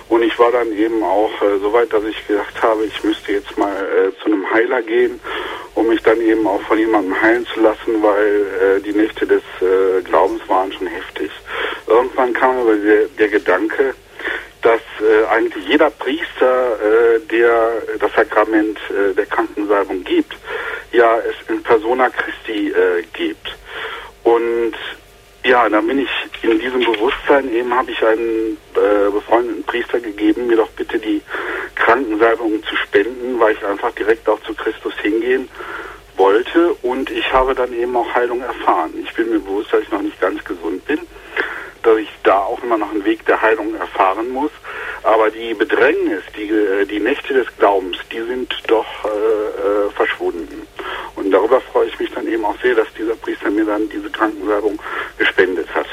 Und 0.09 0.21
ich 0.21 0.37
war 0.37 0.51
dann 0.51 0.69
eben 0.73 1.01
auch 1.01 1.31
äh, 1.41 1.59
so 1.61 1.71
weit, 1.71 1.93
dass 1.93 2.03
ich 2.03 2.27
gedacht 2.27 2.61
habe, 2.61 2.83
ich 2.83 3.01
müsste 3.05 3.31
jetzt 3.31 3.57
mal 3.57 3.71
äh, 3.71 4.21
zu 4.21 4.25
einem 4.25 4.51
Heiler 4.51 4.81
gehen, 4.81 5.17
um 5.75 5.87
mich 5.87 6.03
dann 6.03 6.19
eben 6.19 6.45
auch 6.45 6.61
von 6.63 6.77
jemandem 6.77 7.21
heilen 7.21 7.47
zu 7.53 7.61
lassen, 7.61 8.03
weil 8.03 8.79
äh, 8.79 8.81
die 8.81 8.91
Nächte 8.91 9.25
des 9.25 9.43
äh, 9.61 10.01
Glaubens 10.03 10.41
waren 10.49 10.73
schon 10.73 10.87
heftig. 10.87 11.31
Irgendwann 11.87 12.33
kam 12.33 12.57
aber 12.57 12.75
der, 12.75 13.05
der 13.17 13.29
Gedanke, 13.29 13.93
dass 14.61 14.81
äh, 15.01 15.25
eigentlich 15.25 15.67
jeder 15.67 15.89
Priester, 15.89 16.77
äh, 16.79 17.19
der 17.27 17.81
das 17.99 18.13
Sakrament 18.13 18.77
äh, 18.89 19.13
der 19.13 19.25
Krankensalbung 19.25 20.03
gibt, 20.03 20.35
ja 20.91 21.17
es 21.19 21.35
in 21.49 21.63
Persona 21.63 22.09
Christi 22.09 22.69
äh, 22.69 23.03
gibt. 23.13 23.55
Und 24.23 24.73
ja, 25.43 25.67
dann 25.67 25.87
bin 25.87 25.99
ich 25.99 26.09
in 26.43 26.59
diesem 26.59 26.81
Bewusstsein 26.81 27.51
eben, 27.51 27.73
habe 27.73 27.91
ich 27.91 28.05
einen 28.05 28.57
äh, 28.75 29.09
befreundeten 29.11 29.63
Priester 29.63 29.99
gegeben, 29.99 30.47
mir 30.47 30.57
doch 30.57 30.69
bitte 30.69 30.99
die 30.99 31.21
Krankensalbung 31.75 32.63
zu 32.63 32.75
spenden, 32.75 33.39
weil 33.39 33.53
ich 33.53 33.65
einfach 33.65 33.91
direkt 33.93 34.29
auch 34.29 34.39
zu 34.43 34.53
Christus 34.53 34.93
hingehen 35.01 35.49
wollte 36.17 36.73
und 36.83 37.09
ich 37.09 37.33
habe 37.33 37.55
dann 37.55 37.73
eben 37.73 37.95
auch 37.95 38.13
Heilung 38.13 38.41
erfahren. 38.41 38.91
Ich 39.03 39.11
bin 39.13 39.31
mir 39.31 39.39
bewusst, 39.39 39.73
dass 39.73 39.81
ich 39.81 39.91
noch 39.91 40.03
nicht 40.03 40.19
ganz 40.21 40.43
gesund 40.43 40.85
bin 40.85 40.99
dass 41.83 41.97
ich 41.97 42.09
da 42.23 42.39
auch 42.39 42.61
immer 42.63 42.77
noch 42.77 42.91
einen 42.91 43.03
Weg 43.05 43.25
der 43.25 43.41
Heilung 43.41 43.75
erfahren 43.75 44.29
muss. 44.29 44.51
Aber 45.03 45.29
die 45.29 45.53
Bedrängnis, 45.53 46.23
die, 46.37 46.49
äh, 46.49 46.85
die 46.85 46.99
Nächte 46.99 47.33
des 47.33 47.47
Glaubens, 47.57 47.97
die 48.11 48.21
sind 48.21 48.53
doch 48.67 48.85
äh, 49.03 49.07
äh, 49.07 49.91
verschwunden. 49.91 50.67
Und 51.15 51.31
darüber 51.31 51.59
freue 51.61 51.87
ich 51.87 51.99
mich 51.99 52.11
dann 52.11 52.27
eben 52.27 52.45
auch 52.45 52.59
sehr, 52.61 52.75
dass 52.75 52.87
dieser 52.93 53.15
Priester 53.15 53.49
mir 53.49 53.65
dann 53.65 53.89
diese 53.89 54.09
Krankensalbung 54.09 54.79
gespendet 55.17 55.67
hat. 55.73 55.87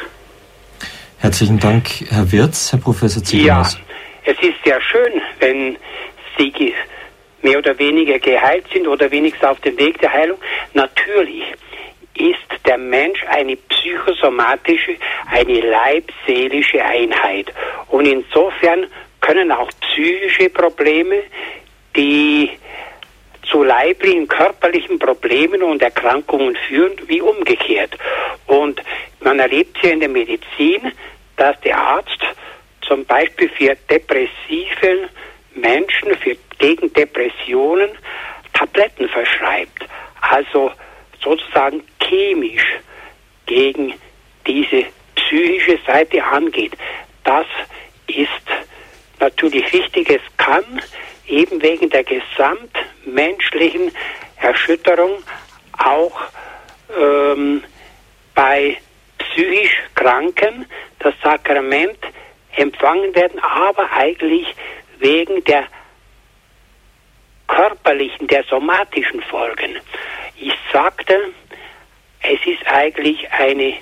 Herzlichen 1.18 1.58
Dank, 1.58 1.88
Herr 2.10 2.30
Wirz, 2.30 2.72
Herr 2.72 2.80
Professor 2.80 3.22
Ziegenhaus. 3.22 3.74
Ja, 3.74 4.32
es 4.32 4.38
ist 4.40 4.56
sehr 4.64 4.80
schön, 4.80 5.20
wenn 5.40 5.76
Sie 6.36 6.74
mehr 7.42 7.58
oder 7.58 7.78
weniger 7.78 8.18
geheilt 8.18 8.66
sind 8.72 8.86
oder 8.86 9.10
wenigstens 9.10 9.48
auf 9.48 9.60
dem 9.60 9.78
Weg 9.78 9.98
der 10.00 10.12
Heilung. 10.12 10.38
Natürlich 10.74 11.42
ist 12.18 12.66
der 12.66 12.78
Mensch 12.78 13.24
eine 13.28 13.56
psychosomatische, 13.56 14.96
eine 15.30 15.60
leibseelische 15.60 16.84
Einheit. 16.84 17.52
Und 17.88 18.06
insofern 18.06 18.86
können 19.20 19.52
auch 19.52 19.70
psychische 19.80 20.50
Probleme, 20.50 21.22
die 21.96 22.50
zu 23.50 23.62
leiblichen, 23.62 24.28
körperlichen 24.28 24.98
Problemen 24.98 25.62
und 25.62 25.82
Erkrankungen 25.82 26.56
führen, 26.68 26.92
wie 27.06 27.20
umgekehrt. 27.20 27.96
Und 28.46 28.82
man 29.20 29.38
erlebt 29.38 29.78
ja 29.82 29.90
in 29.90 30.00
der 30.00 30.08
Medizin, 30.08 30.92
dass 31.36 31.58
der 31.60 31.78
Arzt 31.78 32.20
zum 32.82 33.04
Beispiel 33.04 33.48
für 33.50 33.76
depressive 33.88 35.08
Menschen, 35.54 36.14
für, 36.16 36.36
gegen 36.58 36.92
Depressionen 36.92 37.90
Tabletten 38.52 39.08
verschreibt. 39.08 39.84
Also 40.20 40.72
sozusagen 41.28 41.82
chemisch 42.02 42.78
gegen 43.46 43.94
diese 44.46 44.84
psychische 45.14 45.78
Seite 45.86 46.24
angeht. 46.24 46.72
Das 47.24 47.46
ist 48.06 48.28
natürlich 49.20 49.70
wichtig. 49.72 50.08
Es 50.10 50.22
kann 50.38 50.64
eben 51.26 51.60
wegen 51.60 51.90
der 51.90 52.04
gesamtmenschlichen 52.04 53.92
Erschütterung 54.40 55.22
auch 55.76 56.18
ähm, 56.98 57.62
bei 58.34 58.78
psychisch 59.18 59.82
Kranken 59.94 60.64
das 61.00 61.14
Sakrament 61.22 61.98
empfangen 62.56 63.14
werden, 63.14 63.38
aber 63.40 63.90
eigentlich 63.92 64.46
wegen 64.98 65.44
der 65.44 65.64
körperlichen, 67.48 68.28
der 68.28 68.44
somatischen 68.44 69.20
Folgen. 69.22 69.76
Ich 70.36 70.54
sagte, 70.72 71.32
es 72.22 72.38
ist 72.46 72.66
eigentlich 72.66 73.30
eine 73.32 73.74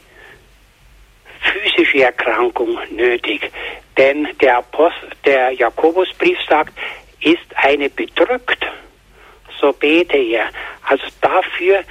physische 1.41 2.03
Erkrankung 2.05 2.79
nötig, 2.91 3.51
denn 3.97 4.29
der, 4.41 4.59
Apost 4.59 4.97
der 5.25 5.51
Jakobusbrief 5.53 6.39
sagt, 6.49 6.73
ist 7.21 7.47
eine 7.57 7.91
bedrückt, 7.91 8.65
so 9.61 9.73
bete 9.73 10.17
er. 10.17 10.49
Also 10.89 11.05
dafür 11.21 11.83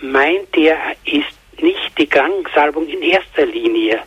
meint 0.00 0.56
er, 0.56 0.76
ist 1.04 1.62
nicht 1.62 1.96
die 1.98 2.06
Krankensalbung 2.06 2.88
in 2.88 3.02
erster 3.02 3.46
Linie 3.46 4.00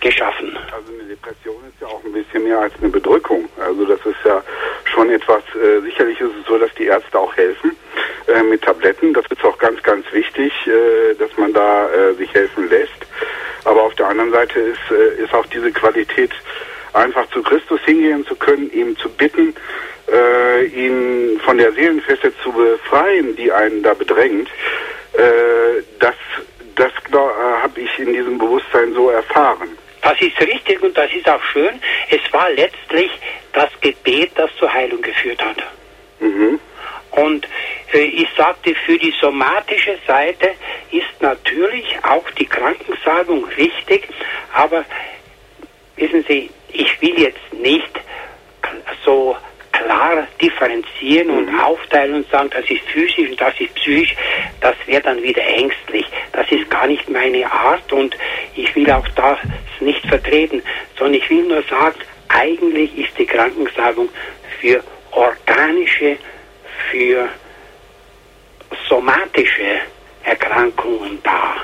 geschaffen. 0.00 0.56
Also 0.72 0.92
eine 0.92 1.08
Depression 1.08 1.56
ist 1.68 1.80
ja 1.80 1.86
auch 1.88 2.02
ein 2.04 2.12
bisschen 2.12 2.44
mehr 2.44 2.60
als 2.60 2.74
eine 2.80 2.88
Bedrückung. 2.88 3.48
Also 3.60 3.84
das 3.84 4.00
ist 4.06 4.24
ja 4.24 4.42
schon 4.84 5.10
etwas, 5.10 5.42
äh, 5.54 5.80
sicherlich 5.82 6.20
ist 6.20 6.32
es 6.40 6.46
so, 6.46 6.58
dass 6.58 6.72
die 6.74 6.86
Ärzte 6.86 7.18
auch 7.18 7.34
helfen 7.36 7.76
äh, 8.26 8.42
mit 8.42 8.62
Tabletten. 8.62 9.12
Das 9.12 9.24
ist 9.30 9.44
auch 9.44 9.58
ganz, 9.58 9.82
ganz 9.82 10.04
wichtig, 10.12 10.52
äh, 10.66 11.14
dass 11.14 11.36
man 11.36 11.52
da 11.52 11.88
äh, 11.90 12.14
sich 12.14 12.32
helfen 12.34 12.68
lässt. 12.68 13.06
Aber 13.64 13.82
auf 13.82 13.94
der 13.96 14.08
anderen 14.08 14.32
Seite 14.32 14.60
ist, 14.60 14.90
äh, 14.90 15.22
ist 15.22 15.34
auch 15.34 15.46
diese 15.46 15.72
Qualität, 15.72 16.30
einfach 16.92 17.28
zu 17.30 17.42
Christus 17.42 17.80
hingehen 17.84 18.26
zu 18.26 18.34
können, 18.36 18.70
ihm 18.72 18.96
zu 18.96 19.08
bitten, 19.10 19.54
äh, 20.10 20.64
ihn 20.66 21.38
von 21.40 21.58
der 21.58 21.72
Seelenfeste 21.72 22.32
zu 22.42 22.52
befreien, 22.52 23.36
die 23.36 23.52
einen 23.52 23.82
da 23.82 23.94
bedrängt, 23.94 24.48
das, 25.98 26.14
das 26.76 26.92
habe 27.62 27.80
ich 27.80 27.98
in 27.98 28.12
diesem 28.12 28.38
Bewusstsein 28.38 28.92
so 28.94 29.10
erfahren. 29.10 29.70
Das 30.02 30.20
ist 30.20 30.40
richtig 30.40 30.82
und 30.82 30.96
das 30.96 31.12
ist 31.12 31.28
auch 31.28 31.42
schön. 31.52 31.80
Es 32.10 32.32
war 32.32 32.50
letztlich 32.50 33.10
das 33.52 33.70
Gebet, 33.80 34.32
das 34.36 34.50
zur 34.56 34.72
Heilung 34.72 35.02
geführt 35.02 35.44
hat. 35.44 35.56
Mhm. 36.20 36.60
Und 37.10 37.48
äh, 37.92 38.04
ich 38.04 38.28
sagte, 38.36 38.74
für 38.86 38.98
die 38.98 39.14
somatische 39.20 39.98
Seite 40.06 40.54
ist 40.90 41.20
natürlich 41.20 41.86
auch 42.02 42.28
die 42.32 42.46
Krankensalbung 42.46 43.44
richtig, 43.56 44.08
aber 44.52 44.84
wissen 45.96 46.24
Sie, 46.28 46.50
ich 46.72 47.00
will 47.00 47.18
jetzt 47.20 47.52
nicht 47.52 47.90
so 49.04 49.36
klar 49.78 50.26
differenzieren 50.40 51.30
und 51.30 51.52
mhm. 51.52 51.60
aufteilen 51.60 52.14
und 52.14 52.30
sagen, 52.30 52.50
das 52.50 52.68
ist 52.70 52.82
physisch 52.88 53.30
und 53.30 53.40
das 53.40 53.58
ist 53.60 53.74
psychisch, 53.74 54.14
das 54.60 54.74
wäre 54.86 55.02
dann 55.02 55.22
wieder 55.22 55.44
ängstlich. 55.44 56.06
Das 56.32 56.50
ist 56.50 56.68
gar 56.70 56.86
nicht 56.86 57.08
meine 57.08 57.50
Art 57.50 57.92
und 57.92 58.16
ich 58.54 58.74
will 58.74 58.90
auch 58.90 59.06
das 59.14 59.38
nicht 59.80 60.04
vertreten, 60.06 60.62
sondern 60.98 61.14
ich 61.14 61.30
will 61.30 61.44
nur 61.44 61.62
sagen, 61.64 61.96
eigentlich 62.28 62.96
ist 62.98 63.18
die 63.18 63.26
Krankensalbung 63.26 64.08
für 64.60 64.82
organische, 65.12 66.16
für 66.90 67.28
somatische 68.88 69.80
Erkrankungen 70.24 71.18
da. 71.22 71.56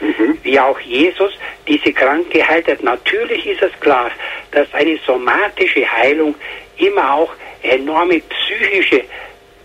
Mhm. 0.00 0.38
Wie 0.42 0.60
auch 0.60 0.78
Jesus 0.80 1.32
diese 1.66 1.92
Kranke 1.92 2.38
geheilt 2.38 2.68
hat. 2.68 2.82
Natürlich 2.82 3.46
ist 3.46 3.62
es 3.62 3.72
klar, 3.80 4.10
dass 4.52 4.72
eine 4.74 4.98
somatische 5.06 5.90
Heilung 5.90 6.34
immer 6.78 7.14
auch 7.14 7.32
enorme 7.62 8.20
psychische 8.20 9.04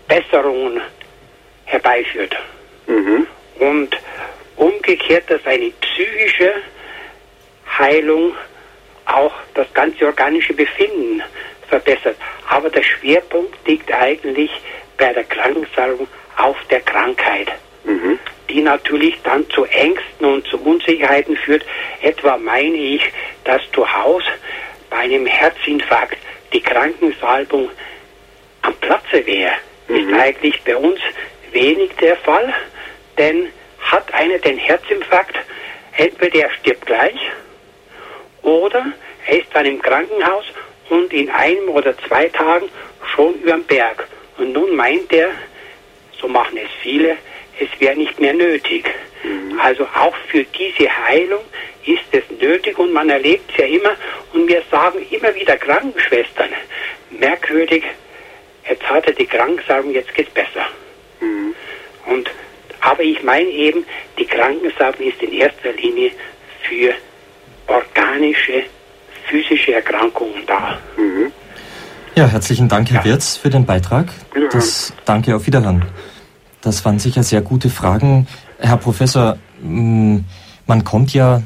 Besserungen 0.08 0.80
herbeiführt. 1.64 2.36
Mhm. 2.86 3.26
Und 3.58 3.96
umgekehrt, 4.56 5.30
dass 5.30 5.44
eine 5.46 5.70
psychische 5.70 6.52
Heilung 7.78 8.34
auch 9.06 9.32
das 9.54 9.72
ganze 9.74 10.06
organische 10.06 10.54
Befinden 10.54 11.22
verbessert. 11.68 12.16
Aber 12.48 12.70
der 12.70 12.82
Schwerpunkt 12.82 13.56
liegt 13.66 13.92
eigentlich 13.92 14.50
bei 14.98 15.12
der 15.12 15.24
Krankensalbung 15.24 16.06
auf 16.36 16.56
der 16.70 16.80
Krankheit, 16.80 17.52
mhm. 17.84 18.18
die 18.50 18.60
natürlich 18.60 19.16
dann 19.22 19.48
zu 19.50 19.64
Ängsten 19.64 20.26
und 20.26 20.46
zu 20.46 20.58
Unsicherheiten 20.58 21.36
führt. 21.36 21.64
Etwa 22.02 22.36
meine 22.36 22.76
ich, 22.76 23.02
dass 23.44 23.62
zu 23.72 23.90
Hause 23.90 24.28
bei 24.90 24.98
einem 24.98 25.26
Herzinfarkt 25.26 26.18
die 26.52 26.60
Krankensalbung 26.60 27.70
am 28.62 28.74
Platze 28.76 29.24
wäre. 29.26 29.52
Mhm. 29.88 29.96
Ist 29.96 30.20
eigentlich 30.20 30.62
bei 30.64 30.76
uns 30.76 31.00
wenig 31.52 31.90
der 32.00 32.16
Fall, 32.16 32.52
denn 33.18 33.48
hat 33.80 34.12
einer 34.14 34.38
den 34.38 34.58
Herzinfarkt, 34.58 35.36
entweder 35.96 36.40
er 36.44 36.50
stirbt 36.52 36.86
gleich 36.86 37.18
oder 38.42 38.86
er 39.26 39.38
ist 39.38 39.48
dann 39.52 39.66
im 39.66 39.80
Krankenhaus 39.80 40.44
und 40.88 41.12
in 41.12 41.30
einem 41.30 41.68
oder 41.68 41.96
zwei 42.06 42.28
Tagen 42.28 42.68
schon 43.14 43.34
über 43.34 43.52
den 43.52 43.64
Berg. 43.64 44.08
Und 44.38 44.52
nun 44.52 44.74
meint 44.74 45.12
er, 45.12 45.30
so 46.20 46.28
machen 46.28 46.56
es 46.56 46.70
viele, 46.80 47.16
es 47.58 47.68
wäre 47.80 47.96
nicht 47.96 48.18
mehr 48.18 48.32
nötig. 48.32 48.90
Mhm. 49.22 49.58
Also 49.60 49.84
auch 49.84 50.14
für 50.28 50.44
diese 50.44 50.88
Heilung 51.06 51.42
ist 51.84 52.04
es 52.12 52.22
nötig 52.40 52.78
und 52.78 52.92
man 52.92 53.10
erlebt 53.10 53.50
es 53.52 53.58
ja 53.58 53.66
immer 53.66 53.90
und 54.32 54.48
wir 54.48 54.62
sagen 54.70 54.98
immer 55.10 55.34
wieder 55.34 55.56
Krankenschwestern, 55.56 56.50
merkwürdig, 57.10 57.84
jetzt 58.68 58.82
hat 58.88 59.06
er 59.06 59.12
die 59.12 59.26
Krankensalbung, 59.26 59.92
jetzt 59.92 60.14
geht 60.14 60.28
es 60.28 60.34
besser. 60.34 60.66
Mhm. 61.20 61.54
Und, 62.06 62.30
aber 62.80 63.02
ich 63.02 63.22
meine 63.22 63.48
eben, 63.48 63.84
die 64.18 64.26
Krankensalbung 64.26 65.06
ist 65.06 65.22
in 65.22 65.32
erster 65.32 65.72
Linie 65.72 66.10
für 66.62 66.94
organische, 67.66 68.64
physische 69.28 69.74
Erkrankungen 69.74 70.44
da. 70.46 70.78
Mhm. 70.96 71.32
Ja, 72.14 72.26
herzlichen 72.26 72.68
Dank, 72.68 72.90
Herr 72.90 72.98
ja. 72.98 73.04
Wirz, 73.04 73.36
für 73.36 73.48
den 73.48 73.64
Beitrag. 73.64 74.08
Das, 74.52 74.92
danke, 75.04 75.34
auf 75.34 75.46
Wiederhören. 75.46 75.84
Das 76.60 76.84
waren 76.84 76.98
sicher 76.98 77.22
sehr 77.22 77.40
gute 77.40 77.70
Fragen. 77.70 78.28
Herr 78.62 78.76
Professor, 78.76 79.36
mm, 79.62 80.18
man 80.66 80.84
kommt 80.84 81.12
ja 81.12 81.42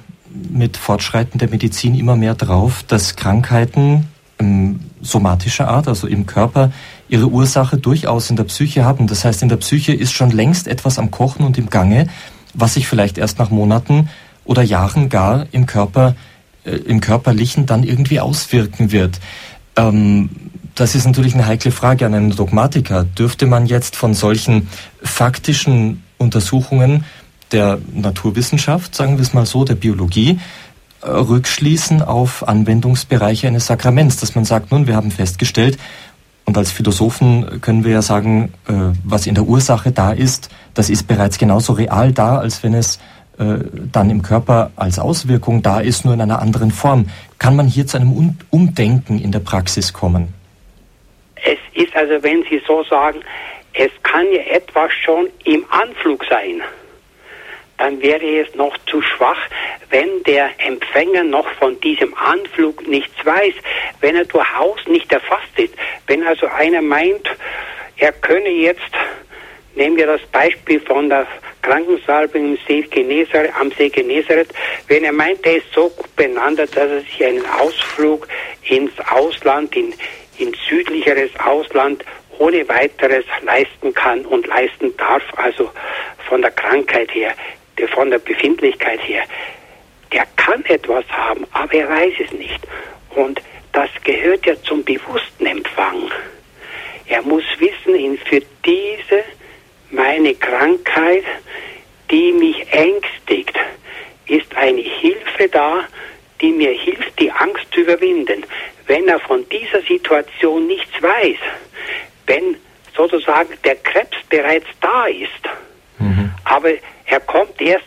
mit 0.50 0.76
Fortschreiten 0.76 1.38
der 1.38 1.48
Medizin 1.48 1.94
immer 1.94 2.14
mehr 2.14 2.34
drauf, 2.34 2.84
dass 2.86 3.16
Krankheiten 3.16 4.06
ähm, 4.38 4.80
somatischer 5.00 5.68
Art, 5.68 5.88
also 5.88 6.06
im 6.06 6.26
Körper, 6.26 6.72
ihre 7.08 7.28
Ursache 7.28 7.78
durchaus 7.78 8.28
in 8.28 8.36
der 8.36 8.44
Psyche 8.44 8.84
haben. 8.84 9.06
Das 9.06 9.24
heißt, 9.24 9.42
in 9.42 9.48
der 9.48 9.56
Psyche 9.56 9.94
ist 9.94 10.12
schon 10.12 10.30
längst 10.30 10.68
etwas 10.68 10.98
am 10.98 11.10
Kochen 11.10 11.44
und 11.44 11.56
im 11.56 11.70
Gange, 11.70 12.08
was 12.52 12.74
sich 12.74 12.86
vielleicht 12.86 13.16
erst 13.16 13.38
nach 13.38 13.50
Monaten 13.50 14.10
oder 14.44 14.62
Jahren 14.62 15.08
gar 15.08 15.46
im 15.52 15.64
Körper, 15.64 16.14
äh, 16.64 16.72
im 16.72 17.00
Körperlichen 17.00 17.64
dann 17.64 17.82
irgendwie 17.82 18.20
auswirken 18.20 18.92
wird. 18.92 19.20
Ähm, 19.76 20.28
das 20.74 20.94
ist 20.94 21.06
natürlich 21.06 21.32
eine 21.32 21.46
heikle 21.46 21.70
Frage 21.70 22.04
an 22.04 22.12
einen 22.12 22.36
Dogmatiker. 22.36 23.04
Dürfte 23.04 23.46
man 23.46 23.64
jetzt 23.64 23.96
von 23.96 24.12
solchen 24.12 24.68
faktischen 25.02 26.02
Untersuchungen 26.18 27.04
der 27.52 27.78
Naturwissenschaft, 27.94 28.94
sagen 28.94 29.16
wir 29.16 29.22
es 29.22 29.34
mal 29.34 29.46
so, 29.46 29.64
der 29.64 29.74
Biologie, 29.74 30.40
äh, 31.02 31.08
rückschließen 31.08 32.02
auf 32.02 32.46
Anwendungsbereiche 32.46 33.46
eines 33.46 33.66
Sakraments, 33.66 34.16
dass 34.18 34.34
man 34.34 34.44
sagt, 34.44 34.72
nun, 34.72 34.86
wir 34.86 34.96
haben 34.96 35.10
festgestellt, 35.10 35.78
und 36.46 36.56
als 36.56 36.70
Philosophen 36.70 37.60
können 37.60 37.84
wir 37.84 37.90
ja 37.90 38.02
sagen, 38.02 38.52
äh, 38.68 38.72
was 39.04 39.26
in 39.26 39.34
der 39.34 39.44
Ursache 39.44 39.90
da 39.90 40.12
ist, 40.12 40.48
das 40.74 40.90
ist 40.90 41.08
bereits 41.08 41.38
genauso 41.38 41.72
real 41.72 42.12
da, 42.12 42.38
als 42.38 42.62
wenn 42.62 42.72
es 42.72 43.00
äh, 43.38 43.58
dann 43.92 44.10
im 44.10 44.22
Körper 44.22 44.70
als 44.76 45.00
Auswirkung 45.00 45.62
da 45.62 45.80
ist, 45.80 46.04
nur 46.04 46.14
in 46.14 46.20
einer 46.20 46.40
anderen 46.40 46.70
Form. 46.70 47.10
Kann 47.38 47.56
man 47.56 47.66
hier 47.66 47.86
zu 47.86 47.98
einem 47.98 48.36
Umdenken 48.50 49.18
in 49.18 49.32
der 49.32 49.40
Praxis 49.40 49.92
kommen? 49.92 50.28
Es 51.34 51.58
ist 51.74 51.94
also, 51.96 52.22
wenn 52.22 52.44
Sie 52.48 52.62
so 52.66 52.84
sagen, 52.84 53.18
es 53.76 53.90
kann 54.02 54.30
ja 54.32 54.42
etwas 54.42 54.92
schon 55.04 55.28
im 55.44 55.64
Anflug 55.70 56.24
sein 56.28 56.62
dann 57.78 58.00
wäre 58.00 58.40
es 58.40 58.54
noch 58.54 58.76
zu 58.86 59.02
schwach, 59.02 59.38
wenn 59.90 60.22
der 60.24 60.50
Empfänger 60.58 61.24
noch 61.24 61.48
von 61.54 61.78
diesem 61.80 62.14
Anflug 62.16 62.86
nichts 62.88 63.14
weiß, 63.24 63.54
wenn 64.00 64.16
er 64.16 64.24
durchaus 64.24 64.86
nicht 64.86 65.12
erfasst 65.12 65.58
ist. 65.58 65.74
Wenn 66.06 66.26
also 66.26 66.46
einer 66.46 66.82
meint, 66.82 67.28
er 67.98 68.12
könne 68.12 68.48
jetzt, 68.48 68.90
nehmen 69.74 69.96
wir 69.96 70.06
das 70.06 70.22
Beispiel 70.32 70.80
von 70.80 71.08
der 71.08 71.26
Krankensalbe 71.62 72.38
im 72.38 72.58
See 72.66 72.82
Genezareth, 72.82 73.52
am 73.58 73.70
See 73.72 73.88
Genezareth, 73.88 74.48
wenn 74.88 75.04
er 75.04 75.12
meint, 75.12 75.44
er 75.44 75.56
ist 75.56 75.72
so 75.74 75.92
benannt, 76.14 76.58
dass 76.58 76.74
er 76.74 77.00
sich 77.00 77.24
einen 77.24 77.44
Ausflug 77.46 78.26
ins 78.62 78.92
Ausland, 79.10 79.74
in, 79.76 79.92
in 80.38 80.54
südlicheres 80.68 81.30
Ausland 81.44 82.04
ohne 82.38 82.68
weiteres 82.68 83.24
leisten 83.42 83.94
kann 83.94 84.24
und 84.26 84.46
leisten 84.46 84.96
darf, 84.96 85.22
also 85.36 85.70
von 86.28 86.42
der 86.42 86.50
Krankheit 86.50 87.14
her 87.14 87.34
von 87.96 88.10
der 88.10 88.18
Befindlichkeit 88.18 89.00
her, 89.00 89.24
der 90.12 90.26
kann 90.36 90.64
etwas 90.66 91.04
haben, 91.08 91.46
aber 91.52 91.74
er 91.74 91.88
weiß 91.88 92.14
es 92.24 92.32
nicht. 92.32 92.60
Und 93.10 93.40
das 93.72 93.90
gehört 94.04 94.46
ja 94.46 94.54
zum 94.62 94.84
bewussten 94.84 95.46
Empfang. 95.46 96.10
Er 97.06 97.22
muss 97.22 97.44
wissen, 97.58 98.18
für 98.26 98.42
diese, 98.64 99.24
meine 99.90 100.34
Krankheit, 100.34 101.24
die 102.10 102.32
mich 102.32 102.66
ängstigt, 102.70 103.54
ist 104.26 104.54
eine 104.56 104.80
Hilfe 104.82 105.48
da, 105.50 105.84
die 106.40 106.52
mir 106.52 106.72
hilft, 106.72 107.18
die 107.18 107.30
Angst 107.30 107.66
zu 107.72 107.80
überwinden. 107.80 108.44
Wenn 108.86 109.08
er 109.08 109.20
von 109.20 109.48
dieser 109.48 109.82
Situation 109.82 110.66
nichts 110.66 111.00
weiß, 111.00 111.38
wenn 112.26 112.56
sozusagen 112.96 113.50
der 113.64 113.76
Krebs 113.76 114.16
bereits 114.28 114.66
da 114.80 115.06
ist, 115.06 115.28
mhm. 115.98 116.32
aber 116.44 116.70
er 117.04 117.20
kommt 117.20 117.60
erst 117.60 117.84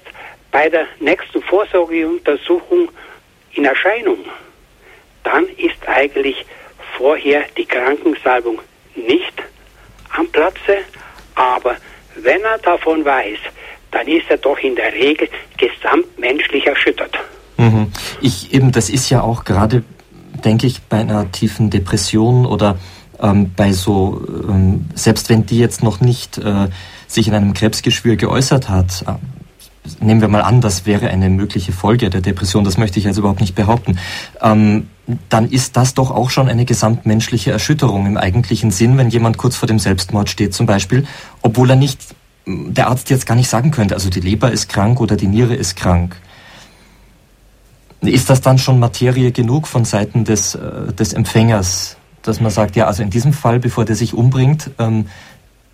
bei 0.52 0.70
der 0.70 0.86
nächsten 1.00 1.42
Vorsorgeuntersuchung 1.44 2.90
in 3.54 3.66
Erscheinung. 3.66 4.20
Dann 5.24 5.46
ist 5.58 5.88
eigentlich 5.88 6.46
vorher 6.98 7.44
die 7.58 7.66
Krankensalbung 7.66 8.60
nicht 8.96 9.34
am 10.16 10.28
Platze, 10.28 10.80
aber 11.36 11.76
wenn 12.16 12.42
er 12.42 12.58
davon 12.60 13.06
weiß, 13.06 13.40
dann 13.92 14.08
ist 14.08 14.30
er 14.30 14.38
doch 14.38 14.58
in 14.60 14.76
der 14.76 14.94
Regel 14.94 15.28
gesamtmenschlich 15.58 16.66
erschüttert. 16.66 17.18
Mhm. 17.58 17.92
Ich 18.22 18.54
eben, 18.54 18.72
das 18.72 18.90
ist 18.90 19.10
ja 19.10 19.22
auch 19.22 19.44
gerade, 19.44 19.84
denke 20.46 20.68
ich, 20.68 20.82
bei 20.84 20.98
einer 20.98 21.32
tiefen 21.32 21.70
Depression 21.70 22.46
oder 22.46 22.78
ähm, 23.22 23.52
bei 23.56 23.74
so, 23.74 24.22
ähm, 24.50 24.86
selbst 24.96 25.30
wenn 25.30 25.46
die 25.46 25.58
jetzt 25.58 25.84
noch 25.84 26.02
nicht 26.02 26.38
äh, 26.38 26.70
sich 27.08 27.28
in 27.28 27.34
einem 27.34 27.54
Krebsgeschwür 27.54 28.16
geäußert 28.16 28.70
hat, 28.70 29.04
äh, 29.08 29.14
nehmen 30.00 30.22
wir 30.22 30.28
mal 30.28 30.42
an, 30.42 30.62
das 30.62 30.86
wäre 30.86 31.10
eine 31.10 31.30
mögliche 31.30 31.72
Folge 31.72 32.10
der 32.10 32.22
Depression, 32.22 32.64
das 32.64 32.78
möchte 32.78 33.00
ich 33.00 33.08
also 33.08 33.22
überhaupt 33.22 33.42
nicht 33.42 33.56
behaupten. 33.56 33.98
Ähm, 34.42 34.88
dann 35.30 35.50
ist 35.50 35.76
das 35.76 35.94
doch 35.96 36.12
auch 36.12 36.30
schon 36.30 36.50
eine 36.50 36.66
gesamtmenschliche 36.66 37.52
Erschütterung 37.52 38.06
im 38.06 38.18
eigentlichen 38.18 38.72
Sinn, 38.72 38.98
wenn 38.98 39.10
jemand 39.10 39.38
kurz 39.38 39.56
vor 39.56 39.68
dem 39.68 39.80
Selbstmord 39.80 40.30
steht 40.30 40.54
zum 40.54 40.66
Beispiel, 40.66 41.08
obwohl 41.42 41.72
er 41.72 41.76
nicht, 41.76 42.00
der 42.46 42.88
Arzt 42.88 43.10
jetzt 43.10 43.26
gar 43.26 43.36
nicht 43.36 43.50
sagen 43.50 43.72
könnte, 43.72 43.96
also 43.96 44.10
die 44.10 44.20
Leber 44.20 44.52
ist 44.52 44.70
krank 44.70 45.00
oder 45.02 45.16
die 45.16 45.28
Niere 45.28 45.56
ist 45.56 45.76
krank. 45.76 46.16
Ist 48.02 48.30
das 48.30 48.42
dann 48.42 48.58
schon 48.58 48.80
Materie 48.80 49.32
genug 49.32 49.68
von 49.68 49.84
Seiten 49.84 50.24
des, 50.24 50.56
äh, 50.56 50.94
des 50.94 51.14
Empfängers, 51.14 51.98
dass 52.24 52.40
man 52.42 52.52
sagt, 52.52 52.76
ja, 52.76 52.86
also 52.88 53.04
in 53.04 53.10
diesem 53.10 53.34
Fall, 53.34 53.60
bevor 53.60 53.86
der 53.86 53.96
sich 53.96 54.14
umbringt, 54.14 54.72
ähm, 54.80 55.10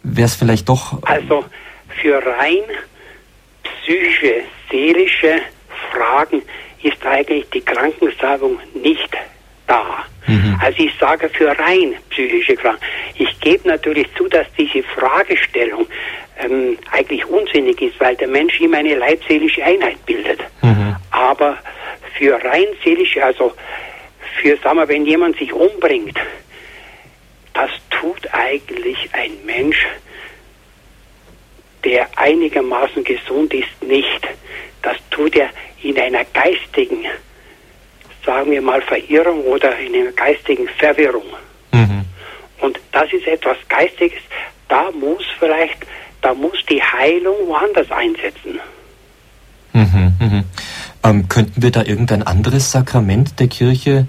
wäre 0.03 0.25
es 0.25 0.35
vielleicht 0.35 0.69
doch. 0.69 1.01
Also 1.03 1.45
für 2.01 2.17
rein 2.17 2.63
psychische, 3.63 4.43
seelische 4.69 5.41
Fragen 5.91 6.41
ist 6.83 7.05
eigentlich 7.05 7.49
die 7.49 7.61
Krankensalbung 7.61 8.59
nicht 8.73 9.09
da. 9.67 10.05
Mhm. 10.27 10.59
Also 10.61 10.83
ich 10.83 10.91
sage 10.99 11.29
für 11.29 11.47
rein 11.57 11.95
psychische 12.09 12.55
Fragen. 12.57 12.77
Ich 13.15 13.39
gebe 13.39 13.67
natürlich 13.67 14.07
zu, 14.15 14.27
dass 14.27 14.47
diese 14.57 14.83
Fragestellung 14.83 15.87
ähm, 16.39 16.77
eigentlich 16.91 17.25
unsinnig 17.25 17.81
ist, 17.81 17.99
weil 17.99 18.15
der 18.15 18.27
Mensch 18.27 18.59
immer 18.59 18.77
eine 18.77 18.95
leibseelische 18.95 19.63
Einheit 19.63 20.03
bildet. 20.05 20.41
Mhm. 20.61 20.95
Aber 21.11 21.57
für 22.17 22.33
rein 22.43 22.65
seelische, 22.83 23.23
also 23.23 23.53
für, 24.41 24.57
sagen 24.57 24.77
wir, 24.77 24.87
wenn 24.87 25.05
jemand 25.05 25.37
sich 25.37 25.51
umbringt, 25.53 26.17
das 27.53 27.71
tut 27.89 28.27
eigentlich 28.33 28.97
ein 29.13 29.31
Mensch, 29.45 29.85
der 31.83 32.07
einigermaßen 32.17 33.03
gesund 33.03 33.53
ist, 33.53 33.81
nicht. 33.81 34.27
Das 34.81 34.97
tut 35.09 35.35
er 35.35 35.49
in 35.81 35.97
einer 35.99 36.25
geistigen, 36.25 37.05
sagen 38.25 38.51
wir 38.51 38.61
mal, 38.61 38.81
Verirrung 38.81 39.41
oder 39.41 39.77
in 39.79 39.95
einer 39.95 40.11
geistigen 40.11 40.67
Verwirrung. 40.67 41.25
Mhm. 41.71 42.05
Und 42.59 42.79
das 42.91 43.11
ist 43.13 43.27
etwas 43.27 43.57
Geistiges, 43.69 44.21
da 44.67 44.91
muss 44.91 45.23
vielleicht, 45.39 45.77
da 46.21 46.33
muss 46.33 46.57
die 46.69 46.81
Heilung 46.81 47.47
woanders 47.47 47.89
einsetzen. 47.91 48.59
Mhm, 49.73 50.13
mh. 50.19 50.43
Ähm, 51.05 51.29
könnten 51.29 51.61
wir 51.61 51.71
da 51.71 51.83
irgendein 51.83 52.23
anderes 52.23 52.71
Sakrament 52.71 53.39
der 53.39 53.47
Kirche 53.47 54.07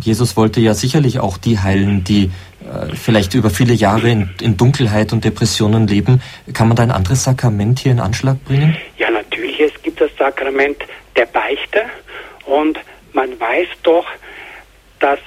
Jesus 0.00 0.36
wollte 0.36 0.60
ja 0.60 0.74
sicherlich 0.74 1.18
auch 1.18 1.36
die 1.36 1.58
heilen, 1.58 2.04
die 2.04 2.30
äh, 2.62 2.94
vielleicht 2.94 3.34
über 3.34 3.50
viele 3.50 3.74
Jahre 3.74 4.08
in, 4.08 4.30
in, 4.40 4.56
Dunkelheit 4.56 5.12
und 5.12 5.24
Depressionen 5.24 5.86
leben. 5.86 6.22
Kann 6.52 6.68
man 6.68 6.76
da 6.76 6.82
ein 6.82 6.90
anderes 6.90 7.24
Sakrament 7.24 7.80
hier 7.80 7.92
in 7.92 8.00
Anschlag 8.00 8.42
bringen? 8.44 8.76
Ja, 8.96 9.10
natürlich. 9.10 9.60
Es 9.60 9.82
gibt 9.82 10.00
das 10.00 10.10
Sakrament 10.16 10.78
der 11.16 11.26
Beichte 11.26 11.82
und 12.46 12.78
man 13.12 13.38
weiß 13.38 13.68
doch, 13.82 14.06
dass 15.00 15.20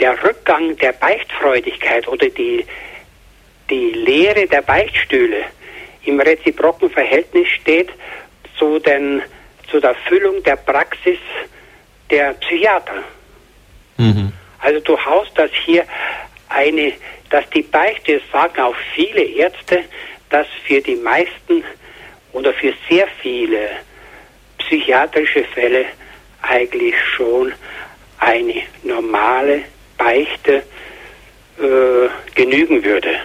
der 0.00 0.22
Rückgang 0.22 0.76
der 0.76 0.92
Beichtfreudigkeit 0.92 2.08
oder 2.08 2.28
die, 2.28 2.64
die 3.68 3.92
Lehre 3.92 4.46
der 4.46 4.62
Beichtstühle 4.62 5.42
im 6.04 6.18
reziproken 6.20 6.88
Verhältnis 6.88 7.48
steht 7.60 7.90
zu, 8.58 8.78
den, 8.78 9.20
zu 9.70 9.80
der 9.80 9.94
Füllung 9.94 10.42
der 10.42 10.56
Praxis 10.56 11.18
der 12.10 12.32
Psychiater. 12.34 13.02
Mhm. 13.96 14.32
Also 14.60 14.80
du 14.80 14.98
haust 14.98 15.32
das 15.34 15.50
hier 15.64 15.84
eine, 16.48 16.92
dass 17.30 17.48
die 17.50 17.62
Beichte, 17.62 18.20
sagen 18.32 18.60
auch 18.60 18.76
viele 18.94 19.22
Ärzte, 19.22 19.84
dass 20.30 20.46
für 20.64 20.80
die 20.80 20.96
meisten 20.96 21.62
oder 22.32 22.52
für 22.54 22.72
sehr 22.88 23.06
viele 23.20 23.70
psychiatrische 24.58 25.44
Fälle 25.44 25.86
eigentlich 26.42 26.94
schon 27.16 27.52
eine 28.18 28.62
normale 28.82 29.62
Beichte 29.96 30.62
äh, 31.58 32.08
genügen 32.34 32.84
würde. 32.84 33.16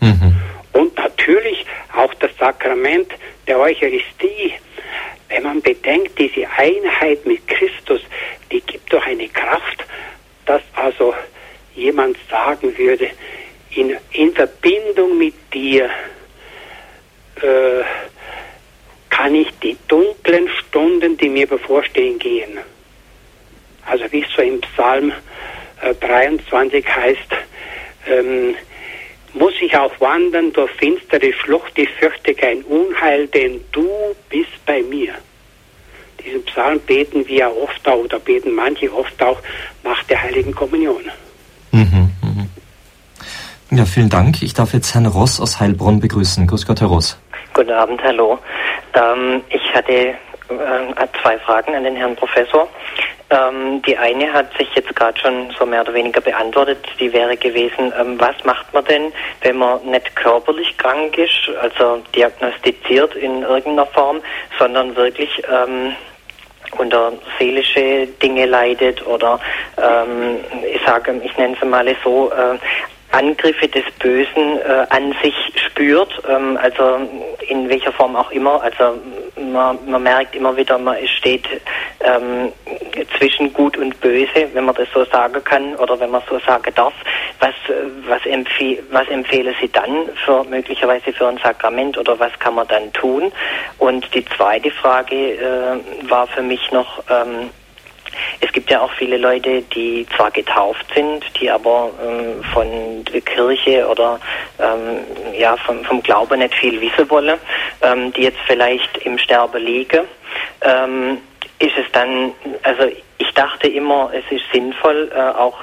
Mhm. 0.00 0.36
Und 0.72 0.96
natürlich 0.96 1.64
auch 1.94 2.12
das 2.14 2.30
Sakrament 2.38 3.12
der 3.46 3.58
Eucharistie. 3.58 4.54
Wenn 5.32 5.44
man 5.44 5.62
bedenkt, 5.62 6.18
diese 6.18 6.46
Einheit 6.58 7.24
mit 7.24 7.48
Christus, 7.48 8.02
die 8.50 8.60
gibt 8.60 8.92
doch 8.92 9.04
eine 9.06 9.28
Kraft, 9.28 9.82
dass 10.44 10.60
also 10.74 11.14
jemand 11.74 12.18
sagen 12.28 12.76
würde, 12.76 13.08
in, 13.70 13.96
in 14.12 14.34
Verbindung 14.34 15.16
mit 15.16 15.32
dir 15.54 15.88
äh, 17.36 17.82
kann 19.08 19.34
ich 19.34 19.48
die 19.62 19.74
dunklen 19.88 20.50
Stunden, 20.50 21.16
die 21.16 21.30
mir 21.30 21.46
bevorstehen, 21.46 22.18
gehen. 22.18 22.58
Also 23.86 24.04
wie 24.12 24.22
es 24.22 24.28
so 24.36 24.42
im 24.42 24.60
Psalm 24.60 25.12
äh, 25.80 25.94
23 25.94 26.86
heißt, 26.86 27.32
ähm, 28.06 28.54
muss 29.34 29.54
ich 29.60 29.76
auch 29.76 29.92
wandern 30.00 30.52
durch 30.52 30.70
finstere 30.72 31.32
Schlucht, 31.32 31.72
ich 31.76 31.88
fürchte 31.90 32.34
kein 32.34 32.62
Unheil, 32.62 33.26
denn 33.28 33.60
du 33.72 33.88
bist 34.28 34.64
bei 34.66 34.82
mir. 34.82 35.14
Diesen 36.24 36.44
Psalm 36.44 36.78
beten 36.80 37.26
wir 37.26 37.50
oft 37.56 37.86
auch, 37.88 38.04
oder 38.04 38.18
beten 38.18 38.54
manche 38.54 38.92
oft 38.92 39.20
auch 39.22 39.38
nach 39.82 40.02
der 40.04 40.22
Heiligen 40.22 40.54
Kommunion. 40.54 41.02
Mhm, 41.72 42.10
mhm. 42.22 42.48
Ja, 43.70 43.84
vielen 43.86 44.10
Dank. 44.10 44.42
Ich 44.42 44.54
darf 44.54 44.74
jetzt 44.74 44.94
Herrn 44.94 45.06
Ross 45.06 45.40
aus 45.40 45.58
Heilbronn 45.58 46.00
begrüßen. 46.00 46.46
Grüß 46.46 46.66
Gott, 46.66 46.80
Herr 46.80 46.88
Ross. 46.88 47.18
Guten 47.54 47.70
Abend, 47.70 48.02
hallo. 48.02 48.38
Ähm, 48.94 49.40
ich 49.48 49.74
hatte 49.74 49.92
äh, 49.92 50.14
zwei 51.22 51.38
Fragen 51.38 51.74
an 51.74 51.84
den 51.84 51.96
Herrn 51.96 52.14
Professor. 52.14 52.68
Ähm, 53.32 53.80
die 53.82 53.96
eine 53.96 54.30
hat 54.30 54.54
sich 54.58 54.68
jetzt 54.74 54.94
gerade 54.94 55.18
schon 55.18 55.50
so 55.58 55.64
mehr 55.64 55.80
oder 55.80 55.94
weniger 55.94 56.20
beantwortet. 56.20 56.78
Die 57.00 57.10
wäre 57.12 57.34
gewesen, 57.36 57.90
ähm, 57.98 58.20
was 58.20 58.34
macht 58.44 58.72
man 58.74 58.84
denn, 58.84 59.10
wenn 59.40 59.56
man 59.56 59.84
nicht 59.86 60.14
körperlich 60.16 60.76
krank 60.76 61.16
ist, 61.16 61.50
also 61.60 62.02
diagnostiziert 62.14 63.14
in 63.14 63.42
irgendeiner 63.42 63.86
Form, 63.86 64.20
sondern 64.58 64.94
wirklich 64.96 65.30
ähm, 65.50 65.94
unter 66.76 67.12
seelische 67.38 68.06
Dinge 68.22 68.44
leidet 68.44 69.06
oder 69.06 69.40
ähm, 69.78 70.36
ich 70.70 70.80
sage, 70.84 71.18
ich 71.24 71.36
nenne 71.38 71.56
es 71.58 71.66
mal 71.66 71.86
so, 72.04 72.30
äh, 72.30 72.58
Angriffe 73.12 73.68
des 73.68 73.84
Bösen 73.98 74.58
äh, 74.58 74.86
an 74.88 75.14
sich 75.22 75.34
spürt, 75.66 76.10
ähm, 76.28 76.58
also 76.60 76.98
in 77.48 77.68
welcher 77.68 77.92
Form 77.92 78.16
auch 78.16 78.30
immer. 78.30 78.62
Also 78.62 78.98
man, 79.36 79.78
man 79.86 80.02
merkt 80.02 80.34
immer 80.34 80.56
wieder, 80.56 80.78
man 80.78 80.96
steht 81.06 81.46
ähm, 82.00 82.52
zwischen 83.16 83.52
Gut 83.52 83.76
und 83.76 84.00
Böse, 84.00 84.48
wenn 84.52 84.64
man 84.64 84.74
das 84.74 84.88
so 84.92 85.04
sagen 85.04 85.42
kann 85.44 85.74
oder 85.76 85.98
wenn 85.98 86.10
man 86.10 86.22
so 86.28 86.38
sagen 86.40 86.72
darf. 86.74 86.94
Was, 87.40 87.54
was, 88.06 88.24
empfehl, 88.26 88.82
was 88.90 89.08
empfehlen 89.08 89.54
Sie 89.60 89.68
dann 89.68 90.08
für 90.24 90.44
möglicherweise 90.44 91.12
für 91.12 91.28
ein 91.28 91.38
Sakrament 91.38 91.98
oder 91.98 92.18
was 92.18 92.32
kann 92.38 92.54
man 92.54 92.68
dann 92.68 92.92
tun? 92.92 93.32
Und 93.78 94.12
die 94.14 94.24
zweite 94.24 94.70
Frage 94.70 95.34
äh, 95.34 96.10
war 96.10 96.26
für 96.26 96.42
mich 96.42 96.70
noch, 96.70 97.02
ähm, 97.10 97.50
es 98.40 98.52
gibt 98.52 98.70
ja 98.70 98.80
auch 98.80 98.92
viele 98.92 99.16
Leute, 99.16 99.62
die 99.62 100.06
zwar 100.16 100.30
getauft 100.30 100.84
sind, 100.94 101.24
die 101.40 101.50
aber 101.50 101.90
ähm, 102.04 102.42
von 102.52 103.04
der 103.04 103.20
Kirche 103.22 103.88
oder 103.88 104.20
ähm, 104.58 104.98
ja, 105.38 105.56
vom, 105.56 105.84
vom 105.84 106.02
Glauben 106.02 106.38
nicht 106.38 106.54
viel 106.54 106.80
wissen 106.80 107.08
wollen, 107.10 107.38
ähm, 107.80 108.12
die 108.12 108.22
jetzt 108.22 108.40
vielleicht 108.46 108.98
im 108.98 109.18
Sterben 109.18 109.62
liegen. 109.62 110.02
Ist 111.62 111.78
es 111.78 111.86
dann, 111.92 112.32
also 112.64 112.90
ich 113.18 113.34
dachte 113.34 113.68
immer, 113.68 114.10
es 114.12 114.24
ist 114.36 114.42
sinnvoll, 114.52 115.12
äh, 115.14 115.20
auch 115.20 115.56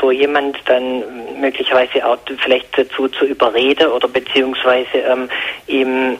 so 0.00 0.10
jemand 0.10 0.56
dann 0.64 1.02
möglicherweise 1.38 2.06
auch 2.06 2.16
vielleicht 2.38 2.78
dazu 2.78 3.08
zu 3.08 3.26
überreden 3.26 3.88
oder 3.88 4.08
beziehungsweise 4.08 4.98
ähm, 4.98 5.28
ihm 5.66 6.16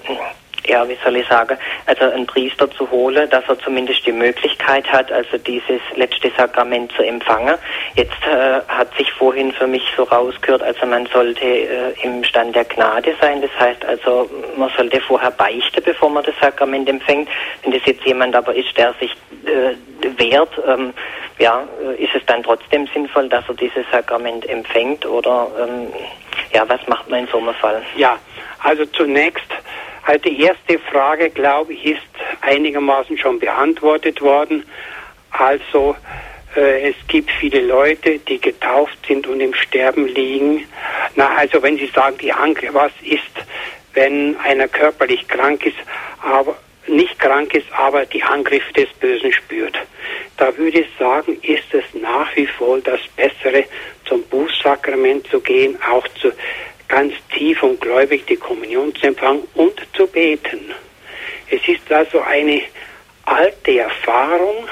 ja, 0.66 0.88
wie 0.88 0.96
soll 1.04 1.16
ich 1.16 1.26
sagen, 1.28 1.58
also 1.86 2.04
einen 2.04 2.26
Priester 2.26 2.70
zu 2.70 2.90
holen, 2.90 3.28
dass 3.30 3.44
er 3.48 3.58
zumindest 3.58 4.06
die 4.06 4.12
Möglichkeit 4.12 4.90
hat, 4.90 5.12
also 5.12 5.38
dieses 5.38 5.80
letzte 5.94 6.30
Sakrament 6.36 6.92
zu 6.92 7.02
empfangen. 7.02 7.56
Jetzt 7.94 8.26
äh, 8.26 8.60
hat 8.68 8.94
sich 8.96 9.10
vorhin 9.12 9.52
für 9.52 9.66
mich 9.66 9.82
so 9.96 10.04
rausgehört, 10.04 10.62
also 10.62 10.86
man 10.86 11.06
sollte 11.06 11.44
äh, 11.44 11.92
im 12.02 12.24
Stand 12.24 12.54
der 12.54 12.64
Gnade 12.64 13.14
sein. 13.20 13.42
Das 13.42 13.50
heißt 13.58 13.84
also, 13.84 14.28
man 14.56 14.70
sollte 14.76 15.00
vorher 15.00 15.30
beichten, 15.30 15.82
bevor 15.84 16.10
man 16.10 16.24
das 16.24 16.34
Sakrament 16.40 16.88
empfängt. 16.88 17.28
Wenn 17.62 17.72
das 17.72 17.82
jetzt 17.84 18.04
jemand 18.04 18.34
aber 18.34 18.54
ist, 18.54 18.76
der 18.76 18.94
sich 18.94 19.12
äh, 19.46 19.74
wehrt, 20.18 20.50
ähm, 20.66 20.92
ja, 21.38 21.64
äh, 21.82 22.02
ist 22.02 22.14
es 22.14 22.24
dann 22.26 22.42
trotzdem 22.42 22.86
sinnvoll, 22.92 23.28
dass 23.28 23.44
er 23.48 23.54
dieses 23.54 23.84
Sakrament 23.90 24.48
empfängt 24.48 25.04
oder 25.06 25.48
ähm, 25.60 25.92
ja, 26.52 26.68
was 26.68 26.86
macht 26.86 27.08
man 27.08 27.20
in 27.20 27.26
so 27.26 27.38
einem 27.38 27.54
Fall? 27.54 27.82
Ja, 27.96 28.18
also 28.62 28.86
zunächst 28.86 29.50
also 30.06 30.20
die 30.22 30.42
erste 30.42 30.78
Frage, 30.78 31.30
glaube 31.30 31.72
ich, 31.72 31.84
ist 31.84 32.02
einigermaßen 32.42 33.16
schon 33.18 33.38
beantwortet 33.38 34.20
worden. 34.20 34.64
Also 35.30 35.96
äh, 36.56 36.90
es 36.90 36.96
gibt 37.08 37.30
viele 37.30 37.60
Leute, 37.60 38.18
die 38.18 38.40
getauft 38.40 38.98
sind 39.06 39.26
und 39.26 39.40
im 39.40 39.54
Sterben 39.54 40.06
liegen. 40.06 40.66
Na, 41.16 41.34
also 41.36 41.62
wenn 41.62 41.78
Sie 41.78 41.86
sagen, 41.86 42.18
die 42.18 42.32
Angst, 42.32 42.62
was 42.72 42.92
ist, 43.02 43.22
wenn 43.94 44.36
einer 44.38 44.68
körperlich 44.68 45.26
krank 45.28 45.64
ist, 45.64 45.78
aber 46.22 46.56
nicht 46.86 47.18
krank 47.18 47.54
ist, 47.54 47.66
aber 47.72 48.04
die 48.04 48.22
Angriffe 48.22 48.72
des 48.74 48.88
Bösen 49.00 49.32
spürt. 49.32 49.78
da 50.36 50.54
würde 50.56 50.80
ich 50.80 50.88
sagen, 50.98 51.38
ist 51.42 51.72
es 51.72 51.84
nach 51.94 52.34
wie 52.36 52.46
vor 52.46 52.78
das 52.80 53.00
Bessere, 53.16 53.64
zum 54.04 54.22
Bußsakrament 54.24 55.26
zu 55.28 55.40
gehen, 55.40 55.78
auch 55.90 56.06
zu 56.20 56.30
ganz 56.88 57.14
tief 57.32 57.62
und 57.62 57.80
gläubig 57.80 58.26
die 58.26 58.36
Kommunion 58.36 58.94
zu 58.94 59.06
empfangen 59.06 59.46
und 59.54 59.74
zu 59.94 60.06
beten. 60.06 60.72
Es 61.50 61.66
ist 61.68 61.90
also 61.90 62.20
eine 62.20 62.62
alte 63.24 63.78
Erfahrung, 63.78 64.68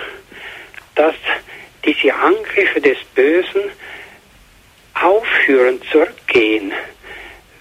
dass 0.94 1.14
diese 1.84 2.14
Angriffe 2.14 2.80
des 2.80 2.98
Bösen 3.14 3.62
aufhören, 4.94 5.80
zurückgehen, 5.90 6.72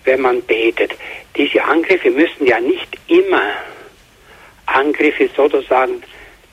wenn 0.04 0.22
man 0.22 0.42
betet. 0.44 0.96
Diese 1.36 1.64
Angriffe 1.64 2.10
müssen 2.10 2.46
ja 2.46 2.60
nicht 2.60 2.90
immer 3.08 3.54
Angriffe 4.66 5.30
sozusagen 5.36 6.04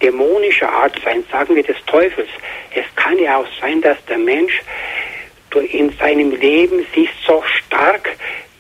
dämonischer 0.01 0.70
Art 0.70 0.99
sein, 1.05 1.24
sagen 1.30 1.57
wir 1.57 1.62
des 1.62 1.76
Teufels. 1.86 2.28
Es 2.74 2.84
kann 2.96 3.18
ja 3.18 3.38
auch 3.38 3.46
sein, 3.61 3.80
dass 3.80 4.03
der 4.07 4.18
Mensch 4.18 4.61
in 5.55 5.92
seinem 5.99 6.32
Leben 6.32 6.86
sich 6.94 7.09
so 7.26 7.42
stark 7.42 8.11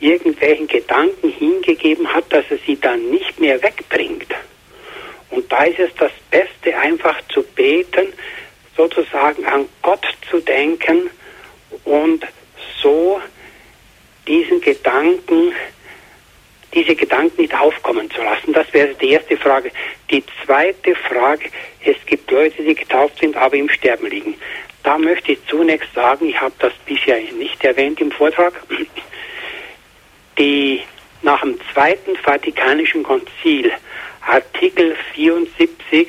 irgendwelchen 0.00 0.68
Gedanken 0.68 1.30
hingegeben 1.30 2.12
hat, 2.12 2.32
dass 2.32 2.44
er 2.50 2.58
sie 2.58 2.78
dann 2.80 3.10
nicht 3.10 3.38
mehr 3.40 3.62
wegbringt. 3.62 4.28
Und 5.30 5.50
da 5.50 5.64
ist 5.64 5.78
es 5.78 5.90
das 5.98 6.12
Beste, 6.30 6.76
einfach 6.78 7.16
zu 7.28 7.42
beten, 7.42 8.12
sozusagen 8.76 9.44
an 9.44 9.68
Gott 9.82 10.06
zu 10.30 10.40
denken 10.40 11.10
und 11.84 12.24
so 12.80 13.20
diesen 14.26 14.60
Gedanken, 14.60 15.52
diese 16.72 16.94
Gedanken 16.94 17.40
nicht 17.40 17.54
aufkommen 17.54 18.10
zu 18.10 18.22
lassen. 18.22 18.52
Das 18.52 18.72
wäre 18.72 18.94
die 18.94 19.10
erste 19.10 19.36
Frage. 19.36 19.72
Die 20.10 20.22
zweite 20.44 20.94
Frage, 20.94 21.50
es 21.84 21.96
gibt 22.06 22.30
Leute, 22.30 22.62
die 22.62 22.74
getauft 22.74 23.18
sind, 23.18 23.36
aber 23.36 23.56
im 23.56 23.68
Sterben 23.68 24.06
liegen. 24.06 24.34
Da 24.88 24.96
möchte 24.96 25.32
ich 25.32 25.46
zunächst 25.46 25.92
sagen, 25.92 26.30
ich 26.30 26.40
habe 26.40 26.54
das 26.60 26.72
bisher 26.86 27.20
nicht 27.34 27.62
erwähnt 27.62 28.00
im 28.00 28.10
Vortrag, 28.10 28.54
die 30.38 30.80
nach 31.20 31.42
dem 31.42 31.60
Zweiten 31.74 32.16
Vatikanischen 32.16 33.02
Konzil 33.02 33.70
Artikel 34.26 34.96
74 35.12 36.08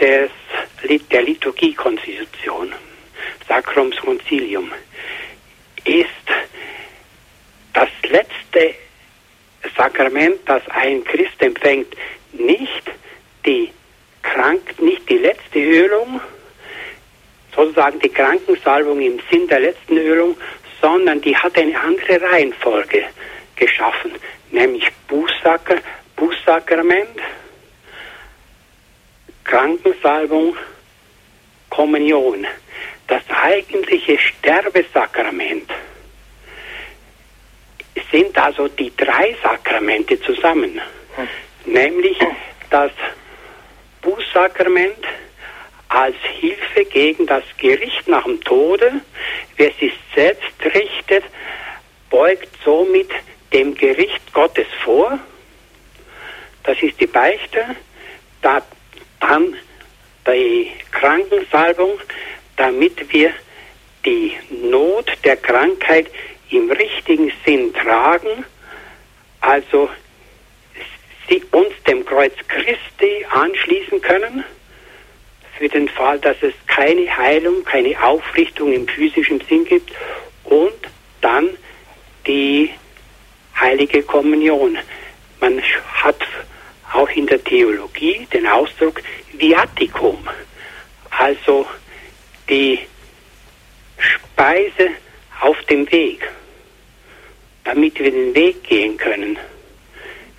des, 0.00 0.30
der 1.10 1.22
Liturgiekonstitution, 1.22 2.72
Sacrums 3.46 3.96
Concilium, 3.96 4.72
ist 5.84 6.08
das 7.74 7.90
letzte 8.08 8.74
Sakrament, 9.76 10.40
das 10.46 10.62
ein 10.70 11.04
Christ 11.04 11.42
empfängt, 11.42 11.94
nicht 12.32 12.90
die 13.44 13.70
Krank, 14.22 14.80
nicht 14.80 15.06
die 15.10 15.18
letzte 15.18 15.58
Ölung, 15.58 16.22
sozusagen 17.54 17.98
die 18.00 18.08
Krankensalbung 18.08 19.00
im 19.00 19.20
Sinn 19.30 19.46
der 19.48 19.60
letzten 19.60 19.96
Ölung, 19.96 20.36
sondern 20.80 21.20
die 21.20 21.36
hat 21.36 21.56
eine 21.56 21.78
andere 21.78 22.20
Reihenfolge 22.20 23.04
geschaffen, 23.56 24.12
nämlich 24.50 24.88
Bußsaker, 25.08 25.76
Bußsakrament, 26.16 27.18
Krankensalbung, 29.44 30.56
Kommunion. 31.70 32.46
Das 33.06 33.22
eigentliche 33.28 34.18
Sterbesakrament 34.18 35.70
sind 38.10 38.36
also 38.38 38.68
die 38.68 38.92
drei 38.96 39.36
Sakramente 39.42 40.20
zusammen, 40.20 40.80
hm. 41.16 41.28
nämlich 41.72 42.18
das 42.70 42.92
Bußsakrament 44.00 45.04
als 45.92 46.16
Hilfe 46.40 46.86
gegen 46.86 47.26
das 47.26 47.44
Gericht 47.58 48.08
nach 48.08 48.24
dem 48.24 48.40
Tode. 48.42 48.92
Wer 49.56 49.72
sich 49.74 49.92
selbst 50.14 50.64
richtet, 50.64 51.24
beugt 52.08 52.48
somit 52.64 53.10
dem 53.52 53.74
Gericht 53.74 54.32
Gottes 54.32 54.66
vor. 54.82 55.18
Das 56.64 56.82
ist 56.82 56.98
die 56.98 57.06
Beichte. 57.06 57.76
Da, 58.40 58.62
dann 59.20 59.54
die 60.26 60.72
Krankensalbung, 60.92 62.00
damit 62.56 63.12
wir 63.12 63.32
die 64.06 64.32
Not 64.48 65.12
der 65.24 65.36
Krankheit 65.36 66.06
im 66.50 66.70
richtigen 66.70 67.30
Sinn 67.44 67.72
tragen, 67.74 68.44
also 69.40 69.90
sie 71.28 71.42
uns 71.50 71.74
dem 71.86 72.04
Kreuz 72.04 72.34
Christi 72.48 73.26
anschließen 73.30 74.00
können, 74.00 74.44
für 75.62 75.68
den 75.68 75.88
Fall, 75.88 76.18
dass 76.18 76.36
es 76.42 76.52
keine 76.66 77.16
Heilung, 77.16 77.62
keine 77.62 77.94
Aufrichtung 78.02 78.72
im 78.72 78.88
physischen 78.88 79.40
Sinn 79.48 79.64
gibt 79.64 79.92
und 80.42 80.74
dann 81.20 81.50
die 82.26 82.68
heilige 83.60 84.02
Kommunion. 84.02 84.76
Man 85.40 85.62
hat 86.02 86.16
auch 86.92 87.08
in 87.10 87.28
der 87.28 87.44
Theologie 87.44 88.26
den 88.32 88.44
Ausdruck 88.48 89.02
Viaticum, 89.34 90.28
also 91.10 91.64
die 92.48 92.80
Speise 93.98 94.88
auf 95.42 95.62
dem 95.70 95.88
Weg, 95.92 96.28
damit 97.62 98.00
wir 98.00 98.10
den 98.10 98.34
Weg 98.34 98.64
gehen 98.64 98.96
können. 98.96 99.38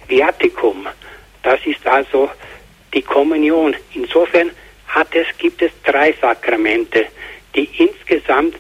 Viaticum, 0.10 0.86
das 1.44 1.66
ist 1.66 1.88
also 1.88 2.30
die 2.94 3.02
Kommunion. 3.02 3.74
Insofern 3.94 4.52
hat 4.94 5.16
es, 5.16 5.26
gibt 5.38 5.62
es 5.62 5.72
drei 5.84 6.14
Sakramente, 6.22 7.08
die 7.56 7.70
insgesamt 7.78 8.56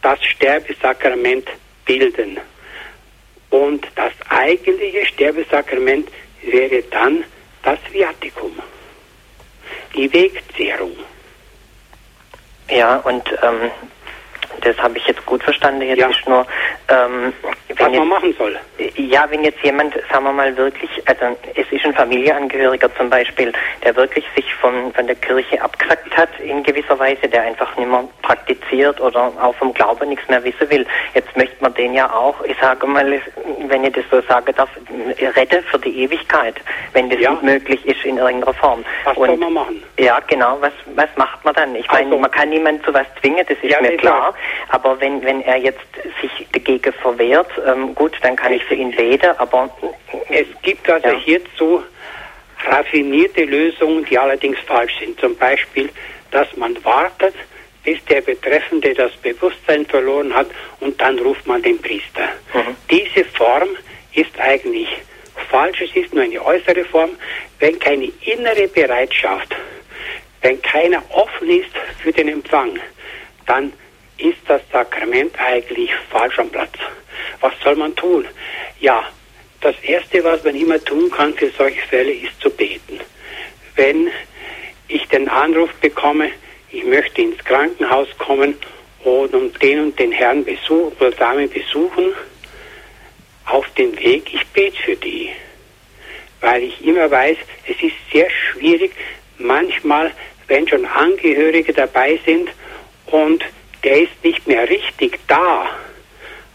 das 0.00 0.22
Sterbesakrament 0.24 1.48
bilden. 1.84 2.38
Und 3.50 3.86
das 3.96 4.12
eigentliche 4.28 5.04
Sterbesakrament 5.06 6.08
wäre 6.42 6.82
dann 6.84 7.24
das 7.62 7.78
Viaticum, 7.90 8.52
die 9.94 10.12
Wegzehrung. 10.12 10.96
Ja, 12.70 12.96
und 12.98 13.28
ähm, 13.42 13.70
das 14.60 14.78
habe 14.78 14.98
ich 14.98 15.06
jetzt 15.06 15.24
gut 15.26 15.42
verstanden. 15.42 15.82
Jetzt 15.82 15.98
ja. 15.98 16.08
ist 16.08 16.28
nur, 16.28 16.46
ähm, 16.88 17.32
was 17.76 17.90
man 17.90 18.08
machen 18.08 18.34
soll. 18.38 18.56
Ja, 18.96 19.26
wenn 19.30 19.44
jetzt 19.44 19.62
jemand, 19.62 19.94
sagen 20.10 20.24
wir 20.24 20.32
mal 20.32 20.56
wirklich, 20.56 20.90
also 21.06 21.36
es 21.54 21.70
ist 21.70 21.84
ein 21.84 21.94
Familienangehöriger 21.94 22.94
zum 22.96 23.10
Beispiel, 23.10 23.52
der 23.82 23.96
wirklich 23.96 24.24
sich 24.34 24.52
von, 24.54 24.92
von 24.92 25.06
der 25.06 25.16
Kirche 25.16 25.60
abgesagt 25.62 26.16
hat 26.16 26.28
in 26.40 26.62
gewisser 26.62 26.98
Weise, 26.98 27.28
der 27.28 27.42
einfach 27.42 27.76
nicht 27.76 27.88
mehr 27.88 28.04
praktiziert 28.22 29.00
oder 29.00 29.32
auch 29.40 29.54
vom 29.56 29.72
Glauben 29.74 30.08
nichts 30.08 30.28
mehr 30.28 30.42
wissen 30.44 30.70
will. 30.70 30.86
Jetzt 31.14 31.36
möchte 31.36 31.56
man 31.60 31.74
den 31.74 31.94
ja 31.94 32.12
auch, 32.12 32.42
ich 32.44 32.56
sage 32.60 32.86
mal, 32.86 33.20
wenn 33.68 33.84
ich 33.84 33.92
das 33.92 34.04
so 34.10 34.20
sagen 34.22 34.52
darf, 34.56 34.70
rette 35.36 35.62
für 35.62 35.78
die 35.78 36.02
Ewigkeit, 36.02 36.54
wenn 36.92 37.10
das 37.10 37.20
ja. 37.20 37.36
möglich 37.42 37.84
ist 37.86 38.04
in 38.04 38.18
irgendeiner 38.18 38.54
Form. 38.54 38.84
Was 39.04 39.16
Und, 39.16 39.26
soll 39.26 39.36
man 39.36 39.52
machen? 39.52 39.82
Ja, 39.98 40.20
genau, 40.26 40.58
was, 40.60 40.72
was 40.94 41.08
macht 41.16 41.44
man 41.44 41.54
dann? 41.54 41.74
Ich 41.74 41.90
meine, 41.90 42.10
so. 42.10 42.18
man 42.18 42.30
kann 42.30 42.48
niemanden 42.50 42.82
zu 42.84 42.92
was 42.92 43.06
zwingen, 43.20 43.44
das 43.48 43.58
ist 43.62 43.70
ja, 43.70 43.80
mir 43.80 43.96
klar. 43.96 44.34
Aber 44.68 45.00
wenn, 45.00 45.22
wenn 45.22 45.42
er 45.42 45.56
jetzt 45.56 45.80
sich 46.20 46.46
dagegen 46.52 46.92
verwehrt, 46.92 47.50
ähm, 47.66 47.94
gut, 47.94 48.12
dann 48.22 48.36
kann 48.36 48.52
ich 48.52 48.64
für 48.64 48.74
ihn 48.74 48.90
beten, 48.92 49.30
aber... 49.38 49.70
Es 50.28 50.46
gibt 50.62 50.88
also 50.88 51.08
ja. 51.08 51.18
hierzu 51.18 51.82
raffinierte 52.64 53.44
Lösungen, 53.44 54.04
die 54.04 54.18
allerdings 54.18 54.58
falsch 54.60 54.92
sind. 55.00 55.18
Zum 55.20 55.36
Beispiel, 55.36 55.90
dass 56.30 56.56
man 56.56 56.82
wartet, 56.84 57.34
bis 57.84 58.02
der 58.06 58.20
Betreffende 58.20 58.94
das 58.94 59.12
Bewusstsein 59.16 59.84
verloren 59.86 60.32
hat 60.34 60.46
und 60.80 61.00
dann 61.00 61.18
ruft 61.18 61.46
man 61.46 61.62
den 61.62 61.80
Priester. 61.80 62.28
Mhm. 62.54 62.76
Diese 62.90 63.24
Form 63.24 63.68
ist 64.14 64.38
eigentlich 64.38 64.88
falsch, 65.48 65.80
es 65.80 65.96
ist 65.96 66.14
nur 66.14 66.24
eine 66.24 66.44
äußere 66.44 66.84
Form. 66.84 67.10
Wenn 67.58 67.78
keine 67.78 68.10
innere 68.24 68.68
Bereitschaft, 68.68 69.54
wenn 70.42 70.60
keiner 70.62 71.02
offen 71.10 71.50
ist 71.50 71.70
für 72.02 72.12
den 72.12 72.28
Empfang, 72.28 72.78
dann 73.46 73.72
ist 74.22 74.38
das 74.46 74.62
Sakrament 74.70 75.34
eigentlich 75.38 75.90
falsch 76.10 76.38
am 76.38 76.48
Platz. 76.50 76.72
Was 77.40 77.52
soll 77.62 77.76
man 77.76 77.94
tun? 77.96 78.26
Ja, 78.80 79.04
das 79.60 79.74
Erste, 79.82 80.22
was 80.24 80.42
man 80.44 80.54
immer 80.54 80.82
tun 80.84 81.10
kann 81.10 81.34
für 81.34 81.50
solche 81.50 81.80
Fälle, 81.82 82.12
ist 82.12 82.40
zu 82.40 82.50
beten. 82.50 83.00
Wenn 83.76 84.10
ich 84.88 85.06
den 85.08 85.28
Anruf 85.28 85.72
bekomme, 85.74 86.30
ich 86.70 86.84
möchte 86.84 87.22
ins 87.22 87.42
Krankenhaus 87.44 88.08
kommen 88.18 88.56
und 89.04 89.62
den 89.62 89.80
und 89.80 89.98
den 89.98 90.12
Herrn 90.12 90.44
besuchen 90.44 90.96
oder 90.98 91.10
Dame 91.10 91.48
besuchen, 91.48 92.12
auf 93.46 93.68
dem 93.74 93.96
Weg, 93.98 94.32
ich 94.32 94.46
bete 94.48 94.80
für 94.82 94.96
die. 94.96 95.30
Weil 96.40 96.62
ich 96.62 96.84
immer 96.84 97.10
weiß, 97.10 97.36
es 97.66 97.82
ist 97.82 97.94
sehr 98.12 98.28
schwierig, 98.30 98.92
manchmal, 99.38 100.12
wenn 100.48 100.66
schon 100.68 100.84
Angehörige 100.86 101.72
dabei 101.72 102.18
sind 102.24 102.50
und 103.06 103.44
der 103.84 104.02
ist 104.02 104.24
nicht 104.24 104.46
mehr 104.46 104.68
richtig 104.68 105.18
da. 105.26 105.68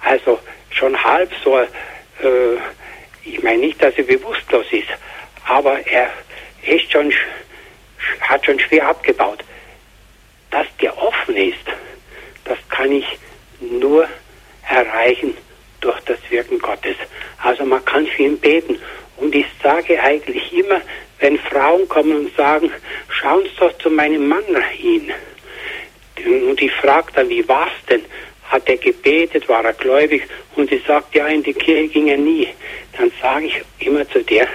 Also 0.01 0.39
schon 0.71 1.01
halb 1.03 1.31
so, 1.43 1.57
äh, 1.59 1.67
ich 3.23 3.41
meine 3.43 3.59
nicht, 3.59 3.81
dass 3.81 3.95
er 3.95 4.03
bewusstlos 4.03 4.65
ist, 4.71 4.87
aber 5.45 5.85
er 5.87 6.11
ist 6.65 6.91
schon, 6.91 7.13
hat 8.21 8.45
schon 8.45 8.59
schwer 8.59 8.87
abgebaut. 8.87 9.43
dass 10.51 10.67
der 10.81 10.97
offen 10.97 11.35
ist, 11.35 11.65
das 12.45 12.57
kann 12.69 12.91
ich 12.91 13.05
nur 13.59 14.07
erreichen 14.69 15.35
durch 15.81 15.99
das 16.01 16.17
Wirken 16.29 16.59
Gottes. 16.59 16.95
Also 17.43 17.65
man 17.65 17.83
kann 17.85 18.07
für 18.07 18.23
ihn 18.23 18.39
beten. 18.39 18.79
Und 19.17 19.33
ich 19.35 19.45
sage 19.61 20.01
eigentlich 20.01 20.53
immer, 20.53 20.81
wenn 21.19 21.37
Frauen 21.39 21.87
kommen 21.87 22.15
und 22.15 22.35
sagen, 22.35 22.71
schauen 23.09 23.43
Sie 23.43 23.55
doch 23.59 23.77
zu 23.79 23.89
meinem 23.89 24.27
Mann 24.27 24.43
hin. 24.71 25.11
Und 26.25 26.61
ich 26.61 26.71
frage 26.71 27.11
dann, 27.13 27.29
wie 27.29 27.47
war's 27.47 27.71
denn? 27.89 28.03
Hat 28.43 28.67
er 28.69 28.77
gebetet, 28.77 29.47
war 29.49 29.63
er 29.65 29.73
gläubig? 29.73 30.23
Und 30.55 30.69
sie 30.69 30.81
sagt, 30.87 31.13
ja, 31.15 31.27
in 31.27 31.43
die 31.43 31.53
Kirche 31.53 31.87
ging 31.89 32.07
er 32.07 32.17
nie. 32.17 32.47
Dann 32.97 33.11
sage 33.21 33.47
ich 33.47 33.61
immer 33.79 34.07
zu 34.09 34.23
der, 34.23 34.47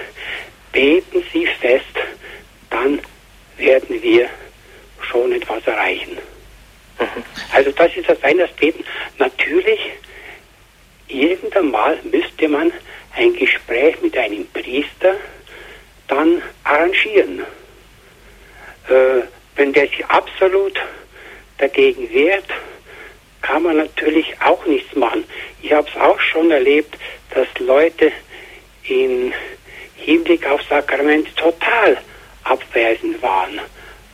beten 0.71 1.23
Sie 1.31 1.45
fest, 1.45 1.85
dann 2.69 2.99
werden 3.57 4.01
wir 4.01 4.27
schon 4.99 5.31
etwas 5.31 5.65
erreichen. 5.67 6.17
Mhm. 6.99 7.23
Also 7.53 7.71
das 7.71 7.95
ist 7.95 8.09
das 8.09 8.21
eine, 8.23 8.47
das 8.47 8.51
Beten. 8.53 8.83
Natürlich, 9.19 9.79
irgendwann 11.07 11.71
mal 11.71 11.99
müsste 12.03 12.47
man 12.47 12.71
ein 13.15 13.35
Gespräch 13.35 14.01
mit 14.01 14.17
einem 14.17 14.47
Priester 14.47 15.15
dann 16.07 16.41
arrangieren. 16.63 17.39
Äh, 18.89 19.21
wenn 19.55 19.71
der 19.71 19.87
sich 19.87 20.03
absolut 20.05 20.79
dagegen 21.57 22.11
wehrt, 22.13 22.45
kann 23.41 23.63
man 23.63 23.77
natürlich 23.77 24.35
auch 24.41 24.65
nichts 24.65 24.95
machen. 24.95 25.23
Ich 25.61 25.71
habe 25.71 25.87
es 25.87 26.01
auch 26.01 26.19
schon 26.19 26.51
erlebt, 26.51 26.95
dass 27.33 27.47
Leute 27.59 28.11
in 28.83 29.33
Hinblick 29.95 30.45
auf 30.47 30.61
Sakrament 30.63 31.35
total 31.35 31.97
abweisend 32.43 33.21
waren. 33.21 33.59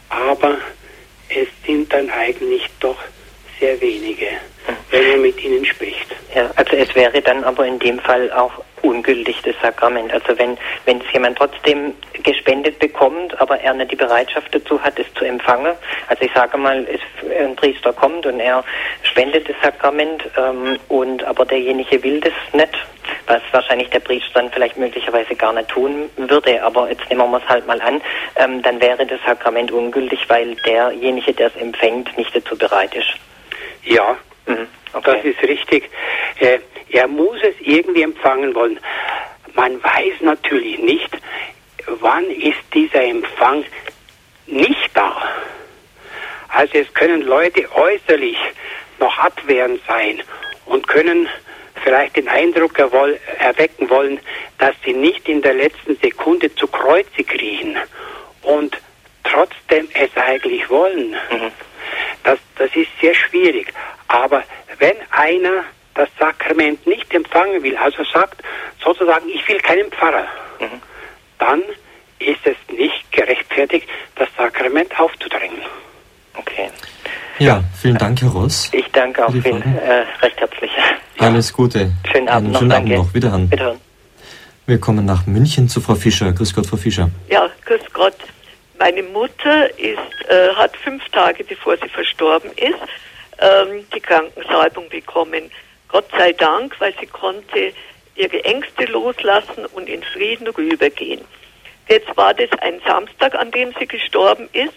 Aber 0.09 0.57
es 1.29 1.47
sind 1.65 1.91
dann 1.93 2.09
eigentlich 2.09 2.65
doch 2.79 2.97
sehr 3.59 3.79
wenige, 3.81 4.27
wenn 4.89 5.09
man 5.09 5.21
mit 5.21 5.43
ihnen 5.43 5.65
spricht. 5.65 6.07
Ja, 6.33 6.51
also 6.55 6.75
es 6.75 6.93
wäre 6.95 7.21
dann 7.21 7.43
aber 7.43 7.65
in 7.65 7.79
dem 7.79 7.99
Fall 7.99 8.31
auch 8.31 8.63
ungültig 8.81 9.41
das 9.43 9.55
Sakrament. 9.61 10.13
Also 10.13 10.37
wenn 10.37 10.57
wenn 10.85 10.99
es 10.99 11.11
jemand 11.13 11.37
trotzdem 11.37 11.93
gespendet 12.23 12.79
bekommt, 12.79 13.39
aber 13.39 13.59
er 13.59 13.73
nicht 13.73 13.91
die 13.91 13.95
Bereitschaft 13.95 14.53
dazu 14.53 14.81
hat, 14.81 14.97
es 14.99 15.11
zu 15.13 15.25
empfangen. 15.25 15.73
Also 16.07 16.23
ich 16.23 16.33
sage 16.33 16.57
mal, 16.57 16.85
es, 16.87 17.01
ein 17.39 17.55
Priester 17.55 17.93
kommt 17.93 18.25
und 18.25 18.39
er 18.39 18.63
spendet 19.03 19.47
das 19.49 19.55
Sakrament 19.61 20.23
ähm, 20.37 20.77
und 20.87 21.23
aber 21.23 21.45
derjenige 21.45 22.01
will 22.03 22.19
das 22.19 22.33
nicht, 22.53 22.73
was 23.27 23.41
wahrscheinlich 23.51 23.89
der 23.89 23.99
Priester 23.99 24.41
dann 24.41 24.51
vielleicht 24.51 24.77
möglicherweise 24.77 25.35
gar 25.35 25.53
nicht 25.53 25.69
tun 25.69 26.09
würde. 26.17 26.61
Aber 26.63 26.89
jetzt 26.89 27.09
nehmen 27.09 27.29
wir 27.31 27.37
es 27.37 27.49
halt 27.49 27.67
mal 27.67 27.81
an, 27.81 28.01
ähm, 28.35 28.61
dann 28.61 28.81
wäre 28.81 29.05
das 29.05 29.19
Sakrament 29.25 29.71
ungültig, 29.71 30.19
weil 30.27 30.55
derjenige, 30.65 31.33
der 31.33 31.47
es 31.47 31.55
empfängt, 31.55 32.17
nicht 32.17 32.35
dazu 32.35 32.57
bereit 32.57 32.95
ist. 32.95 33.13
Ja, 33.83 34.17
mhm. 34.45 34.67
Das 34.93 35.23
ist 35.23 35.41
richtig. 35.43 35.89
Äh, 36.39 36.59
er 36.91 37.07
muss 37.07 37.39
es 37.43 37.55
irgendwie 37.59 38.01
empfangen 38.01 38.55
wollen. 38.55 38.79
Man 39.53 39.81
weiß 39.83 40.21
natürlich 40.21 40.79
nicht, 40.79 41.09
wann 41.99 42.25
ist 42.25 42.57
dieser 42.73 43.03
Empfang 43.03 43.63
nicht 44.47 44.89
da. 44.93 45.21
Also 46.49 46.79
es 46.79 46.93
können 46.93 47.21
Leute 47.21 47.67
äußerlich 47.75 48.37
noch 48.99 49.17
abwehrend 49.19 49.81
sein 49.87 50.21
und 50.65 50.87
können 50.87 51.29
vielleicht 51.83 52.17
den 52.17 52.27
Eindruck 52.27 52.77
erwecken 52.77 53.89
wollen, 53.89 54.19
dass 54.57 54.75
sie 54.83 54.93
nicht 54.93 55.27
in 55.29 55.41
der 55.41 55.53
letzten 55.53 55.95
Sekunde 55.97 56.53
zu 56.55 56.67
Kreuze 56.67 57.23
kriechen 57.23 57.77
und 58.41 58.77
trotzdem 59.23 59.87
es 59.93 60.09
eigentlich 60.15 60.69
wollen. 60.69 61.11
Mhm. 61.11 61.51
Das, 62.23 62.39
das 62.57 62.75
ist 62.75 62.89
sehr 62.99 63.15
schwierig. 63.15 63.73
Aber 64.09 64.43
wenn 64.79 64.95
einer 65.11 65.63
das 65.93 66.09
Sakrament 66.19 66.85
nicht 66.85 67.13
empfangen 67.13 67.63
will, 67.63 67.77
also 67.77 68.03
sagt 68.11 68.41
sozusagen, 68.83 69.29
ich 69.29 69.47
will 69.47 69.59
keinen 69.59 69.89
Pfarrer, 69.91 70.25
mhm. 70.59 70.81
dann 71.37 71.61
ist 72.19 72.39
es 72.43 72.57
nicht 72.75 73.11
gerechtfertigt, 73.11 73.87
das 74.15 74.27
Sakrament 74.37 74.99
aufzudrängen. 74.99 75.59
Okay. 76.35 76.69
Ja, 77.37 77.63
vielen 77.81 77.97
Dank, 77.97 78.21
Herr 78.21 78.29
Ross. 78.29 78.69
Ich 78.73 78.87
danke 78.91 79.25
auch 79.25 79.33
Ihnen 79.33 79.77
äh, 79.77 80.05
recht 80.21 80.39
herzlich. 80.39 80.71
Alles 81.17 81.53
Gute. 81.53 81.91
Schönen 82.11 82.27
Abend 82.27 82.31
Einen 82.31 82.51
noch. 82.51 82.59
Schönen 82.59 82.71
Abend 82.71 82.89
noch. 82.89 83.13
Wiederhören. 83.13 83.51
Wiederhören. 83.51 83.79
Wir 84.65 84.79
kommen 84.79 85.05
nach 85.05 85.25
München 85.25 85.69
zu 85.69 85.81
Frau 85.81 85.95
Fischer. 85.95 86.31
Grüß 86.31 86.53
Gott, 86.53 86.67
Frau 86.67 86.77
Fischer. 86.77 87.09
Ja, 87.29 87.49
grüß 87.65 87.81
Gott. 87.93 88.15
Meine 88.77 89.03
Mutter 89.03 89.69
ist, 89.77 90.29
äh, 90.29 90.53
hat 90.55 90.75
fünf 90.77 91.07
Tage 91.09 91.43
bevor 91.43 91.75
sie 91.77 91.89
verstorben 91.89 92.51
ist, 92.55 92.75
ähm, 93.39 93.85
die 93.93 93.99
Krankensalbung 93.99 94.89
bekommen. 94.89 95.51
Gott 95.87 96.09
sei 96.17 96.33
Dank, 96.33 96.79
weil 96.79 96.93
sie 96.99 97.07
konnte 97.07 97.73
ihre 98.15 98.43
Ängste 98.43 98.85
loslassen 98.85 99.65
und 99.73 99.89
in 99.89 100.03
Frieden 100.03 100.47
rübergehen. 100.47 101.21
Jetzt 101.87 102.15
war 102.15 102.33
das 102.33 102.49
ein 102.59 102.79
Samstag, 102.85 103.33
an 103.35 103.51
dem 103.51 103.73
sie 103.79 103.87
gestorben 103.87 104.47
ist 104.53 104.73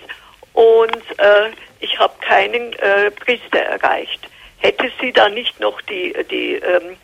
und 0.54 1.02
äh, 1.18 1.50
ich 1.80 1.98
habe 1.98 2.14
keinen 2.20 2.72
äh, 2.74 3.10
Priester 3.10 3.58
erreicht. 3.58 4.28
Hätte 4.58 4.90
sie 5.00 5.12
da 5.12 5.28
nicht 5.28 5.58
noch 5.60 5.80
die, 5.82 6.14
die, 6.30 6.54
ähm, 6.54 6.96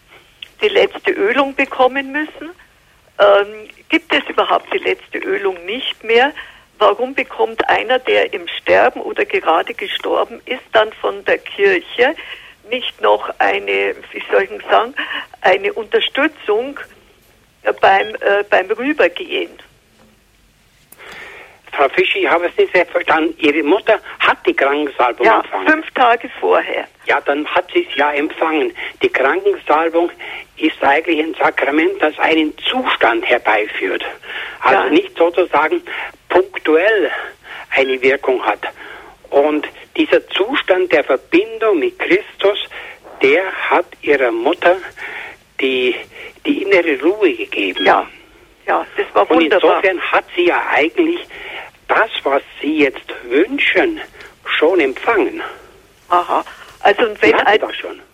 die 0.63 0.69
letzte 0.69 1.11
Ölung 1.11 1.55
bekommen 1.55 2.13
müssen? 2.13 2.51
Ähm, 3.19 3.69
gibt 3.89 4.15
es 4.15 4.25
überhaupt 4.29 4.73
die 4.73 4.79
letzte 4.79 5.19
Ölung 5.19 5.65
nicht 5.67 6.05
mehr? 6.05 6.33
Warum 6.79 7.14
bekommt 7.14 7.68
einer, 7.68 7.99
der 7.99 8.33
im 8.33 8.47
Sterben 8.47 9.01
oder 9.01 9.24
gerade 9.24 9.74
gestorben 9.74 10.41
ist, 10.47 10.62
dann 10.72 10.93
von 10.93 11.24
der 11.24 11.39
Kirche 11.39 12.14
nicht 12.70 13.01
noch 13.01 13.31
eine, 13.39 13.97
wie 14.12 14.22
soll 14.31 14.45
ich 14.45 14.62
sagen, 14.70 14.95
eine 15.41 15.72
Unterstützung 15.72 16.79
beim, 17.81 18.14
äh, 18.14 18.45
beim 18.49 18.70
Rübergehen? 18.70 19.51
Frau 21.79 21.89
Fischer, 21.91 22.18
ich 22.18 22.29
habe 22.29 22.47
es 22.47 22.57
nicht 22.57 22.74
sehr 22.74 22.85
verstanden. 22.87 23.37
Ihre 23.39 23.62
Mutter 23.62 24.01
hat 24.18 24.39
die 24.45 24.53
Krankensalbung 24.53 25.24
ja, 25.24 25.39
empfangen. 25.39 25.68
fünf 25.68 25.91
Tage 25.93 26.29
vorher. 26.41 26.89
Ja, 27.07 27.20
dann 27.20 27.47
hat 27.47 27.70
sie 27.72 27.87
es 27.89 27.97
ja 27.97 28.11
empfangen. 28.11 28.74
Die 29.01 29.09
Krankensalbung 29.09 30.11
ist 30.57 30.83
eigentlich 30.83 31.20
ein 31.20 31.35
Sakrament, 31.35 31.93
das 32.01 32.18
einen 32.18 32.53
Zustand 32.59 33.24
herbeiführt. 33.24 34.05
Also 34.61 34.83
ja. 34.83 34.91
nicht 34.91 35.16
sozusagen 35.16 35.81
punktuell 36.29 37.12
eine 37.70 38.03
Wirkung 38.03 38.45
hat. 38.45 38.62
Und 39.31 39.68
dieser 39.97 40.26
Zustand 40.31 40.91
der 40.91 41.05
Verbindung 41.05 41.79
mit 41.79 41.97
Christus, 42.01 42.59
der 43.22 43.53
hat 43.70 43.86
ihrer 44.03 44.32
Mutter 44.32 44.78
die, 45.61 45.94
die 46.44 46.62
innere 46.65 47.01
Ruhe 47.01 47.35
gegeben. 47.35 47.85
Ja, 47.85 48.05
ja, 48.66 48.85
das 48.97 49.07
war 49.15 49.31
wunderbar. 49.31 49.78
Und 49.78 49.85
insofern 49.85 50.01
hat 50.12 50.24
sie 50.35 50.47
ja 50.47 50.61
eigentlich 50.73 51.20
das, 51.89 52.10
was 52.23 52.43
Sie 52.60 52.78
jetzt 52.78 53.06
wünschen, 53.24 54.01
schon 54.44 54.81
empfangen. 54.81 55.43
Aha. 56.09 56.44
Also 56.81 57.06
und 57.06 57.20
wenn 57.20 57.35
ein, 57.35 57.60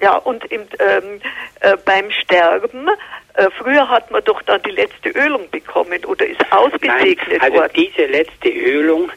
ja 0.00 0.16
und 0.16 0.44
im, 0.46 0.62
ähm, 0.78 1.20
äh, 1.60 1.76
beim 1.84 2.10
Sterben 2.10 2.88
äh, 3.34 3.48
früher 3.58 3.88
hat 3.88 4.10
man 4.10 4.24
doch 4.24 4.40
dann 4.42 4.62
die 4.62 4.70
letzte 4.70 5.10
Ölung 5.10 5.50
bekommen 5.50 6.02
oder 6.06 6.26
ist 6.26 6.40
ausgesegnet 6.50 7.28
Nein, 7.28 7.40
also 7.40 7.56
worden. 7.58 7.72
diese 7.74 8.06
letzte 8.06 8.48
Ölung 8.48 9.10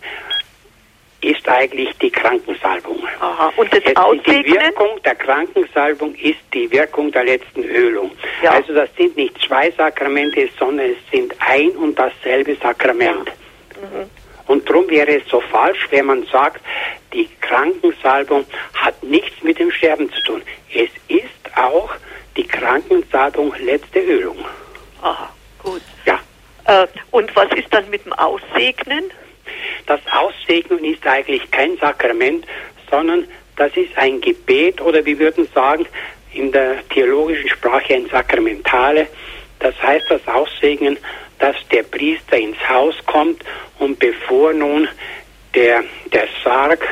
ist 1.22 1.48
eigentlich 1.50 1.96
die 1.98 2.12
Krankensalbung. 2.12 3.08
Aha. 3.20 3.52
Und 3.56 3.74
das 3.74 3.84
Jetzt 3.84 3.98
Aussegnen? 3.98 4.44
Die 4.44 4.54
Wirkung 4.54 5.02
der 5.04 5.16
Krankensalbung 5.16 6.14
ist 6.16 6.40
die 6.54 6.70
Wirkung 6.72 7.12
der 7.12 7.24
letzten 7.24 7.64
Ölung. 7.64 8.12
Ja. 8.44 8.52
Also 8.52 8.74
das 8.74 8.90
sind 8.98 9.16
nicht 9.16 9.36
zwei 9.46 9.72
Sakramente, 9.72 10.50
sondern 10.60 10.92
es 10.92 10.98
sind 11.12 11.34
ein 11.40 11.72
und 11.72 11.98
dasselbe 11.98 12.56
Sakrament. 12.56 13.28
Ja. 13.30 14.00
Mhm. 14.00 14.10
Und 14.48 14.68
darum 14.70 14.90
wäre 14.90 15.18
es 15.18 15.28
so 15.30 15.42
falsch, 15.42 15.88
wenn 15.92 16.06
man 16.06 16.26
sagt, 16.28 16.62
die 17.14 17.30
Krankensalbung 17.42 18.46
hat 18.74 19.02
nichts 19.04 19.44
mit 19.44 19.60
dem 19.60 19.72
Sterben 19.72 20.12
zu 20.12 20.22
tun. 20.24 20.42
Es 20.74 20.90
ist 21.08 21.58
auch 21.58 21.90
die 22.36 22.46
Krankensalbung 22.46 23.54
letzte 23.60 24.00
Ölung. 24.00 24.38
Aha, 25.02 25.30
gut. 25.62 25.82
Ja. 26.06 26.20
Äh, 26.66 26.88
und 27.12 27.36
was 27.36 27.52
ist 27.54 27.74
dann 27.74 27.90
mit 27.90 28.06
dem 28.06 28.14
Aussegnen? 28.14 29.12
Das 29.86 30.00
Aussegnen 30.12 30.84
ist 30.84 31.06
eigentlich 31.06 31.50
kein 31.52 31.78
Sakrament, 31.78 32.46
sondern 32.90 33.28
das 33.56 33.76
ist 33.76 33.98
ein 33.98 34.22
Gebet 34.22 34.82
oder 34.82 35.04
wir 35.06 35.18
würden 35.20 35.48
sagen 35.54 35.86
in 36.34 36.52
der 36.52 36.88
theologischen 36.90 37.50
Sprache 37.50 37.96
ein 37.96 38.08
Sakramentale. 38.10 39.08
Das 39.60 39.82
heißt, 39.82 40.06
das 40.10 40.26
Aussegnen 40.28 40.98
dass 41.40 41.56
der 41.72 41.84
Priester 41.84 42.38
ins 42.38 42.58
Haus 42.68 42.96
kommt 43.06 43.44
und 43.80 44.00
bevor 44.00 44.54
nun 44.54 44.88
der, 45.54 45.84
der 46.12 46.28
Sarg 46.44 46.86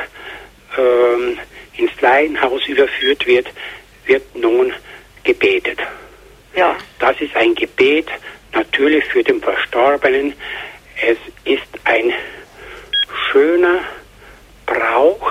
ähm, 0.76 1.38
ins 1.76 2.00
Leichenhaus 2.00 2.66
überführt 2.66 3.26
wird, 3.26 3.48
wird 4.06 4.34
nun 4.36 4.72
gebetet. 5.24 5.78
Ja. 6.54 6.76
Das 6.98 7.20
ist 7.20 7.36
ein 7.36 7.54
Gebet 7.54 8.08
natürlich 8.52 9.04
für 9.04 9.22
den 9.22 9.40
Verstorbenen. 9.40 10.32
Es 11.00 11.18
ist 11.44 11.68
ein 11.84 12.12
schöner 13.30 13.80
Brauch, 14.64 15.30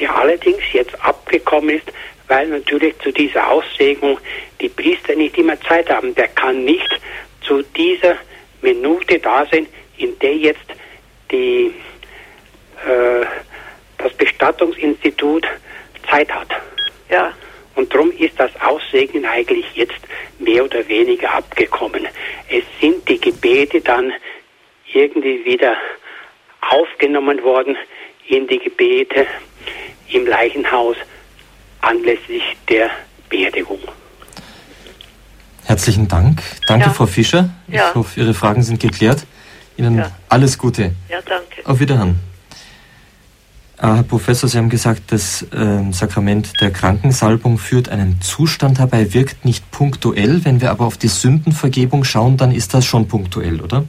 der 0.00 0.16
allerdings 0.16 0.62
jetzt 0.72 0.98
abgekommen 1.04 1.70
ist, 1.70 1.92
weil 2.28 2.48
natürlich 2.48 2.98
zu 3.00 3.12
dieser 3.12 3.48
Aussegnung 3.50 4.18
die 4.60 4.68
Priester 4.68 5.14
nicht 5.14 5.36
immer 5.38 5.60
Zeit 5.60 5.90
haben. 5.90 6.14
Der 6.14 6.28
kann 6.28 6.64
nicht 6.64 6.88
zu 7.42 7.62
dieser 7.62 8.16
Minute 8.62 9.18
da 9.18 9.46
sein, 9.50 9.66
in 9.98 10.18
der 10.18 10.36
jetzt 10.36 10.66
die, 11.30 11.72
äh, 12.86 13.26
das 13.98 14.12
Bestattungsinstitut 14.14 15.46
Zeit 16.08 16.32
hat. 16.32 16.48
Ja. 17.10 17.32
Und 17.74 17.92
darum 17.92 18.10
ist 18.12 18.40
das 18.40 18.50
Aussegnen 18.62 19.26
eigentlich 19.26 19.66
jetzt 19.74 20.00
mehr 20.38 20.64
oder 20.64 20.86
weniger 20.88 21.34
abgekommen. 21.34 22.06
Es 22.48 22.64
sind 22.80 23.06
die 23.06 23.20
Gebete 23.20 23.82
dann 23.82 24.12
irgendwie 24.92 25.44
wieder 25.44 25.76
aufgenommen 26.62 27.42
worden 27.42 27.76
in 28.28 28.46
die 28.46 28.58
Gebete 28.58 29.26
im 30.08 30.26
Leichenhaus 30.26 30.96
anlässlich 31.82 32.42
der 32.68 32.90
Beerdigung. 33.28 33.80
Herzlichen 35.66 36.08
Dank. 36.08 36.42
Danke, 36.66 36.86
Ja. 36.86 36.92
Frau 36.92 37.06
Fischer. 37.06 37.50
Ja. 37.68 37.88
Ich 37.90 37.94
hoffe, 37.94 38.20
Ihre 38.20 38.34
Fragen 38.34 38.62
sind 38.62 38.80
geklärt. 38.80 39.24
Ihnen 39.76 39.98
Ja. 39.98 40.10
alles 40.28 40.56
Gute. 40.58 40.92
Ja, 41.08 41.18
danke. 41.26 41.64
Auf 41.68 41.80
Wiederhören. 41.80 42.18
Äh, 43.78 43.86
Herr 43.88 44.02
Professor, 44.04 44.48
Sie 44.48 44.56
haben 44.56 44.70
gesagt, 44.70 45.02
das 45.08 45.44
ähm, 45.54 45.92
Sakrament 45.92 46.52
der 46.60 46.70
Krankensalbung 46.70 47.58
führt 47.58 47.88
einen 47.90 48.20
Zustand 48.22 48.78
herbei, 48.78 49.12
wirkt 49.12 49.44
nicht 49.44 49.70
punktuell. 49.70 50.44
Wenn 50.44 50.60
wir 50.62 50.70
aber 50.70 50.86
auf 50.86 50.96
die 50.96 51.08
Sündenvergebung 51.08 52.04
schauen, 52.04 52.36
dann 52.38 52.52
ist 52.52 52.72
das 52.72 52.86
schon 52.86 53.06
punktuell, 53.08 53.60
oder? 53.60 53.84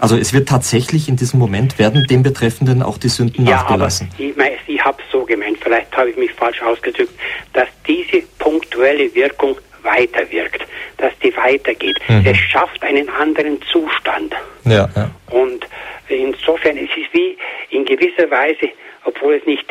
Also 0.00 0.16
es 0.16 0.32
wird 0.34 0.48
tatsächlich 0.48 1.08
in 1.08 1.16
diesem 1.16 1.38
Moment, 1.38 1.78
werden 1.78 2.04
dem 2.10 2.22
Betreffenden 2.24 2.82
auch 2.82 2.98
die 2.98 3.08
Sünden 3.08 3.46
Ja, 3.46 3.60
aber 3.60 3.62
nachgelassen. 3.70 4.08
ich, 4.18 4.36
mein, 4.36 4.50
ich 4.66 4.84
habe 4.84 4.98
es 5.00 5.10
so 5.12 5.24
gemeint, 5.24 5.56
vielleicht 5.62 5.96
habe 5.96 6.10
ich 6.10 6.16
mich 6.18 6.32
falsch 6.32 6.60
ausgedrückt, 6.60 7.12
dass 7.52 7.68
diese 7.86 8.22
punktuelle 8.38 9.14
Wirkung 9.14 9.56
weiterwirkt, 9.84 10.66
dass 10.98 11.12
die 11.20 11.36
weitergeht. 11.36 11.98
Mhm. 12.08 12.24
Es 12.26 12.36
schafft 12.36 12.82
einen 12.82 13.08
anderen 13.08 13.60
Zustand. 13.62 14.34
Ja, 14.64 14.88
ja. 14.96 15.10
Und 15.30 15.66
insofern 16.08 16.76
es 16.76 16.90
ist 16.96 17.12
wie 17.12 17.36
in 17.70 17.84
gewisser 17.84 18.30
Weise, 18.30 18.70
obwohl 19.04 19.34
es 19.34 19.46
nicht 19.46 19.64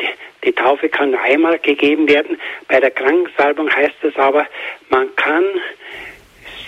die 0.44 0.52
Taufe 0.52 0.88
kann 0.88 1.10
nur 1.10 1.20
einmal 1.20 1.58
gegeben 1.58 2.08
werden, 2.08 2.38
bei 2.68 2.80
der 2.80 2.90
Krankensalbung 2.90 3.70
heißt 3.70 4.02
es 4.02 4.16
aber, 4.16 4.46
man 4.90 5.14
kann 5.16 5.44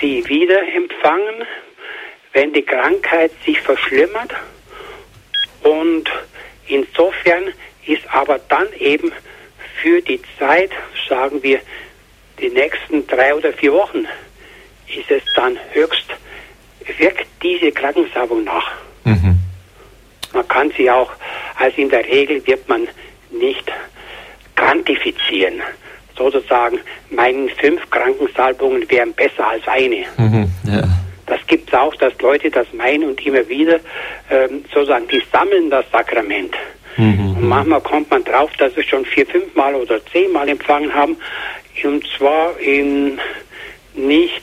sie 0.01 0.27
wieder 0.29 0.61
empfangen, 0.75 1.45
wenn 2.33 2.53
die 2.53 2.63
Krankheit 2.63 3.31
sich 3.45 3.61
verschlimmert. 3.61 4.35
Und 5.63 6.11
insofern 6.69 7.53
ist 7.87 8.03
aber 8.13 8.39
dann 8.49 8.69
eben 8.79 9.13
für 9.81 10.01
die 10.01 10.21
Zeit, 10.39 10.71
sagen 11.09 11.43
wir, 11.43 11.61
die 12.41 12.51
nächsten 12.51 13.07
drei 13.07 13.35
oder 13.35 13.53
vier 13.53 13.73
Wochen, 13.73 14.07
ist 14.89 15.11
es 15.11 15.23
dann 15.35 15.59
höchst, 15.73 16.07
wirkt 16.99 17.27
diese 17.43 17.73
Krankensalbung 17.73 18.45
nach. 18.45 18.73
Mhm. 19.05 19.39
Man 20.33 20.49
kann 20.49 20.73
sie 20.77 20.91
auch, 20.91 21.11
also 21.59 21.77
in 21.81 21.89
der 21.89 22.05
Regel 22.05 22.47
wird 22.47 22.69
man 22.69 22.87
nicht 23.31 23.71
quantifizieren. 24.55 25.61
Sozusagen, 26.17 26.79
meinen 27.11 27.49
fünf 27.51 27.89
Krankensalbungen 27.91 28.91
wären 28.91 29.13
besser 29.13 29.49
als 29.49 29.67
eine. 29.69 30.05
Mhm. 30.17 30.51
Ja. 30.67 30.83
Das 31.27 31.41
gibt 31.47 31.69
es 31.69 31.75
auch, 31.75 31.95
dass 31.97 32.19
Leute 32.21 32.51
das 32.51 32.67
meinen 32.73 33.11
und 33.11 33.27
immer 33.27 33.47
wieder 33.49 33.81
ähm, 34.31 34.65
sozusagen, 34.73 35.09
die 35.09 35.23
sammeln 35.33 35.69
das 35.71 35.85
Sakrament. 35.91 36.55
Mhm. 36.97 37.37
Und 37.37 37.49
manchmal 37.49 37.81
kommt 37.81 38.11
man 38.11 38.25
drauf, 38.25 38.51
dass 38.59 38.75
sie 38.75 38.83
schon 38.83 39.05
vier, 39.05 39.27
fünfmal 39.27 39.75
oder 39.75 40.05
zehnmal 40.07 40.49
empfangen 40.49 40.95
haben. 40.95 41.17
Und 41.85 42.05
zwar 42.17 42.59
in 42.59 43.19
nicht 43.95 44.43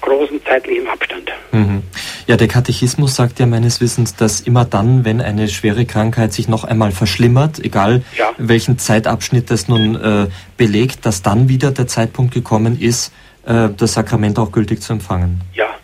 großem 0.00 0.44
zeitlichem 0.44 0.86
Abstand. 0.88 1.32
Mhm. 1.52 1.82
Ja, 2.26 2.36
der 2.36 2.48
Katechismus 2.48 3.14
sagt 3.16 3.38
ja 3.38 3.46
meines 3.46 3.80
Wissens, 3.80 4.14
dass 4.16 4.40
immer 4.40 4.64
dann, 4.64 5.04
wenn 5.04 5.20
eine 5.20 5.48
schwere 5.48 5.84
Krankheit 5.86 6.32
sich 6.32 6.48
noch 6.48 6.64
einmal 6.64 6.90
verschlimmert, 6.92 7.58
egal 7.60 8.02
Ja. 8.16 8.32
welchen 8.36 8.78
Zeitabschnitt 8.78 9.50
das 9.50 9.68
nun 9.68 9.94
äh, 9.96 10.26
belegt, 10.56 11.06
dass 11.06 11.22
dann 11.22 11.48
wieder 11.48 11.70
der 11.70 11.86
Zeitpunkt 11.86 12.34
gekommen 12.34 12.78
ist, 12.80 13.12
äh, 13.46 13.68
das 13.76 13.94
Sakrament 13.94 14.38
auch 14.38 14.52
gültig 14.52 14.80
zu 14.82 14.92
empfangen. 14.92 15.40
Ja. 15.54 15.74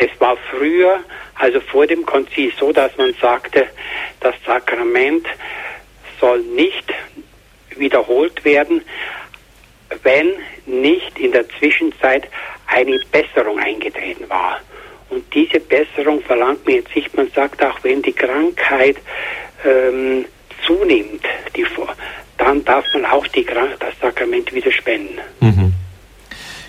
Es 0.00 0.10
war 0.20 0.36
früher, 0.50 0.98
also 1.34 1.60
vor 1.60 1.86
dem 1.86 2.06
Konzil, 2.06 2.52
so, 2.58 2.72
dass 2.72 2.96
man 2.96 3.12
sagte, 3.20 3.66
das 4.20 4.34
Sakrament 4.46 5.26
soll 6.20 6.40
nicht 6.56 6.84
wiederholt 7.76 8.44
werden, 8.44 8.82
wenn 10.02 10.32
nicht 10.66 11.18
in 11.18 11.32
der 11.32 11.48
Zwischenzeit 11.48 12.28
eine 12.66 12.98
Besserung 13.10 13.58
eingetreten 13.58 14.28
war. 14.28 14.60
Und 15.10 15.24
diese 15.34 15.58
Besserung 15.60 16.20
verlangt 16.20 16.64
man 16.66 16.76
jetzt 16.76 16.94
nicht, 16.94 17.16
man 17.16 17.30
sagt 17.30 17.64
auch, 17.64 17.78
wenn 17.82 18.02
die 18.02 18.12
Krankheit 18.12 18.96
ähm, 19.64 20.26
zunimmt, 20.66 21.24
die, 21.56 21.66
dann 22.36 22.64
darf 22.64 22.84
man 22.92 23.06
auch 23.06 23.26
die, 23.28 23.44
das 23.44 23.98
Sakrament 24.00 24.52
wieder 24.52 24.70
spenden. 24.70 25.18
Mhm. 25.40 25.72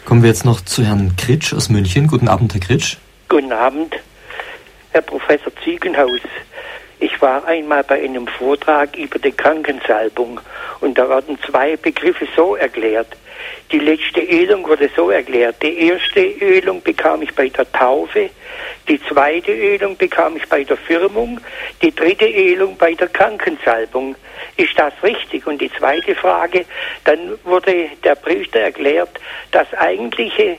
Kommen 0.05 0.23
wir 0.23 0.29
jetzt 0.29 0.45
noch 0.45 0.61
zu 0.61 0.83
Herrn 0.83 1.15
Kritsch 1.17 1.53
aus 1.53 1.69
München. 1.69 2.07
Guten 2.07 2.27
Abend, 2.27 2.53
Herr 2.53 2.61
Kritsch. 2.61 2.97
Guten 3.27 3.51
Abend, 3.51 3.95
Herr 4.91 5.01
Professor 5.01 5.51
Ziegenhaus. 5.63 6.21
Ich 7.01 7.21
war 7.21 7.45
einmal 7.45 7.84
bei 7.84 8.03
einem 8.03 8.27
Vortrag 8.27 8.97
über 8.97 9.19
die 9.19 9.31
Krankensalbung 9.31 10.41
und 10.81 10.97
da 10.97 11.07
werden 11.07 11.38
zwei 11.49 11.77
Begriffe 11.77 12.27
so 12.35 12.55
erklärt. 12.55 13.07
Die 13.71 13.80
letzte 13.80 14.19
Ölung 14.19 14.67
wurde 14.67 14.89
so 14.95 15.09
erklärt. 15.09 15.63
Die 15.63 15.88
erste 15.88 16.19
Ölung 16.19 16.81
bekam 16.81 17.21
ich 17.21 17.34
bei 17.34 17.47
der 17.47 17.71
Taufe, 17.71 18.30
die 18.89 19.01
zweite 19.03 19.51
Ölung 19.51 19.95
bekam 19.95 20.35
ich 20.35 20.47
bei 20.49 20.63
der 20.63 20.76
Firmung, 20.76 21.39
die 21.81 21.93
dritte 21.95 22.26
Ölung 22.27 22.76
bei 22.76 22.93
der 22.95 23.07
Krankensalbung. 23.07 24.15
Ist 24.57 24.77
das 24.77 24.93
richtig? 25.01 25.47
Und 25.47 25.61
die 25.61 25.71
zweite 25.71 26.15
Frage, 26.15 26.65
dann 27.05 27.38
wurde 27.45 27.89
der 28.03 28.15
Priester 28.15 28.59
erklärt, 28.59 29.19
das 29.51 29.71
eigentliche 29.76 30.57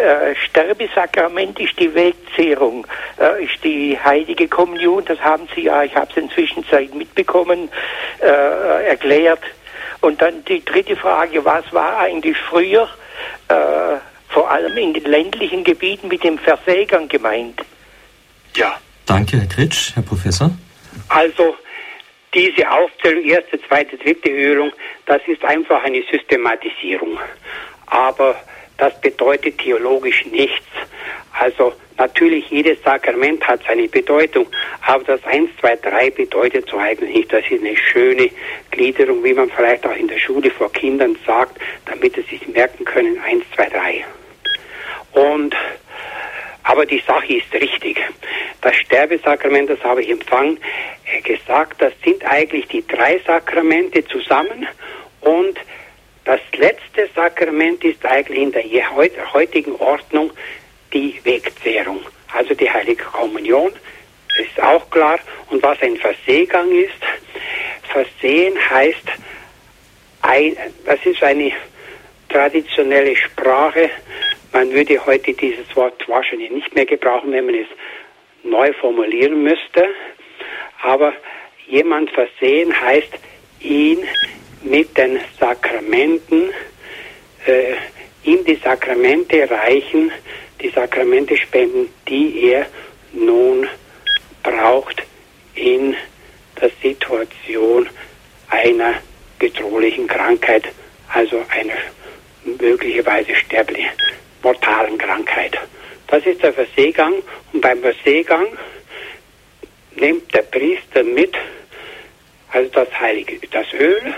äh, 0.00 0.34
Sterbesakrament 0.34 1.58
ist 1.60 1.78
die 1.78 1.94
Wegzehrung, 1.94 2.86
äh, 3.18 3.44
ist 3.44 3.62
die 3.62 3.98
heilige 4.02 4.48
Kommunion, 4.48 5.04
das 5.04 5.20
haben 5.20 5.48
Sie 5.54 5.62
ja, 5.62 5.82
ich 5.82 5.94
habe 5.94 6.10
es 6.10 6.16
inzwischen 6.16 6.64
Zeit 6.66 6.94
mitbekommen, 6.94 7.68
äh, 8.20 8.88
erklärt. 8.88 9.42
Und 10.00 10.22
dann 10.22 10.44
die 10.46 10.64
dritte 10.64 10.96
Frage, 10.96 11.44
was 11.44 11.70
war 11.72 11.98
eigentlich 11.98 12.36
früher, 12.48 12.88
äh, 13.48 13.96
vor 14.28 14.50
allem 14.50 14.76
in 14.76 14.94
den 14.94 15.04
ländlichen 15.04 15.64
Gebieten 15.64 16.08
mit 16.08 16.24
dem 16.24 16.38
Versägern 16.38 17.08
gemeint? 17.08 17.60
Ja. 18.56 18.78
Danke, 19.06 19.38
Herr 19.38 19.48
Kritsch. 19.48 19.94
Herr 19.94 20.02
Professor. 20.02 20.50
Also 21.08 21.56
diese 22.32 22.70
Aufzählung, 22.70 23.24
erste, 23.24 23.60
zweite, 23.66 23.96
dritte 23.96 24.30
Ölung, 24.30 24.72
das 25.06 25.20
ist 25.26 25.44
einfach 25.44 25.82
eine 25.82 26.02
Systematisierung. 26.10 27.18
Aber 27.86 28.36
das 28.80 28.98
bedeutet 29.00 29.58
theologisch 29.58 30.24
nichts. 30.26 30.66
Also 31.38 31.74
natürlich 31.98 32.48
jedes 32.48 32.82
Sakrament 32.82 33.46
hat 33.46 33.60
seine 33.66 33.88
Bedeutung, 33.88 34.46
aber 34.86 35.04
das 35.04 35.24
1, 35.24 35.50
2, 35.60 35.76
3 35.76 36.10
bedeutet 36.10 36.68
so 36.68 36.78
eigentlich 36.78 37.14
nicht. 37.14 37.32
Das 37.32 37.44
ist 37.48 37.62
eine 37.62 37.76
schöne 37.76 38.30
Gliederung, 38.70 39.22
wie 39.22 39.34
man 39.34 39.50
vielleicht 39.50 39.86
auch 39.86 39.96
in 39.96 40.08
der 40.08 40.18
Schule 40.18 40.50
vor 40.50 40.72
Kindern 40.72 41.16
sagt, 41.26 41.60
damit 41.84 42.14
sie 42.14 42.22
sich 42.22 42.48
merken 42.48 42.84
können, 42.84 43.20
1, 43.20 43.44
2, 43.54 43.68
3. 43.68 44.04
Und 45.12 45.54
aber 46.62 46.86
die 46.86 47.00
Sache 47.00 47.34
ist 47.34 47.52
richtig. 47.52 47.98
Das 48.60 48.76
Sterbesakrament, 48.76 49.70
das 49.70 49.82
habe 49.82 50.02
ich 50.02 50.10
empfangen, 50.10 50.58
äh, 51.06 51.20
gesagt, 51.20 51.82
das 51.82 51.92
sind 52.04 52.24
eigentlich 52.24 52.68
die 52.68 52.86
drei 52.86 53.18
Sakramente 53.26 54.04
zusammen 54.06 54.68
und 55.20 55.58
das 56.30 56.40
letzte 56.52 57.08
Sakrament 57.12 57.82
ist 57.82 58.06
eigentlich 58.06 58.38
in 58.38 58.52
der 58.52 58.62
heutigen 59.32 59.74
Ordnung 59.80 60.30
die 60.92 61.18
Wegzehrung, 61.24 62.02
also 62.32 62.54
die 62.54 62.70
Heilige 62.70 63.02
Kommunion. 63.02 63.72
Ist 64.38 64.62
auch 64.62 64.88
klar. 64.90 65.18
Und 65.48 65.60
was 65.64 65.82
ein 65.82 65.96
Verseegang 65.96 66.70
ist, 66.70 67.02
Versehen 67.92 68.54
heißt, 68.70 69.08
ein, 70.22 70.56
das 70.86 71.04
ist 71.04 71.20
eine 71.20 71.50
traditionelle 72.28 73.16
Sprache. 73.16 73.90
Man 74.52 74.70
würde 74.70 75.04
heute 75.04 75.32
dieses 75.32 75.74
Wort 75.74 76.08
wahrscheinlich 76.08 76.52
nicht 76.52 76.72
mehr 76.76 76.86
gebrauchen, 76.86 77.32
wenn 77.32 77.46
man 77.46 77.56
es 77.56 77.68
neu 78.44 78.72
formulieren 78.74 79.42
müsste. 79.42 79.84
Aber 80.80 81.12
jemand 81.66 82.08
versehen 82.12 82.72
heißt, 82.80 83.18
ihn 83.62 83.98
mit 84.62 84.96
den 84.96 85.20
Sakramenten, 85.38 86.50
äh, 87.46 87.74
ihm 88.24 88.44
die 88.44 88.56
Sakramente 88.56 89.50
reichen, 89.50 90.12
die 90.60 90.68
Sakramente 90.68 91.36
spenden, 91.36 91.88
die 92.08 92.50
er 92.50 92.66
nun 93.12 93.66
braucht 94.42 95.02
in 95.54 95.96
der 96.60 96.70
Situation 96.82 97.88
einer 98.48 98.94
bedrohlichen 99.38 100.06
Krankheit, 100.06 100.64
also 101.08 101.42
einer 101.48 101.78
möglicherweise 102.44 103.34
sterblichen, 103.34 103.90
mortalen 104.42 104.98
Krankheit. 104.98 105.58
Das 106.06 106.24
ist 106.26 106.42
der 106.42 106.52
Verseegang 106.52 107.14
und 107.52 107.60
beim 107.60 107.80
Verseegang 107.80 108.46
nimmt 109.96 110.32
der 110.34 110.42
Priester 110.42 111.02
mit, 111.02 111.36
also 112.52 112.70
das 112.72 112.88
heilige, 112.98 113.38
das 113.50 113.72
Öl 113.72 114.14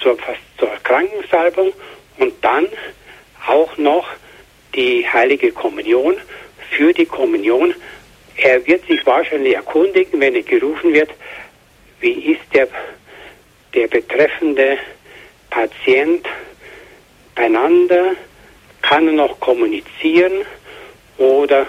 zur, 0.00 0.16
zur 0.58 0.70
Krankensalbung 0.84 1.72
und 2.18 2.32
dann 2.42 2.66
auch 3.46 3.76
noch 3.76 4.06
die 4.74 5.06
heilige 5.08 5.52
Kommunion 5.52 6.16
für 6.70 6.92
die 6.92 7.06
Kommunion. 7.06 7.74
Er 8.36 8.64
wird 8.66 8.86
sich 8.86 9.04
wahrscheinlich 9.04 9.54
erkundigen, 9.54 10.20
wenn 10.20 10.34
er 10.34 10.42
gerufen 10.42 10.92
wird, 10.92 11.10
wie 12.00 12.32
ist 12.32 12.42
der, 12.54 12.68
der 13.74 13.88
betreffende 13.88 14.78
Patient 15.50 16.26
beieinander, 17.34 18.14
kann 18.82 19.08
er 19.08 19.14
noch 19.14 19.40
kommunizieren 19.40 20.44
oder 21.16 21.66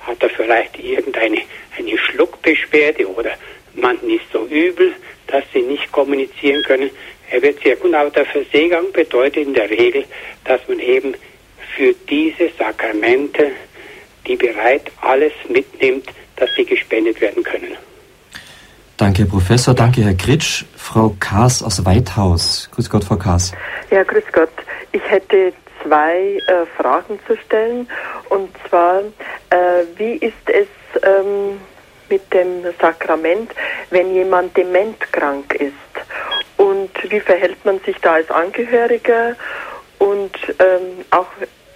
hat 0.00 0.22
er 0.22 0.30
vielleicht 0.30 0.78
irgendeine 0.78 1.42
eine 1.76 1.98
Schluckbeschwerde 1.98 3.06
oder 3.06 3.32
man 3.76 3.96
ist 4.08 4.24
so 4.32 4.46
übel, 4.46 4.92
dass 5.26 5.44
sie 5.52 5.62
nicht 5.62 5.90
kommunizieren 5.92 6.62
können. 6.64 6.90
Er 7.30 7.42
wird 7.42 7.62
sehr 7.62 7.76
gut, 7.76 7.92
aber 7.94 8.10
der 8.10 8.26
Verseegang 8.26 8.92
bedeutet 8.92 9.46
in 9.46 9.54
der 9.54 9.68
Regel, 9.68 10.04
dass 10.44 10.60
man 10.68 10.78
eben 10.78 11.14
für 11.76 11.94
diese 12.08 12.50
Sakramente, 12.58 13.50
die 14.26 14.36
bereit 14.36 14.90
alles 15.00 15.32
mitnimmt, 15.48 16.08
dass 16.36 16.48
sie 16.54 16.64
gespendet 16.64 17.20
werden 17.20 17.42
können. 17.42 17.76
Danke, 18.96 19.22
Herr 19.22 19.28
Professor. 19.28 19.74
Danke, 19.74 20.02
Herr 20.02 20.14
Kritsch. 20.14 20.64
Frau 20.76 21.14
Kaas 21.20 21.62
aus 21.62 21.84
Weithaus. 21.84 22.70
Grüß 22.72 22.88
Gott, 22.88 23.04
Frau 23.04 23.16
Kaas. 23.16 23.52
Ja, 23.90 24.02
grüß 24.02 24.24
Gott. 24.32 24.48
Ich 24.92 25.02
hätte 25.10 25.52
zwei 25.82 26.40
äh, 26.46 26.66
Fragen 26.80 27.18
zu 27.26 27.36
stellen. 27.36 27.88
Und 28.30 28.48
zwar, 28.68 29.00
äh, 29.50 29.84
wie 29.96 30.14
ist 30.14 30.32
es 30.46 30.66
ähm, 31.02 31.58
mit 32.08 32.32
dem 32.32 32.64
Sakrament, 32.80 33.52
wenn 33.90 34.14
jemand 34.14 34.56
dementkrank 34.56 35.54
ist? 35.54 35.72
Und 36.56 36.90
wie 37.10 37.20
verhält 37.20 37.64
man 37.64 37.80
sich 37.80 37.96
da 37.98 38.14
als 38.14 38.30
Angehöriger? 38.30 39.36
Und 39.98 40.36
ähm, 40.58 41.04
auch 41.10 41.28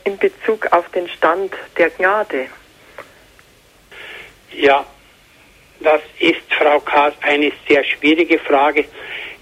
in 0.05 0.19
Bezug 0.19 0.73
auf 0.73 0.89
den 0.91 1.09
Stand 1.09 1.53
der 1.77 1.91
Gnade? 1.91 2.47
Ja, 4.53 4.85
das 5.81 6.01
ist, 6.19 6.43
Frau 6.59 6.81
Kaas, 6.81 7.15
eine 7.23 7.53
sehr 7.69 7.85
schwierige 7.85 8.39
Frage. 8.39 8.85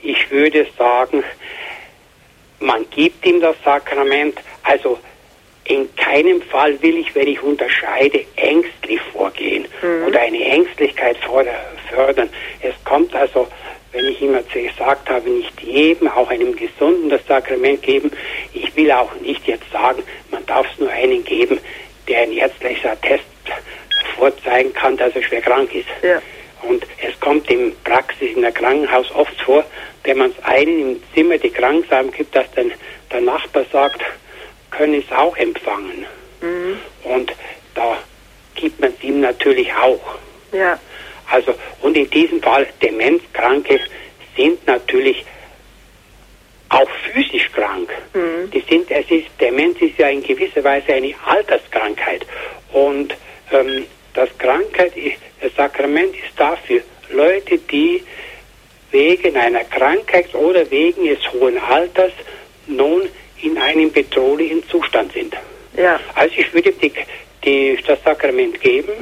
Ich 0.03 0.31
würde 0.31 0.67
sagen, 0.77 1.25
man 2.61 2.89
gibt 2.91 3.25
ihm 3.27 3.41
das 3.41 3.57
Sakrament, 3.65 4.39
also 4.63 4.99
in 5.69 5.95
keinem 5.97 6.41
Fall 6.43 6.81
will 6.83 6.97
ich, 6.97 7.15
wenn 7.15 7.29
ich 7.29 7.43
unterscheide, 7.43 8.25
ängstlich 8.37 9.01
vorgehen 9.13 9.67
mhm. 9.83 10.07
oder 10.07 10.21
eine 10.21 10.43
Ängstlichkeit 10.43 11.17
fördern. 11.19 12.31
Es 12.63 12.75
kommt 12.85 13.15
also, 13.15 13.47
wenn 13.93 14.07
ich 14.07 14.21
immer 14.23 14.43
gesagt 14.43 15.09
habe, 15.11 15.29
nicht 15.29 15.61
jedem, 15.61 16.09
auch 16.09 16.31
einem 16.31 16.57
Gesunden 16.57 17.11
das 17.11 17.25
Sakrament 17.27 17.83
geben. 17.83 18.11
Ich 18.55 18.75
will 18.77 18.91
auch 18.91 19.15
nicht 19.21 19.47
jetzt 19.47 19.71
sagen, 19.71 20.03
man 20.31 20.45
darf 20.47 20.67
es 20.73 20.79
nur 20.79 20.91
einen 20.91 21.23
geben, 21.25 21.61
der 22.09 22.23
ein 22.23 22.33
ärztliches 22.33 22.91
Attest 22.91 23.25
vorzeigen 24.17 24.73
kann, 24.73 24.97
dass 24.97 25.15
er 25.15 25.23
schwer 25.23 25.43
krank 25.43 25.75
ist. 25.75 25.87
Ja. 26.03 26.21
Und 26.63 26.85
es 27.07 27.19
kommt 27.21 27.49
in 27.51 27.75
Praxis 27.85 28.35
in 28.35 28.43
der 28.43 28.53
Krankenhaus 28.53 29.15
oft 29.15 29.39
vor, 29.43 29.65
wenn 30.05 30.19
man 30.19 30.31
es 30.31 30.45
einen 30.45 30.81
im 30.81 31.03
Zimmer 31.15 31.37
die 31.37 31.51
Kranksamen 31.51 32.11
gibt, 32.11 32.35
dass 32.35 32.51
dann 32.53 32.73
der 33.13 33.21
Nachbar 33.21 33.65
sagt, 33.71 34.03
können 34.71 34.95
es 34.95 35.17
auch 35.17 35.37
empfangen. 35.37 36.07
Mhm. 36.41 36.79
Und 37.05 37.33
da 37.75 37.99
gibt 38.55 38.81
man 38.81 38.93
es 38.97 39.05
ihm 39.05 39.21
natürlich 39.21 39.73
auch. 39.75 40.01
Ja. 40.53 40.79
Also, 41.31 41.55
und 41.81 41.97
in 41.97 42.09
diesem 42.11 42.43
Fall, 42.43 42.67
Demenzkranke 42.83 43.81
sind 44.37 44.67
natürlich 44.67 45.25
auch 46.71 46.89
physisch 47.13 47.51
krank. 47.53 47.91
Mhm. 48.15 48.51
Die 48.51 48.61
sind, 48.69 48.91
es 48.91 49.11
ist, 49.11 49.27
Demenz 49.41 49.81
ist 49.81 49.99
ja 49.99 50.09
in 50.09 50.23
gewisser 50.23 50.63
Weise 50.65 50.93
eine 50.95 51.15
Alterskrankheit. 51.25 52.27
Und 52.73 53.15
ähm, 53.53 53.87
das 54.15 54.29
Krankheit, 54.39 54.93
das 55.41 55.55
Sakrament 55.55 56.15
ist 56.15 56.39
dafür 56.39 56.83
Leute, 57.11 57.59
die 57.59 58.03
wegen 58.91 59.37
einer 59.37 59.65
Krankheit 59.65 60.35
oder 60.35 60.71
wegen 60.71 61.05
des 61.07 61.33
hohen 61.33 61.59
Alters 61.59 62.13
nun 62.67 63.09
in 63.43 63.59
einem 63.59 63.93
bedrohlichen 63.93 64.67
Zustand 64.69 65.13
sind. 65.13 65.35
Ja. 65.77 66.01
Also 66.15 66.35
ich 66.37 66.53
würde 66.53 66.73
die, 66.73 66.93
die, 67.45 67.79
das 67.87 68.03
Sakrament 68.03 68.61
geben 68.61 68.93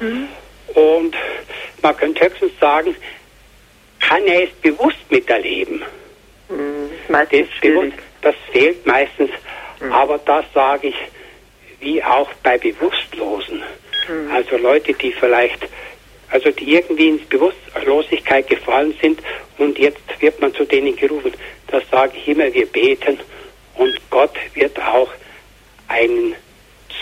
mhm. 0.00 0.28
und 0.74 1.14
man 1.82 1.96
könnte 1.96 2.24
höchstens 2.24 2.52
sagen, 2.60 2.96
kann 4.00 4.24
er 4.26 4.44
es 4.44 4.50
bewusst 4.62 5.10
miterleben. 5.10 5.82
Mhm. 6.48 6.90
Das, 7.08 7.28
bewusst, 7.60 7.92
das 8.22 8.34
fehlt 8.52 8.86
meistens, 8.86 9.30
mhm. 9.80 9.92
aber 9.92 10.18
das 10.18 10.44
sage 10.52 10.88
ich 10.88 10.96
wie 11.80 12.02
auch 12.02 12.28
bei 12.42 12.58
Bewusstlosen. 12.58 13.62
Mhm. 14.08 14.30
Also 14.32 14.56
Leute, 14.56 14.92
die 14.94 15.12
vielleicht, 15.12 15.68
also 16.30 16.50
die 16.50 16.74
irgendwie 16.74 17.08
ins 17.08 17.24
Bewusstlosigkeit 17.26 18.48
gefallen 18.48 18.94
sind 19.00 19.20
und 19.58 19.78
jetzt 19.78 20.00
wird 20.20 20.40
man 20.40 20.54
zu 20.54 20.64
denen 20.64 20.96
gerufen. 20.96 21.32
Das 21.68 21.82
sage 21.90 22.16
ich 22.16 22.28
immer, 22.28 22.52
wir 22.52 22.66
beten 22.66 23.18
und 23.76 23.98
Gott 24.10 24.34
wird 24.54 24.78
auch 24.80 25.08
einen 25.88 26.34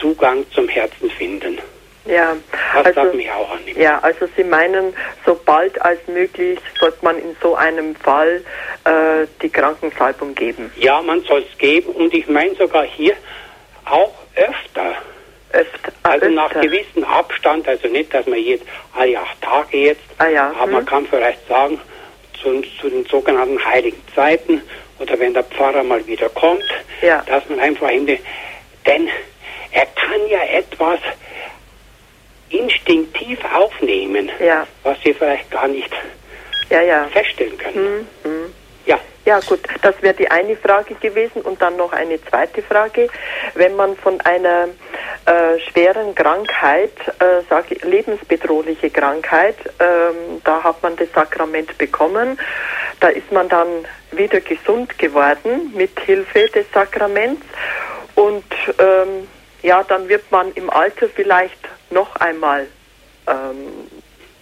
Zugang 0.00 0.44
zum 0.50 0.68
Herzen 0.68 1.10
finden. 1.10 1.58
Ja, 2.06 2.36
das 2.82 2.96
also, 2.96 3.16
mich 3.16 3.30
auch 3.30 3.50
annehmen. 3.50 3.80
Ja, 3.80 3.98
also 4.00 4.28
Sie 4.36 4.44
meinen, 4.44 4.94
so 5.24 5.40
bald 5.42 5.80
als 5.80 6.06
möglich 6.06 6.58
sollte 6.78 6.98
man 7.02 7.18
in 7.18 7.34
so 7.40 7.54
einem 7.54 7.96
Fall 7.96 8.42
äh, 8.84 9.26
die 9.40 9.48
Krankensalbung 9.48 10.34
geben. 10.34 10.70
Ja, 10.76 11.00
man 11.00 11.22
soll 11.22 11.44
es 11.50 11.58
geben 11.58 11.92
und 11.92 12.12
ich 12.12 12.28
meine 12.28 12.54
sogar 12.56 12.84
hier 12.84 13.14
auch 13.86 14.12
öfter. 14.34 14.96
Öfter. 15.52 15.92
Ah, 16.02 16.10
also 16.10 16.26
öfter. 16.26 16.34
nach 16.34 16.52
gewissem 16.60 17.04
Abstand, 17.04 17.66
also 17.66 17.88
nicht, 17.88 18.12
dass 18.12 18.26
man 18.26 18.38
jetzt 18.38 18.66
alle 18.94 19.18
acht 19.18 19.40
Tage 19.40 19.76
jetzt, 19.78 20.02
ah, 20.18 20.26
ja. 20.26 20.50
aber 20.50 20.64
hm. 20.64 20.72
man 20.72 20.84
kann 20.84 21.06
vielleicht 21.06 21.46
sagen, 21.48 21.80
zu, 22.42 22.62
zu 22.80 22.90
den 22.90 23.06
sogenannten 23.06 23.64
heiligen 23.64 24.02
Zeiten 24.14 24.60
oder 24.98 25.18
wenn 25.18 25.34
der 25.34 25.44
Pfarrer 25.44 25.82
mal 25.82 26.06
wieder 26.06 26.28
kommt, 26.28 26.64
ja. 27.02 27.22
dass 27.26 27.48
man 27.48 27.60
einfach 27.60 27.90
in 27.90 28.06
den, 28.06 28.18
denn 28.86 29.08
er 29.72 29.86
kann 29.86 30.28
ja 30.28 30.42
etwas 30.44 31.00
instinktiv 32.48 33.38
aufnehmen, 33.52 34.30
ja. 34.38 34.66
was 34.82 34.96
wir 35.04 35.14
vielleicht 35.14 35.50
gar 35.50 35.68
nicht 35.68 35.90
ja, 36.70 37.04
feststellen 37.08 37.58
können. 37.58 38.08
Mhm. 38.24 38.30
mhm. 38.30 38.54
Ja. 38.86 38.98
Ja, 39.24 39.40
gut, 39.40 39.60
das 39.80 39.94
wäre 40.02 40.12
die 40.12 40.30
eine 40.30 40.56
Frage 40.56 40.94
gewesen 40.96 41.40
und 41.40 41.62
dann 41.62 41.76
noch 41.76 41.92
eine 41.92 42.22
zweite 42.26 42.62
Frage. 42.62 43.08
Wenn 43.54 43.74
man 43.74 43.96
von 43.96 44.20
einer 44.20 44.68
äh, 45.24 45.58
schweren 45.70 46.14
Krankheit, 46.14 46.92
äh, 47.20 47.42
sage 47.48 47.76
lebensbedrohliche 47.86 48.90
Krankheit, 48.90 49.56
ähm, 49.80 50.42
da 50.44 50.62
hat 50.62 50.82
man 50.82 50.96
das 50.96 51.10
Sakrament 51.14 51.78
bekommen, 51.78 52.38
da 53.04 53.10
ist 53.10 53.30
man 53.30 53.50
dann 53.50 53.68
wieder 54.12 54.40
gesund 54.40 54.98
geworden 54.98 55.74
mit 55.74 56.00
Hilfe 56.00 56.48
des 56.48 56.64
Sakraments 56.72 57.42
und 58.14 58.44
ähm, 58.78 59.28
ja, 59.60 59.82
dann 59.82 60.08
wird 60.08 60.32
man 60.32 60.50
im 60.54 60.70
Alter 60.70 61.10
vielleicht 61.14 61.68
noch 61.90 62.16
einmal 62.16 62.66
ähm, 63.26 63.90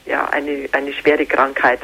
ja, 0.07 0.29
eine, 0.29 0.69
eine 0.71 0.93
schwere 0.93 1.27
Krankheit. 1.27 1.81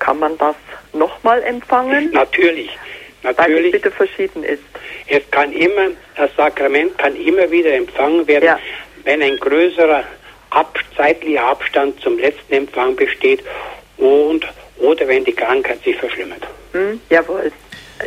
Kann 0.00 0.18
man 0.18 0.36
das 0.36 0.56
nochmal 0.92 1.44
empfangen? 1.44 2.10
Natürlich. 2.10 2.76
Natürlich. 3.22 3.38
Weil 3.38 3.64
es 3.66 3.70
bitte 3.70 3.92
verschieden 3.92 4.42
ist. 4.42 4.64
Es 5.06 5.22
kann 5.30 5.52
immer, 5.52 5.90
das 6.16 6.34
Sakrament 6.36 6.98
kann 6.98 7.14
immer 7.14 7.48
wieder 7.52 7.72
empfangen 7.72 8.26
werden, 8.26 8.46
ja. 8.46 8.58
wenn 9.04 9.22
ein 9.22 9.36
größerer 9.36 10.02
ab, 10.50 10.76
zeitlicher 10.96 11.44
Abstand 11.44 12.00
zum 12.00 12.18
letzten 12.18 12.52
Empfang 12.52 12.96
besteht 12.96 13.44
und 13.96 14.44
oder 14.80 15.06
wenn 15.06 15.24
die 15.24 15.32
Krankheit 15.32 15.82
sich 15.84 15.96
verschlimmert. 15.96 16.42
Hm, 16.72 17.00
jawohl. 17.08 17.52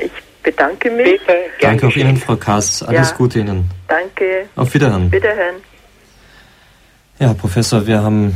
Ich 0.03 0.11
bedanke 0.41 0.89
mich. 0.91 1.19
Bitte, 1.19 1.35
Danke 1.61 1.87
auch 1.87 1.95
Ihnen, 1.95 2.17
Frau 2.17 2.35
Kass. 2.35 2.83
Alles 2.83 3.11
ja. 3.11 3.15
Gute 3.15 3.39
Ihnen. 3.39 3.69
Danke. 3.87 4.47
Auf 4.55 4.73
Wiederhören. 4.73 5.11
Wiederhören. 5.11 5.55
Ja, 7.19 7.33
Professor, 7.33 7.85
wir 7.87 8.01
haben 8.01 8.35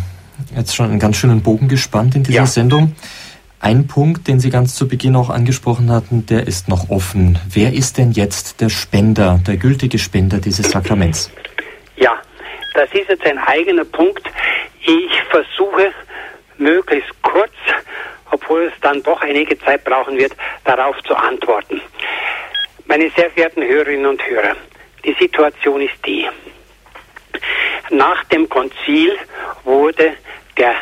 jetzt 0.55 0.75
schon 0.75 0.89
einen 0.89 0.99
ganz 0.99 1.17
schönen 1.17 1.41
Bogen 1.41 1.67
gespannt 1.67 2.15
in 2.15 2.23
dieser 2.23 2.39
ja. 2.39 2.45
Sendung. 2.45 2.95
Ein 3.59 3.87
Punkt, 3.87 4.27
den 4.27 4.39
Sie 4.39 4.51
ganz 4.51 4.75
zu 4.75 4.87
Beginn 4.87 5.15
auch 5.15 5.31
angesprochen 5.31 5.91
hatten, 5.91 6.27
der 6.27 6.45
ist 6.45 6.69
noch 6.69 6.89
offen. 6.89 7.39
Wer 7.49 7.73
ist 7.73 7.97
denn 7.97 8.11
jetzt 8.11 8.61
der 8.61 8.69
Spender, 8.69 9.39
der 9.47 9.57
gültige 9.57 9.97
Spender 9.97 10.37
dieses 10.37 10.69
Sakraments? 10.69 11.31
Ja, 11.95 12.13
das 12.75 12.89
ist 12.93 13.09
jetzt 13.09 13.25
ein 13.25 13.39
eigener 13.39 13.83
Punkt. 13.83 14.21
Ich 14.81 15.11
versuche 15.31 15.91
möglichst 16.59 17.09
kurz 17.23 17.51
obwohl 18.31 18.63
es 18.63 18.79
dann 18.81 19.01
doch 19.03 19.21
einige 19.21 19.57
Zeit 19.59 19.83
brauchen 19.83 20.17
wird, 20.17 20.33
darauf 20.63 21.01
zu 21.03 21.15
antworten. 21.15 21.81
Meine 22.85 23.09
sehr 23.11 23.29
verehrten 23.31 23.63
Hörerinnen 23.63 24.05
und 24.05 24.25
Hörer, 24.25 24.55
die 25.03 25.13
Situation 25.19 25.81
ist 25.81 26.05
die. 26.05 26.27
Nach 27.89 28.23
dem 28.25 28.47
Konzil 28.49 29.17
wurde 29.63 30.13
der, 30.57 30.75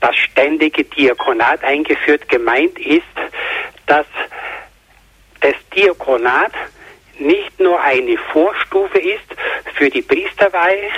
das 0.00 0.16
ständige 0.16 0.84
Diakonat 0.84 1.62
eingeführt. 1.62 2.28
Gemeint 2.28 2.78
ist, 2.78 3.02
dass 3.86 4.06
das 5.40 5.54
Diakonat 5.74 6.52
nicht 7.18 7.58
nur 7.60 7.80
eine 7.80 8.16
Vorstufe 8.32 8.98
ist 8.98 9.26
für 9.74 9.90
die 9.90 10.02
Priesterweihe, 10.02 10.90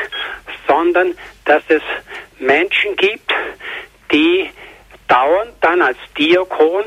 sondern 0.67 1.17
dass 1.45 1.63
es 1.69 1.83
Menschen 2.39 2.97
gibt, 2.97 3.33
die 4.13 4.51
dauernd 5.11 5.53
dann 5.61 5.83
als 5.83 5.99
Diakon 6.17 6.85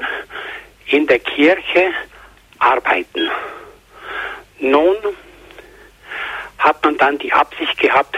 in 0.88 1.06
der 1.08 1.20
Kirche 1.20 1.92
arbeiten. 2.58 3.30
Nun 4.60 4.96
hat 6.58 6.84
man 6.84 6.98
dann 6.98 7.18
die 7.18 7.34
Absicht 7.34 7.78
gehabt, 7.78 8.18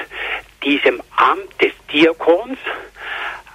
diesem 0.64 1.02
Amt 1.16 1.62
des 1.62 1.74
Diakons 1.92 2.58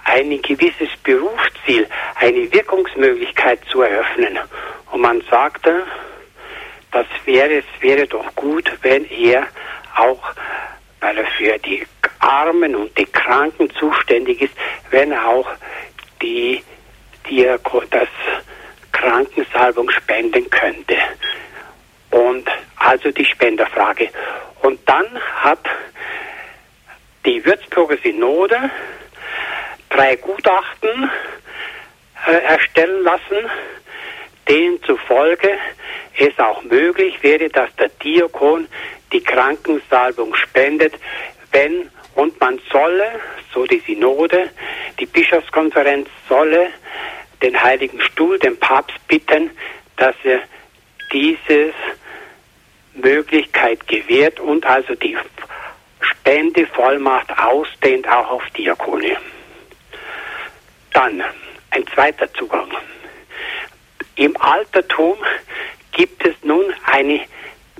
ein 0.03 0.41
gewisses 0.41 0.89
Berufsziel, 1.03 1.87
eine 2.15 2.51
Wirkungsmöglichkeit 2.51 3.61
zu 3.71 3.81
eröffnen. 3.81 4.37
Und 4.91 5.01
man 5.01 5.21
sagte, 5.29 5.83
das 6.91 7.05
wäre, 7.23 7.59
es 7.59 7.65
wäre 7.79 8.07
doch 8.07 8.35
gut, 8.35 8.69
wenn 8.81 9.05
er 9.05 9.47
auch, 9.95 10.21
weil 10.99 11.17
er 11.17 11.27
für 11.37 11.57
die 11.59 11.87
Armen 12.19 12.75
und 12.75 12.97
die 12.97 13.05
Kranken 13.05 13.69
zuständig 13.75 14.41
ist, 14.41 14.53
wenn 14.89 15.13
er 15.13 15.27
auch 15.27 15.47
die, 16.21 16.63
die 17.29 17.45
das 17.89 18.07
Krankensalbung 18.91 19.89
spenden 19.89 20.49
könnte. 20.49 20.95
Und 22.09 22.47
also 22.75 23.11
die 23.11 23.25
Spenderfrage. 23.25 24.09
Und 24.61 24.79
dann 24.87 25.07
hat 25.35 25.65
die 27.25 27.43
Würzburger 27.45 27.97
Synode 28.03 28.69
drei 29.89 30.15
Gutachten 30.15 31.09
äh, 32.27 32.31
erstellen 32.31 33.03
lassen, 33.03 33.49
denen 34.47 34.81
zufolge 34.83 35.57
es 36.17 36.37
auch 36.39 36.63
möglich 36.63 37.21
wäre, 37.23 37.49
dass 37.49 37.73
der 37.75 37.89
Diakon 38.03 38.67
die 39.11 39.23
Krankensalbung 39.23 40.35
spendet, 40.35 40.93
wenn 41.51 41.89
und 42.15 42.39
man 42.39 42.59
solle, 42.71 43.19
so 43.53 43.65
die 43.65 43.79
Synode, 43.79 44.49
die 44.99 45.05
Bischofskonferenz 45.05 46.09
solle 46.27 46.69
den 47.41 47.61
Heiligen 47.61 48.01
Stuhl, 48.01 48.37
den 48.39 48.57
Papst 48.59 48.95
bitten, 49.07 49.51
dass 49.97 50.15
er 50.23 50.41
diese 51.11 51.73
Möglichkeit 52.93 53.87
gewährt 53.87 54.39
und 54.39 54.65
also 54.65 54.95
die 54.95 55.17
Spendevollmacht 56.01 57.37
ausdehnt 57.37 58.07
auch 58.07 58.29
auf 58.31 58.49
Diakone. 58.51 59.17
Dann 60.93 61.23
ein 61.71 61.87
zweiter 61.87 62.31
Zugang. 62.33 62.69
Im 64.15 64.39
Altertum 64.39 65.17
gibt 65.91 66.25
es 66.25 66.35
nun 66.43 66.73
eine 66.85 67.21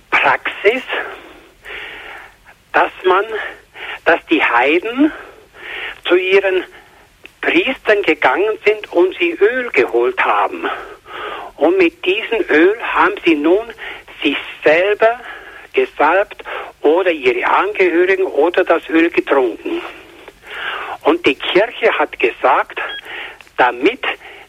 Praxis, 0.09 0.83
dass 2.73 2.91
man, 3.05 3.25
dass 4.05 4.25
die 4.27 4.43
Heiden 4.43 5.11
zu 6.05 6.15
ihren 6.15 6.63
Priestern 7.41 8.01
gegangen 8.03 8.57
sind 8.65 8.91
und 8.93 9.15
sie 9.17 9.31
Öl 9.31 9.69
geholt 9.71 10.23
haben. 10.23 10.69
Und 11.57 11.77
mit 11.77 12.03
diesem 12.05 12.39
Öl 12.49 12.75
haben 12.81 13.15
sie 13.25 13.35
nun 13.35 13.67
sich 14.23 14.37
selber 14.63 15.19
gesalbt 15.73 16.43
oder 16.81 17.11
ihre 17.11 17.45
Angehörigen 17.47 18.25
oder 18.25 18.63
das 18.63 18.87
Öl 18.89 19.09
getrunken. 19.09 19.81
Und 21.03 21.25
die 21.25 21.35
Kirche 21.35 21.97
hat 21.97 22.19
gesagt, 22.19 22.79
damit 23.57 24.03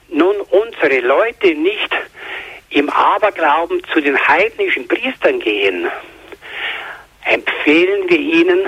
nun 0.08 0.36
unsere 0.50 1.00
Leute 1.00 1.54
nicht 1.54 1.94
im 2.70 2.88
Aberglauben 2.90 3.82
zu 3.92 4.00
den 4.00 4.18
heidnischen 4.28 4.88
Priestern 4.88 5.40
gehen, 5.40 5.88
empfehlen 7.24 8.08
wir 8.08 8.18
ihnen, 8.18 8.66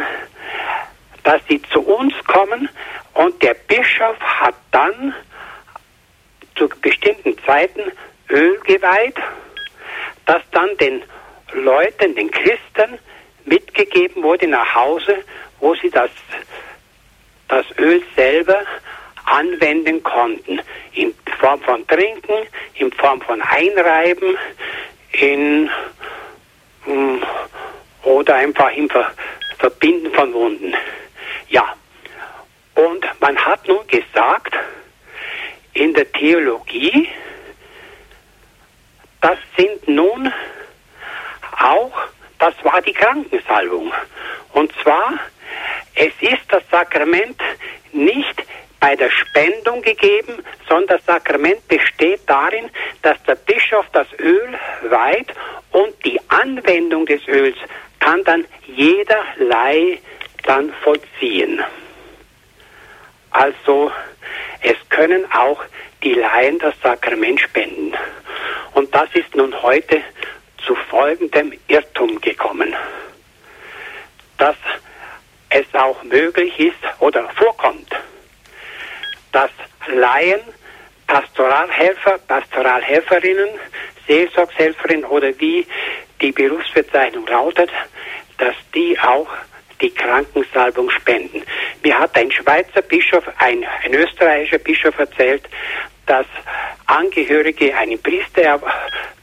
dass 1.23 1.41
sie 1.49 1.61
zu 1.73 1.81
uns 1.81 2.13
kommen 2.25 2.69
und 3.15 3.43
der 3.43 3.55
Bischof 3.55 4.19
hat 4.21 4.55
dann 4.71 5.15
zu 6.57 6.69
bestimmten 6.81 7.37
Zeiten 7.45 7.81
Öl 8.31 8.59
geweiht, 8.61 9.17
das 10.27 10.43
dann 10.53 10.77
den 10.79 11.03
Leuten, 11.53 12.15
den 12.15 12.31
Christen 12.31 12.99
mitgegeben 13.45 14.23
wurde 14.23 14.47
nach 14.49 14.75
Hause, 14.75 15.25
wo 15.61 15.75
sie 15.75 15.91
das, 15.91 16.11
das 17.49 17.67
Öl 17.79 18.03
selber 18.17 18.63
anwenden 19.25 20.03
konnten. 20.03 20.61
In 20.93 21.15
Form 21.39 21.61
von 21.63 21.87
Trinken, 21.87 22.47
in 22.75 22.93
Form 22.93 23.21
von 23.23 23.41
Einreiben, 23.43 24.37
in, 25.13 25.71
hm, 26.85 27.23
oder 28.03 28.37
einfach 28.37 28.71
im 28.73 28.89
Verbinden 29.65 30.13
von 30.13 30.35
Wunden. 30.35 30.75
Ja. 31.49 31.75
Und 32.75 33.07
man 33.19 33.35
hat 33.39 33.67
nun 33.67 33.87
gesagt, 33.87 34.55
in 35.73 35.95
der 35.95 36.13
Theologie, 36.13 37.09
das 39.23 39.39
sind 39.57 39.89
nun 39.89 40.31
auch, 41.59 41.99
das 42.39 42.53
war 42.63 42.83
die 42.83 42.93
Krankensalbung. 42.93 43.91
Und 44.53 44.71
zwar, 44.83 45.15
es 45.95 46.13
ist 46.21 46.45
das 46.51 46.63
Sakrament 46.71 47.41
nicht 47.93 48.45
bei 48.81 48.95
der 48.97 49.09
Spendung 49.09 49.81
gegeben, 49.81 50.45
sondern 50.69 50.99
das 50.99 51.07
Sakrament 51.07 51.67
besteht 51.69 52.21
darin, 52.27 52.69
dass 53.01 53.17
der 53.23 53.37
Bischof 53.37 53.87
das 53.95 54.09
Öl 54.19 54.59
weiht 54.91 55.33
und 55.71 55.95
die 56.05 56.21
Anwendung 56.29 57.07
des 57.07 57.27
Öls 57.27 57.57
kann 58.05 58.23
dann 58.25 58.45
jederlei 58.67 59.99
dann 60.43 60.71
vollziehen. 60.83 61.65
Also 63.31 63.91
es 64.61 64.77
können 64.91 65.25
auch 65.33 65.65
die 66.03 66.13
Laien 66.13 66.59
das 66.59 66.75
Sakrament 66.83 67.41
spenden. 67.41 67.95
Und 68.75 68.95
das 68.95 69.09
ist 69.15 69.35
nun 69.35 69.63
heute 69.63 70.03
zu 70.67 70.75
folgendem 70.75 71.55
Irrtum 71.69 72.21
gekommen, 72.21 72.75
dass 74.37 74.57
es 75.49 75.67
auch 75.73 76.03
möglich 76.03 76.59
ist 76.59 77.01
oder 77.01 77.27
vorkommt, 77.31 77.89
dass 79.33 79.51
Laien, 79.87 80.41
Pastoralhelfer, 81.07 82.19
Pastoralhelferinnen, 82.27 83.49
Seelsorgshelferinnen 84.07 85.05
oder 85.05 85.39
wie 85.39 85.67
die 86.21 86.33
Berufsbezeichnung 86.33 87.27
lautet, 87.27 87.71
dass 88.39 88.55
die 88.75 88.99
auch 88.99 89.29
die 89.81 89.91
Krankensalbung 89.91 90.91
spenden. 90.91 91.43
Mir 91.83 91.99
hat 91.99 92.17
ein 92.17 92.31
Schweizer 92.31 92.83
Bischof, 92.83 93.25
ein, 93.39 93.65
ein 93.85 93.95
österreichischer 93.95 94.59
Bischof 94.59 94.99
erzählt, 94.99 95.43
dass 96.07 96.27
Angehörige 96.87 97.75
einen 97.77 98.01
Priester 98.01 98.61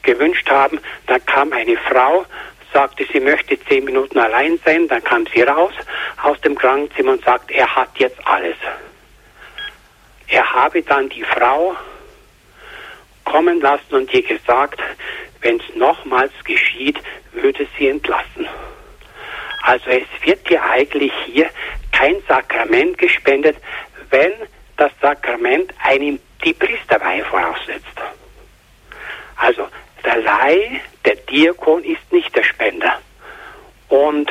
gewünscht 0.02 0.48
haben. 0.50 0.80
Da 1.06 1.18
kam 1.18 1.52
eine 1.52 1.76
Frau, 1.76 2.24
sagte, 2.72 3.06
sie 3.12 3.20
möchte 3.20 3.58
zehn 3.64 3.84
Minuten 3.84 4.18
allein 4.18 4.58
sein. 4.64 4.88
Dann 4.88 5.02
kam 5.02 5.26
sie 5.32 5.42
raus 5.42 5.72
aus 6.22 6.40
dem 6.40 6.56
Krankenzimmer 6.56 7.12
und 7.12 7.24
sagt, 7.24 7.50
er 7.50 7.74
hat 7.74 7.90
jetzt 7.98 8.18
alles. 8.26 8.56
Er 10.32 10.50
habe 10.50 10.82
dann 10.82 11.10
die 11.10 11.24
Frau 11.24 11.76
kommen 13.26 13.60
lassen 13.60 13.94
und 13.94 14.14
ihr 14.14 14.22
gesagt, 14.22 14.80
wenn 15.42 15.60
es 15.60 15.76
nochmals 15.76 16.32
geschieht, 16.44 16.98
würde 17.32 17.66
sie 17.76 17.88
entlassen. 17.88 18.48
Also 19.62 19.90
es 19.90 20.06
wird 20.22 20.48
ja 20.48 20.62
eigentlich 20.70 21.12
hier 21.26 21.50
kein 21.92 22.16
Sakrament 22.26 22.96
gespendet, 22.96 23.58
wenn 24.08 24.32
das 24.78 24.90
Sakrament 25.02 25.70
einem 25.84 26.18
die 26.42 26.54
Priesterweihe 26.54 27.26
voraussetzt. 27.26 27.84
Also 29.36 29.68
der 30.02 30.16
Leih, 30.16 30.80
der 31.04 31.16
Diakon 31.16 31.84
ist 31.84 32.10
nicht 32.10 32.34
der 32.34 32.44
Spender. 32.44 32.98
Und 33.90 34.30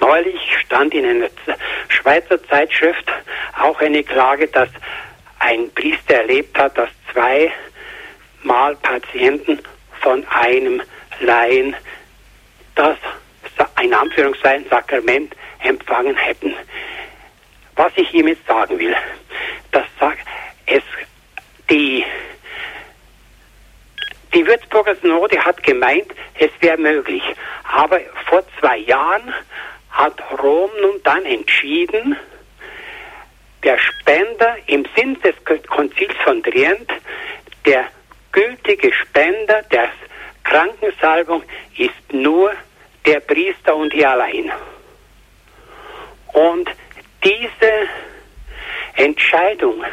neulich 0.00 0.40
stand 0.58 0.94
in 0.94 1.04
einer 1.04 1.28
Schweizer 1.88 2.42
Zeitschrift 2.44 3.10
auch 3.58 3.80
eine 3.80 4.02
Klage, 4.02 4.46
dass 4.48 4.68
ein 5.38 5.70
Priester 5.74 6.14
erlebt 6.14 6.58
hat, 6.58 6.76
dass 6.76 6.90
zweimal 7.12 8.76
Patienten 8.76 9.60
von 10.00 10.26
einem 10.28 10.82
Laien 11.20 11.74
das 12.74 12.96
ein 13.74 13.92
Anführungszeichen 13.92 14.68
Sakrament 14.68 15.34
empfangen 15.60 16.16
hätten. 16.16 16.54
Was 17.76 17.92
ich 17.96 18.08
hiermit 18.08 18.38
sagen 18.46 18.78
will, 18.78 18.94
das 19.72 19.84
sagt, 19.98 20.26
es 20.66 20.82
die, 21.68 22.04
die 24.34 24.46
Würzburger 24.46 24.94
Synode 24.96 25.44
hat 25.44 25.62
gemeint, 25.62 26.12
es 26.38 26.50
wäre 26.60 26.78
möglich. 26.78 27.22
Aber 27.64 28.00
vor 28.28 28.42
zwei 28.58 28.78
Jahren 28.78 29.34
hat 29.90 30.20
Rom 30.40 30.70
nun 30.80 31.00
dann 31.02 31.24
entschieden, 31.24 32.16
der 33.62 33.78
Spender 33.78 34.56
im 34.66 34.86
Sinn 34.96 35.18
des 35.20 35.34
Konzils 35.68 36.14
von 36.24 36.42
Trient, 36.42 36.90
der 37.66 37.86
gültige 38.32 38.92
Spender 38.92 39.62
der 39.70 39.90
Krankensalbung 40.44 41.42
ist 41.76 42.12
nur 42.12 42.52
der 43.06 43.20
Priester 43.20 43.76
und 43.76 43.92
er 43.94 44.10
allein. 44.10 44.50
Und 46.32 46.70
diese 47.22 47.88
Entscheidung 48.94 49.84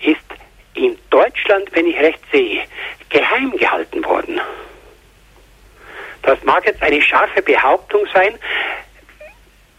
ist 0.00 0.20
in 0.74 0.98
Deutschland, 1.10 1.68
wenn 1.72 1.86
ich 1.86 1.96
recht 1.98 2.20
sehe, 2.32 2.62
geheim 3.08 3.52
gehalten 3.56 4.04
worden. 4.04 4.40
Das 6.22 6.42
mag 6.44 6.64
jetzt 6.66 6.82
eine 6.82 7.00
scharfe 7.02 7.42
Behauptung 7.42 8.06
sein, 8.12 8.38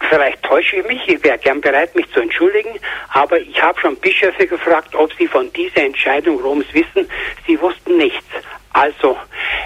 Vielleicht 0.10 0.44
täusche 0.44 0.78
ich 0.78 0.86
mich, 0.86 1.08
ich 1.08 1.24
wäre 1.24 1.38
gern 1.38 1.62
bereit, 1.62 1.96
mich 1.96 2.10
zu 2.12 2.20
entschuldigen, 2.20 2.80
aber 3.10 3.40
ich 3.40 3.62
habe 3.62 3.80
schon 3.80 3.96
Bischöfe 3.98 4.46
gefragt, 4.46 4.94
ob 4.94 5.12
sie 5.14 5.28
von 5.28 5.52
dieser 5.54 5.84
Entscheidung 5.84 6.40
Roms 6.42 6.66
wissen. 6.74 7.10
Sie 7.48 7.60
wussten 7.60 7.98
nichts. 7.98 8.26
Also, 8.74 9.18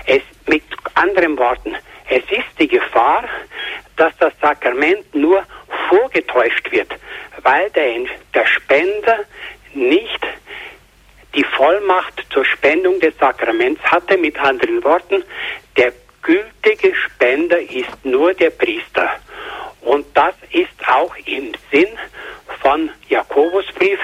es, 0.05 0.21
mit 0.45 0.63
anderen 0.95 1.37
Worten, 1.37 1.75
es 2.09 2.23
ist 2.31 2.47
die 2.59 2.67
Gefahr, 2.67 3.25
dass 3.97 4.15
das 4.17 4.33
Sakrament 4.39 5.13
nur 5.13 5.43
vorgetäuscht 5.89 6.71
wird, 6.71 6.89
weil 7.43 7.69
der, 7.71 8.05
der 8.33 8.45
Spender 8.45 9.19
nicht 9.73 10.25
die 11.35 11.43
Vollmacht 11.43 12.25
zur 12.31 12.45
Spendung 12.45 12.99
des 12.99 13.17
Sakraments 13.17 13.81
hatte. 13.83 14.17
Mit 14.17 14.39
anderen 14.39 14.83
Worten, 14.83 15.23
der 15.77 15.93
gültige 16.21 16.93
Spender 16.95 17.59
ist 17.59 18.03
nur 18.03 18.33
der 18.33 18.49
Priester. 18.49 19.09
Und 19.81 20.05
das 20.13 20.35
ist 20.51 20.87
auch 20.87 21.15
im 21.25 21.53
Sinn 21.71 21.87
von 22.61 22.89
Jakobusbrief, 23.07 23.99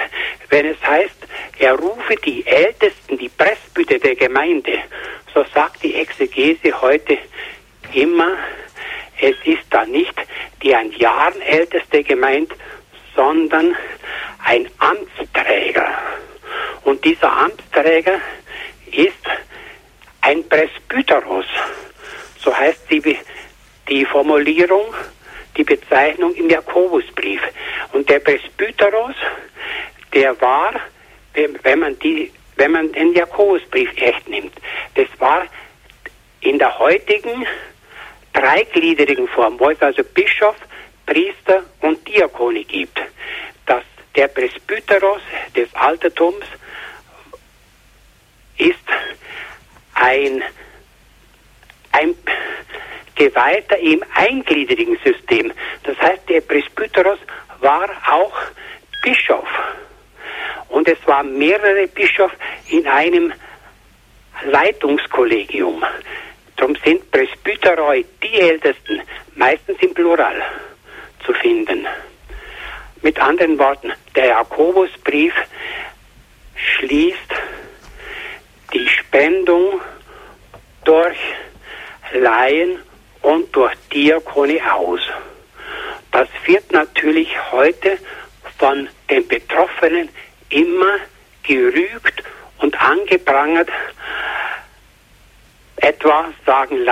wenn 0.49 0.67
es 0.67 0.81
heißt, 0.85 1.27
er 1.59 1.73
rufe 1.75 2.15
die 2.15 2.45
Ältesten, 2.45 3.17
die 3.17 3.29
Presbyter 3.29 3.99
der 3.99 4.15
Gemeinde. 4.15 4.79
So 5.33 5.45
sagt 5.53 5.83
die 5.83 5.95
Exegese 5.95 6.81
heute 6.81 7.17
immer, 7.93 8.37
es 9.19 9.35
ist 9.45 9.65
da 9.69 9.85
nicht 9.85 10.13
die 10.61 10.75
ein 10.75 10.91
Jahren 10.93 11.41
älteste 11.41 12.03
gemeint, 12.03 12.51
sondern 13.15 13.75
ein 14.43 14.67
Amtsträger. 14.79 15.97
Und 16.83 17.03
dieser 17.03 17.31
Amtsträger 17.31 18.19
ist 18.91 19.13
ein 20.21 20.47
Presbyteros. 20.47 21.45
So 22.39 22.55
heißt 22.55 22.89
die, 22.89 23.17
die 23.87 24.05
Formulierung 24.05 24.93
die 25.57 25.63
Bezeichnung 25.63 26.33
im 26.35 26.49
Jakobusbrief. 26.49 27.41
Und 27.93 28.09
der 28.09 28.19
Presbyteros, 28.19 29.15
der 30.13 30.39
war, 30.41 30.73
wenn 31.33 31.79
man, 31.79 31.97
die, 31.99 32.31
wenn 32.55 32.71
man 32.71 32.91
den 32.91 33.13
Jakobusbrief 33.13 33.89
echt 33.97 34.27
nimmt, 34.27 34.53
das 34.95 35.07
war 35.19 35.45
in 36.41 36.59
der 36.59 36.77
heutigen 36.77 37.45
dreigliedrigen 38.33 39.27
Form, 39.27 39.59
wo 39.59 39.69
es 39.69 39.81
also 39.81 40.03
Bischof, 40.03 40.55
Priester 41.05 41.63
und 41.81 42.05
Diakone 42.07 42.63
gibt, 42.63 42.99
der 44.15 44.27
Presbyteros 44.27 45.21
des 45.55 45.73
Altertums 45.75 46.45
ist 48.57 48.79
ein, 49.93 50.43
ein 51.91 52.15
Geweihter 53.15 53.77
im 53.77 54.03
eingliedrigen 54.13 54.97
System. 55.03 55.51
Das 55.83 55.97
heißt, 55.99 56.27
der 56.29 56.41
Presbyteros 56.41 57.19
war 57.59 57.89
auch 58.11 58.35
Bischof. 59.03 59.47
Und 60.69 60.87
es 60.87 60.97
waren 61.05 61.37
mehrere 61.37 61.87
Bischof 61.87 62.31
in 62.69 62.87
einem 62.87 63.33
Leitungskollegium. 64.43 65.83
Darum 66.57 66.75
sind 66.83 67.09
Presbyteroi, 67.11 68.05
die 68.23 68.39
Ältesten, 68.39 69.01
meistens 69.35 69.77
im 69.81 69.93
Plural 69.93 70.41
zu 71.25 71.33
finden. 71.33 71.87
Mit 73.05 73.19
anderen 73.19 73.59
Worten, 73.59 73.93
der 74.15 74.29
Jakobusbrief 74.29 75.35
schließt 76.55 77.35
die 78.73 78.87
Spendung 78.87 79.79
durch 80.85 81.15
Laien 82.13 82.79
und 83.21 83.55
durch 83.55 83.75
Diakone 83.93 84.59
aus. 84.73 85.01
Das 86.11 86.27
wird 86.47 86.71
natürlich 86.71 87.29
heute 87.51 87.99
von 88.57 88.89
den 89.07 89.27
Betroffenen 89.27 90.09
immer 90.49 90.97
gerügt 91.43 92.23
und 92.57 92.75
angeprangert. 92.81 93.69
Etwa 95.77 96.33
sagen 96.45 96.85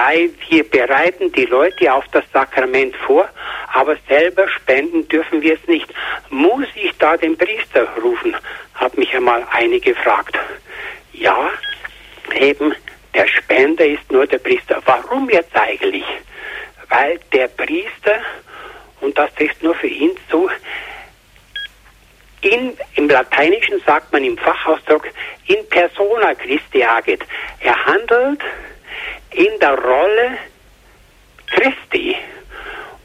wir 0.50 0.70
bereiten 0.70 1.32
die 1.32 1.46
Leute 1.46 1.94
auf 1.94 2.06
das 2.12 2.24
Sakrament 2.34 2.96
vor, 2.96 3.28
aber 3.74 3.96
selber 4.08 4.48
spenden 4.50 5.08
dürfen 5.08 5.42
wir 5.42 5.56
es 5.56 5.68
nicht. 5.68 5.88
Muss 6.30 6.68
ich 6.76 6.92
da 6.98 7.18
den 7.18 7.38
Priester 7.38 7.88
rufen? 8.02 8.36
Hat 8.76 8.98
mich 8.98 9.14
einmal 9.16 9.46
eine 9.52 9.80
gefragt. 9.80 10.38
Ja, 11.14 11.50
eben 12.36 12.76
der 13.14 13.28
Spender 13.28 13.86
ist 13.86 14.12
nur 14.12 14.28
der 14.28 14.40
Priester. 14.40 14.82
Warum 14.86 15.30
jetzt 15.30 15.56
eigentlich? 15.56 16.06
Weil 16.90 17.20
der 17.32 17.48
Priester, 17.48 18.20
und 19.02 19.18
das 19.18 19.32
ist 19.38 19.62
nur 19.64 19.76
für 19.76 19.88
ihn 19.88 20.12
so, 20.30 20.50
in, 22.42 22.78
im 22.96 23.10
Lateinischen 23.10 23.82
sagt 23.86 24.12
man 24.12 24.24
im 24.24 24.38
Fachausdruck 24.38 25.08
in 25.48 25.68
persona 25.70 26.34
Christi 26.36 26.84
agit. 26.84 27.22
Er 27.62 27.86
handelt 27.86 28.42
in 29.34 29.60
der 29.60 29.78
Rolle 29.78 30.38
Christi. 31.48 32.16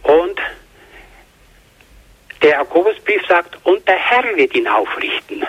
Und 0.02 0.40
der 2.42 2.50
Jakobusbrief 2.50 3.26
sagt, 3.26 3.58
und 3.64 3.86
der 3.86 3.96
Herr 3.96 4.36
wird 4.36 4.54
ihn 4.54 4.68
aufrichten. 4.68 5.46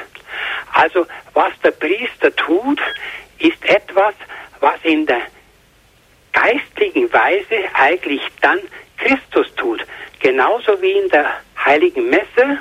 Also 0.74 1.06
was 1.34 1.54
der 1.64 1.72
Priester 1.72 2.36
tut, 2.36 2.80
ist 3.38 3.64
etwas, 3.66 4.14
was 4.60 4.80
in 4.84 5.06
der 5.06 5.22
geistlichen 6.34 7.12
Weise 7.12 7.64
eigentlich 7.74 8.22
dann 8.42 8.60
Christus 8.98 9.54
tut. 9.56 9.86
Genauso 10.20 10.82
wie 10.82 10.92
in 10.92 11.10
der 11.10 11.32
heiligen 11.66 12.10
Messe 12.10 12.60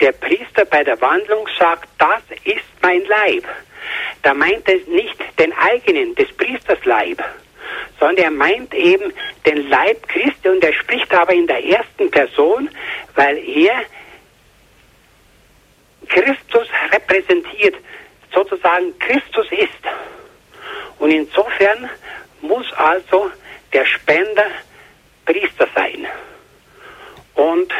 der 0.00 0.12
Priester 0.12 0.64
bei 0.64 0.84
der 0.84 1.00
Wandlung 1.00 1.48
sagt, 1.58 1.88
das 1.98 2.22
ist 2.44 2.64
mein 2.82 3.04
Leib. 3.04 3.44
Da 4.22 4.34
meint 4.34 4.68
er 4.68 4.78
nicht 4.88 5.16
den 5.38 5.52
eigenen, 5.52 6.14
des 6.14 6.32
Priesters 6.36 6.84
Leib, 6.84 7.22
sondern 7.98 8.24
er 8.24 8.30
meint 8.30 8.74
eben 8.74 9.12
den 9.46 9.68
Leib 9.68 10.08
Christi 10.08 10.48
und 10.48 10.62
er 10.64 10.72
spricht 10.72 11.12
aber 11.12 11.32
in 11.32 11.46
der 11.46 11.64
ersten 11.64 12.10
Person, 12.10 12.68
weil 13.14 13.38
er 13.38 13.82
Christus 16.08 16.68
repräsentiert, 16.92 17.76
sozusagen 18.32 18.98
Christus 18.98 19.46
ist. 19.50 19.70
Und 20.98 21.10
insofern 21.10 21.88
muss 22.40 22.72
also 22.72 23.30
der 23.72 23.84
Spender 23.84 24.46
Priester 25.24 25.68
sein. 25.74 26.06
Und 27.34 27.72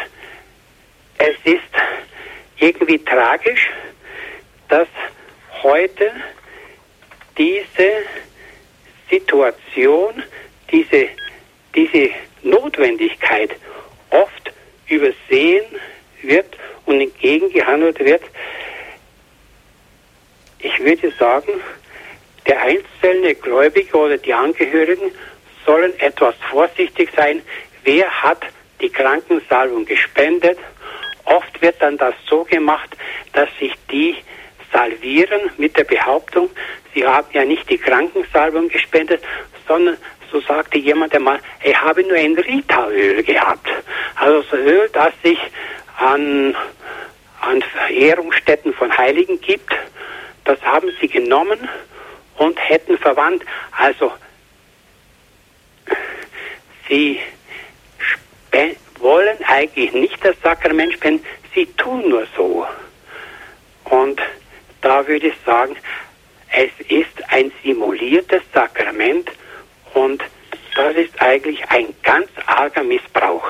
es 1.17 1.35
ist 1.43 1.63
irgendwie 2.57 3.03
tragisch, 3.03 3.69
dass 4.67 4.87
heute 5.63 6.11
diese 7.37 8.03
Situation, 9.09 10.23
diese, 10.71 11.07
diese 11.75 12.11
Notwendigkeit 12.43 13.51
oft 14.09 14.51
übersehen 14.87 15.65
wird 16.21 16.57
und 16.85 17.01
entgegengehandelt 17.01 17.99
wird. 17.99 18.23
Ich 20.59 20.77
würde 20.79 21.11
sagen, 21.17 21.53
der 22.47 22.61
einzelne 22.61 23.35
Gläubige 23.35 23.97
oder 23.97 24.17
die 24.17 24.33
Angehörigen 24.33 25.11
sollen 25.65 25.97
etwas 25.99 26.35
vorsichtig 26.51 27.09
sein. 27.15 27.41
Wer 27.83 28.09
hat 28.23 28.41
die 28.81 28.89
Krankensalbung 28.89 29.85
gespendet? 29.85 30.57
Oft 31.25 31.61
wird 31.61 31.81
dann 31.81 31.97
das 31.97 32.15
so 32.27 32.43
gemacht, 32.43 32.89
dass 33.33 33.49
sich 33.59 33.73
die 33.91 34.15
salvieren 34.71 35.41
mit 35.57 35.77
der 35.77 35.83
Behauptung, 35.83 36.49
sie 36.93 37.05
haben 37.05 37.27
ja 37.33 37.45
nicht 37.45 37.69
die 37.69 37.77
Krankensalbung 37.77 38.69
gespendet, 38.69 39.23
sondern 39.67 39.97
so 40.31 40.39
sagte 40.41 40.77
jemand 40.77 41.13
einmal, 41.15 41.39
ich 41.63 41.79
habe 41.79 42.03
nur 42.03 42.17
ein 42.17 42.37
Rita-Öl 42.37 43.23
gehabt. 43.23 43.67
Also 44.15 44.41
so 44.43 44.57
Öl, 44.57 44.89
das 44.93 45.13
sich 45.23 45.39
an, 45.97 46.55
an 47.41 47.61
Verehrungsstätten 47.61 48.73
von 48.73 48.95
Heiligen 48.95 49.41
gibt 49.41 49.73
das 50.49 50.59
haben 50.63 50.91
sie 50.99 51.07
genommen 51.07 51.69
und 52.37 52.57
hätten 52.57 52.97
verwandt. 52.97 53.43
Also, 53.71 54.11
sie 56.87 57.19
wollen 58.97 59.37
eigentlich 59.47 59.93
nicht 59.93 60.25
das 60.25 60.35
Sakrament 60.41 60.93
spenden, 60.93 61.23
sie 61.53 61.67
tun 61.77 62.09
nur 62.09 62.25
so. 62.35 62.65
Und 63.85 64.19
da 64.81 65.07
würde 65.07 65.27
ich 65.27 65.35
sagen, 65.45 65.75
es 66.51 66.71
ist 66.87 67.31
ein 67.31 67.51
simuliertes 67.63 68.41
Sakrament 68.53 69.29
und 69.93 70.23
das 70.75 70.95
ist 70.95 71.21
eigentlich 71.21 71.63
ein 71.69 71.93
ganz 72.03 72.29
arger 72.45 72.83
Missbrauch. 72.83 73.47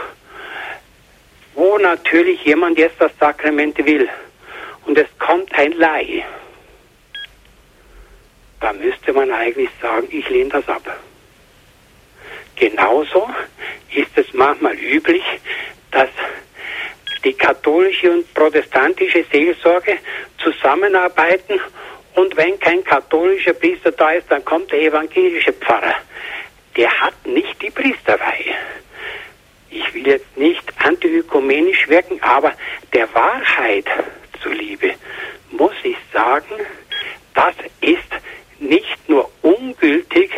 Wo 1.54 1.78
natürlich 1.78 2.44
jemand 2.44 2.78
jetzt 2.78 3.00
das 3.00 3.12
Sakrament 3.20 3.78
will 3.86 4.10
und 4.86 4.98
es 4.98 5.08
kommt 5.20 5.54
ein 5.54 5.74
Laie, 5.74 6.24
da 8.60 8.74
müsste 8.74 9.14
man 9.14 9.32
eigentlich 9.32 9.70
sagen, 9.82 10.08
ich 10.12 10.28
lehne 10.30 10.50
das 10.50 10.68
ab. 10.68 11.00
Genauso 12.56 13.30
ist 13.94 14.12
es 14.16 14.34
manchmal 14.34 14.76
üblich, 14.76 15.24
dass 15.92 16.10
die 17.24 17.34
katholische 17.34 18.12
und 18.12 18.34
protestantische 18.34 19.26
Seelsorge 19.32 19.98
zusammenarbeiten 20.38 21.60
und 22.16 22.36
wenn 22.36 22.60
kein 22.60 22.84
katholischer 22.84 23.54
Priester 23.54 23.92
da 23.92 24.12
ist, 24.12 24.30
dann 24.30 24.44
kommt 24.44 24.72
der 24.72 24.82
evangelische 24.82 25.54
Pfarrer. 25.54 25.96
Der 26.76 26.90
hat 27.02 27.14
nicht 27.26 27.62
die 27.62 27.70
Priesterweihe. 27.70 28.56
Ich 29.70 29.94
will 29.94 30.08
jetzt 30.08 30.38
nicht 30.38 30.64
antiökumenisch 30.80 31.88
wirken, 31.88 32.22
aber 32.22 32.54
der 32.94 33.14
Wahrheit 33.14 33.86
zuliebe 34.42 34.94
muss 35.52 35.76
ich 35.84 35.98
sagen, 36.12 36.56
das 37.34 37.54
ist 37.82 38.10
nicht 38.60 39.08
nur 39.08 39.30
ungültig, 39.42 40.32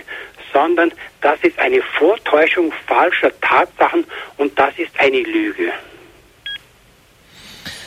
sondern 0.54 0.92
das 1.22 1.40
ist 1.44 1.58
eine 1.60 1.82
Vortäuschung 1.82 2.72
falscher 2.86 3.32
Tatsachen 3.42 4.06
und 4.38 4.58
das 4.60 4.78
ist 4.78 5.00
eine 5.00 5.20
Lüge. 5.20 5.72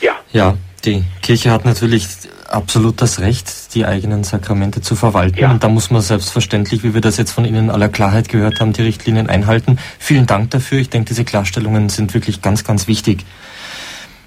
Ja. 0.00 0.12
Ja, 0.32 0.56
die 0.84 1.04
Kirche 1.22 1.50
hat 1.50 1.64
natürlich 1.64 2.06
absolut 2.48 3.00
das 3.00 3.20
Recht, 3.20 3.74
die 3.74 3.84
eigenen 3.84 4.24
Sakramente 4.24 4.80
zu 4.80 4.96
verwalten. 4.96 5.38
Ja. 5.38 5.50
Und 5.50 5.64
da 5.64 5.68
muss 5.68 5.90
man 5.90 6.02
selbstverständlich, 6.02 6.82
wie 6.82 6.94
wir 6.94 7.00
das 7.00 7.16
jetzt 7.16 7.32
von 7.32 7.44
Ihnen 7.44 7.70
aller 7.70 7.88
Klarheit 7.88 8.28
gehört 8.28 8.60
haben, 8.60 8.72
die 8.72 8.82
Richtlinien 8.82 9.28
einhalten. 9.28 9.78
Vielen 9.98 10.26
Dank 10.26 10.50
dafür. 10.50 10.78
Ich 10.78 10.90
denke, 10.90 11.08
diese 11.08 11.24
Klarstellungen 11.24 11.88
sind 11.88 12.14
wirklich 12.14 12.42
ganz, 12.42 12.64
ganz 12.64 12.86
wichtig. 12.86 13.24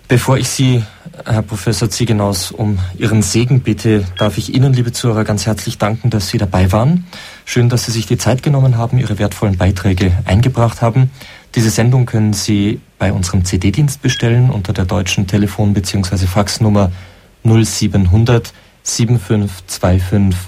Bevor 0.09 0.37
ich 0.37 0.47
Sie, 0.47 0.83
Herr 1.25 1.41
Professor 1.41 1.89
Ziegenaus, 1.89 2.51
um 2.51 2.79
Ihren 2.97 3.21
Segen 3.21 3.59
bitte, 3.59 4.05
darf 4.17 4.37
ich 4.37 4.53
Ihnen, 4.53 4.71
liebe 4.71 4.93
Zuhörer, 4.93 5.25
ganz 5.25 5.45
herzlich 5.45 5.77
danken, 5.77 6.09
dass 6.09 6.29
Sie 6.29 6.37
dabei 6.37 6.71
waren. 6.71 7.05
Schön, 7.43 7.67
dass 7.67 7.85
Sie 7.85 7.91
sich 7.91 8.05
die 8.05 8.17
Zeit 8.17 8.41
genommen 8.41 8.77
haben, 8.77 8.99
Ihre 8.99 9.19
wertvollen 9.19 9.57
Beiträge 9.57 10.13
eingebracht 10.23 10.81
haben. 10.81 11.11
Diese 11.57 11.71
Sendung 11.71 12.05
können 12.05 12.33
Sie 12.33 12.79
bei 12.99 13.11
unserem 13.11 13.43
CD-Dienst 13.43 14.03
bestellen 14.03 14.51
unter 14.51 14.73
der 14.73 14.85
deutschen 14.85 15.25
Telefon- 15.25 15.73
bzw. 15.73 16.27
Faxnummer 16.27 16.91
0700 17.43 18.53
7525 18.83 20.39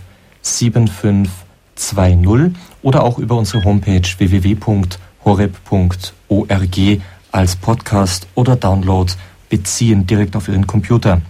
7520 0.44 2.56
oder 2.84 3.04
auch 3.04 3.18
über 3.18 3.38
unsere 3.38 3.64
Homepage 3.64 4.08
www.horeb.org 4.20 7.02
als 7.32 7.56
Podcast 7.56 8.28
oder 8.36 8.56
Download 8.56 9.12
beziehen 9.50 10.06
direkt 10.06 10.36
auf 10.36 10.48
Ihren 10.48 10.68
Computer. 10.68 11.24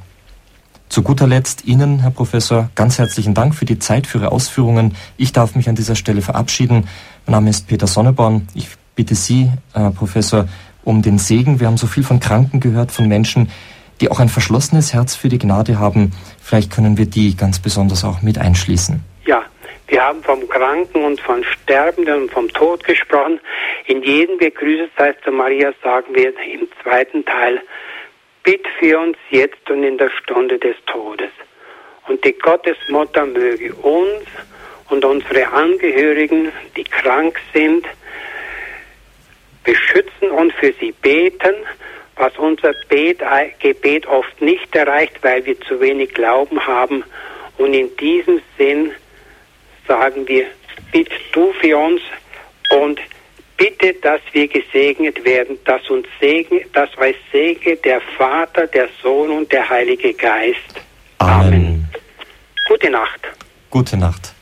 Zu 0.90 1.04
guter 1.04 1.26
Letzt 1.26 1.64
Ihnen, 1.64 2.00
Herr 2.00 2.12
Professor, 2.12 2.70
ganz 2.76 2.98
herzlichen 2.98 3.34
Dank 3.34 3.56
für 3.56 3.64
die 3.64 3.80
Zeit, 3.80 4.08
für 4.08 4.18
Ihre 4.18 4.34
Ausführungen. 4.34 4.96
Ich 5.16 5.32
darf 5.32 5.56
mich 5.56 5.70
an 5.70 5.76
dieser 5.76 5.96
Stelle 5.96 6.22
verabschieden. 6.22 6.90
Mein 7.26 7.32
Name 7.32 7.50
ist 7.50 7.68
Peter 7.68 7.88
Sonneborn. 7.88 8.50
Ich 8.54 8.68
bitte 9.00 9.16
Sie, 9.16 9.50
Herr 9.74 9.92
Professor, 9.92 10.50
um 10.84 11.02
den 11.02 11.20
Segen. 11.20 11.62
Wir 11.62 11.68
haben 11.68 11.78
so 11.78 11.88
viel 11.88 12.04
von 12.04 12.20
Kranken 12.20 12.60
gehört, 12.60 12.92
von 12.92 13.08
Menschen, 13.08 13.50
die 14.02 14.12
auch 14.12 14.20
ein 14.20 14.28
verschlossenes 14.28 14.94
Herz 14.94 15.16
für 15.16 15.30
die 15.30 15.40
Gnade 15.40 15.80
haben. 15.80 16.12
Vielleicht 16.44 16.70
können 16.70 16.98
wir 16.98 17.06
die 17.06 17.38
ganz 17.38 17.60
besonders 17.60 18.04
auch 18.04 18.22
mit 18.22 18.38
einschließen. 18.38 19.00
Ja, 19.26 19.46
wir 19.88 20.04
haben 20.04 20.22
vom 20.22 20.46
Kranken 20.50 21.06
und 21.06 21.22
von 21.22 21.46
Sterbenden 21.46 22.24
und 22.24 22.32
vom 22.32 22.50
Tod 22.50 22.84
gesprochen. 22.84 23.40
In 23.86 24.04
jedem 24.04 24.38
Begrüßungszeit 24.38 25.16
zu 25.24 25.32
Maria 25.32 25.72
sagen 25.82 26.14
wir 26.14 26.34
im 26.54 26.68
zweiten 26.84 27.24
Teil, 27.24 27.62
bitt 28.44 28.68
für 28.80 29.00
uns 29.00 29.16
jetzt 29.30 29.70
und 29.70 29.82
in 29.82 29.98
der 29.98 30.10
Stunde 30.10 30.60
des 30.60 30.76
Todes. 30.88 31.32
Und 32.10 32.26
die 32.26 32.34
Gottesmutter 32.34 33.26
möge 33.26 33.74
uns 33.76 34.26
und 34.90 35.06
unsere 35.06 35.48
Angehörigen, 35.54 36.52
die 36.76 36.84
krank 36.84 37.40
sind, 37.54 37.86
beschützen 39.64 40.32
und 40.32 40.54
für 40.54 40.74
sie 40.80 40.92
beten, 40.92 41.56
was 42.16 42.38
unser 42.38 42.74
Bet, 42.90 43.22
Gebet 43.60 44.06
oft 44.08 44.42
nicht 44.42 44.76
erreicht, 44.76 45.18
weil 45.22 45.46
wir 45.46 45.60
zu 45.62 45.80
wenig 45.80 46.14
Glauben 46.14 46.66
haben. 46.66 47.04
Und 47.58 47.74
in 47.74 47.96
diesem 47.98 48.42
Sinn 48.58 48.92
sagen 49.88 50.28
wir, 50.28 50.46
bitt 50.92 51.10
du 51.32 51.54
für 51.54 51.78
uns 51.78 52.02
und 52.72 53.00
bitte, 53.58 53.94
dass 53.96 54.22
wir 54.32 54.48
gesegnet 54.48 55.24
werden, 55.24 55.60
dass 55.66 55.90
uns 55.90 56.08
Segen, 56.20 56.62
das 56.74 56.90
weiß 56.98 57.16
Segen 57.32 57.78
der 57.84 58.02
Vater, 58.18 58.68
der 58.68 58.90
Sohn 59.02 59.30
und 59.30 59.52
der 59.52 59.70
Heilige 59.70 60.14
Geist. 60.14 60.58
Amen. 61.20 61.54
Amen. 61.54 61.90
Gute 62.68 62.90
Nacht. 62.90 63.22
Gute 63.70 63.98
Nacht. 63.98 64.34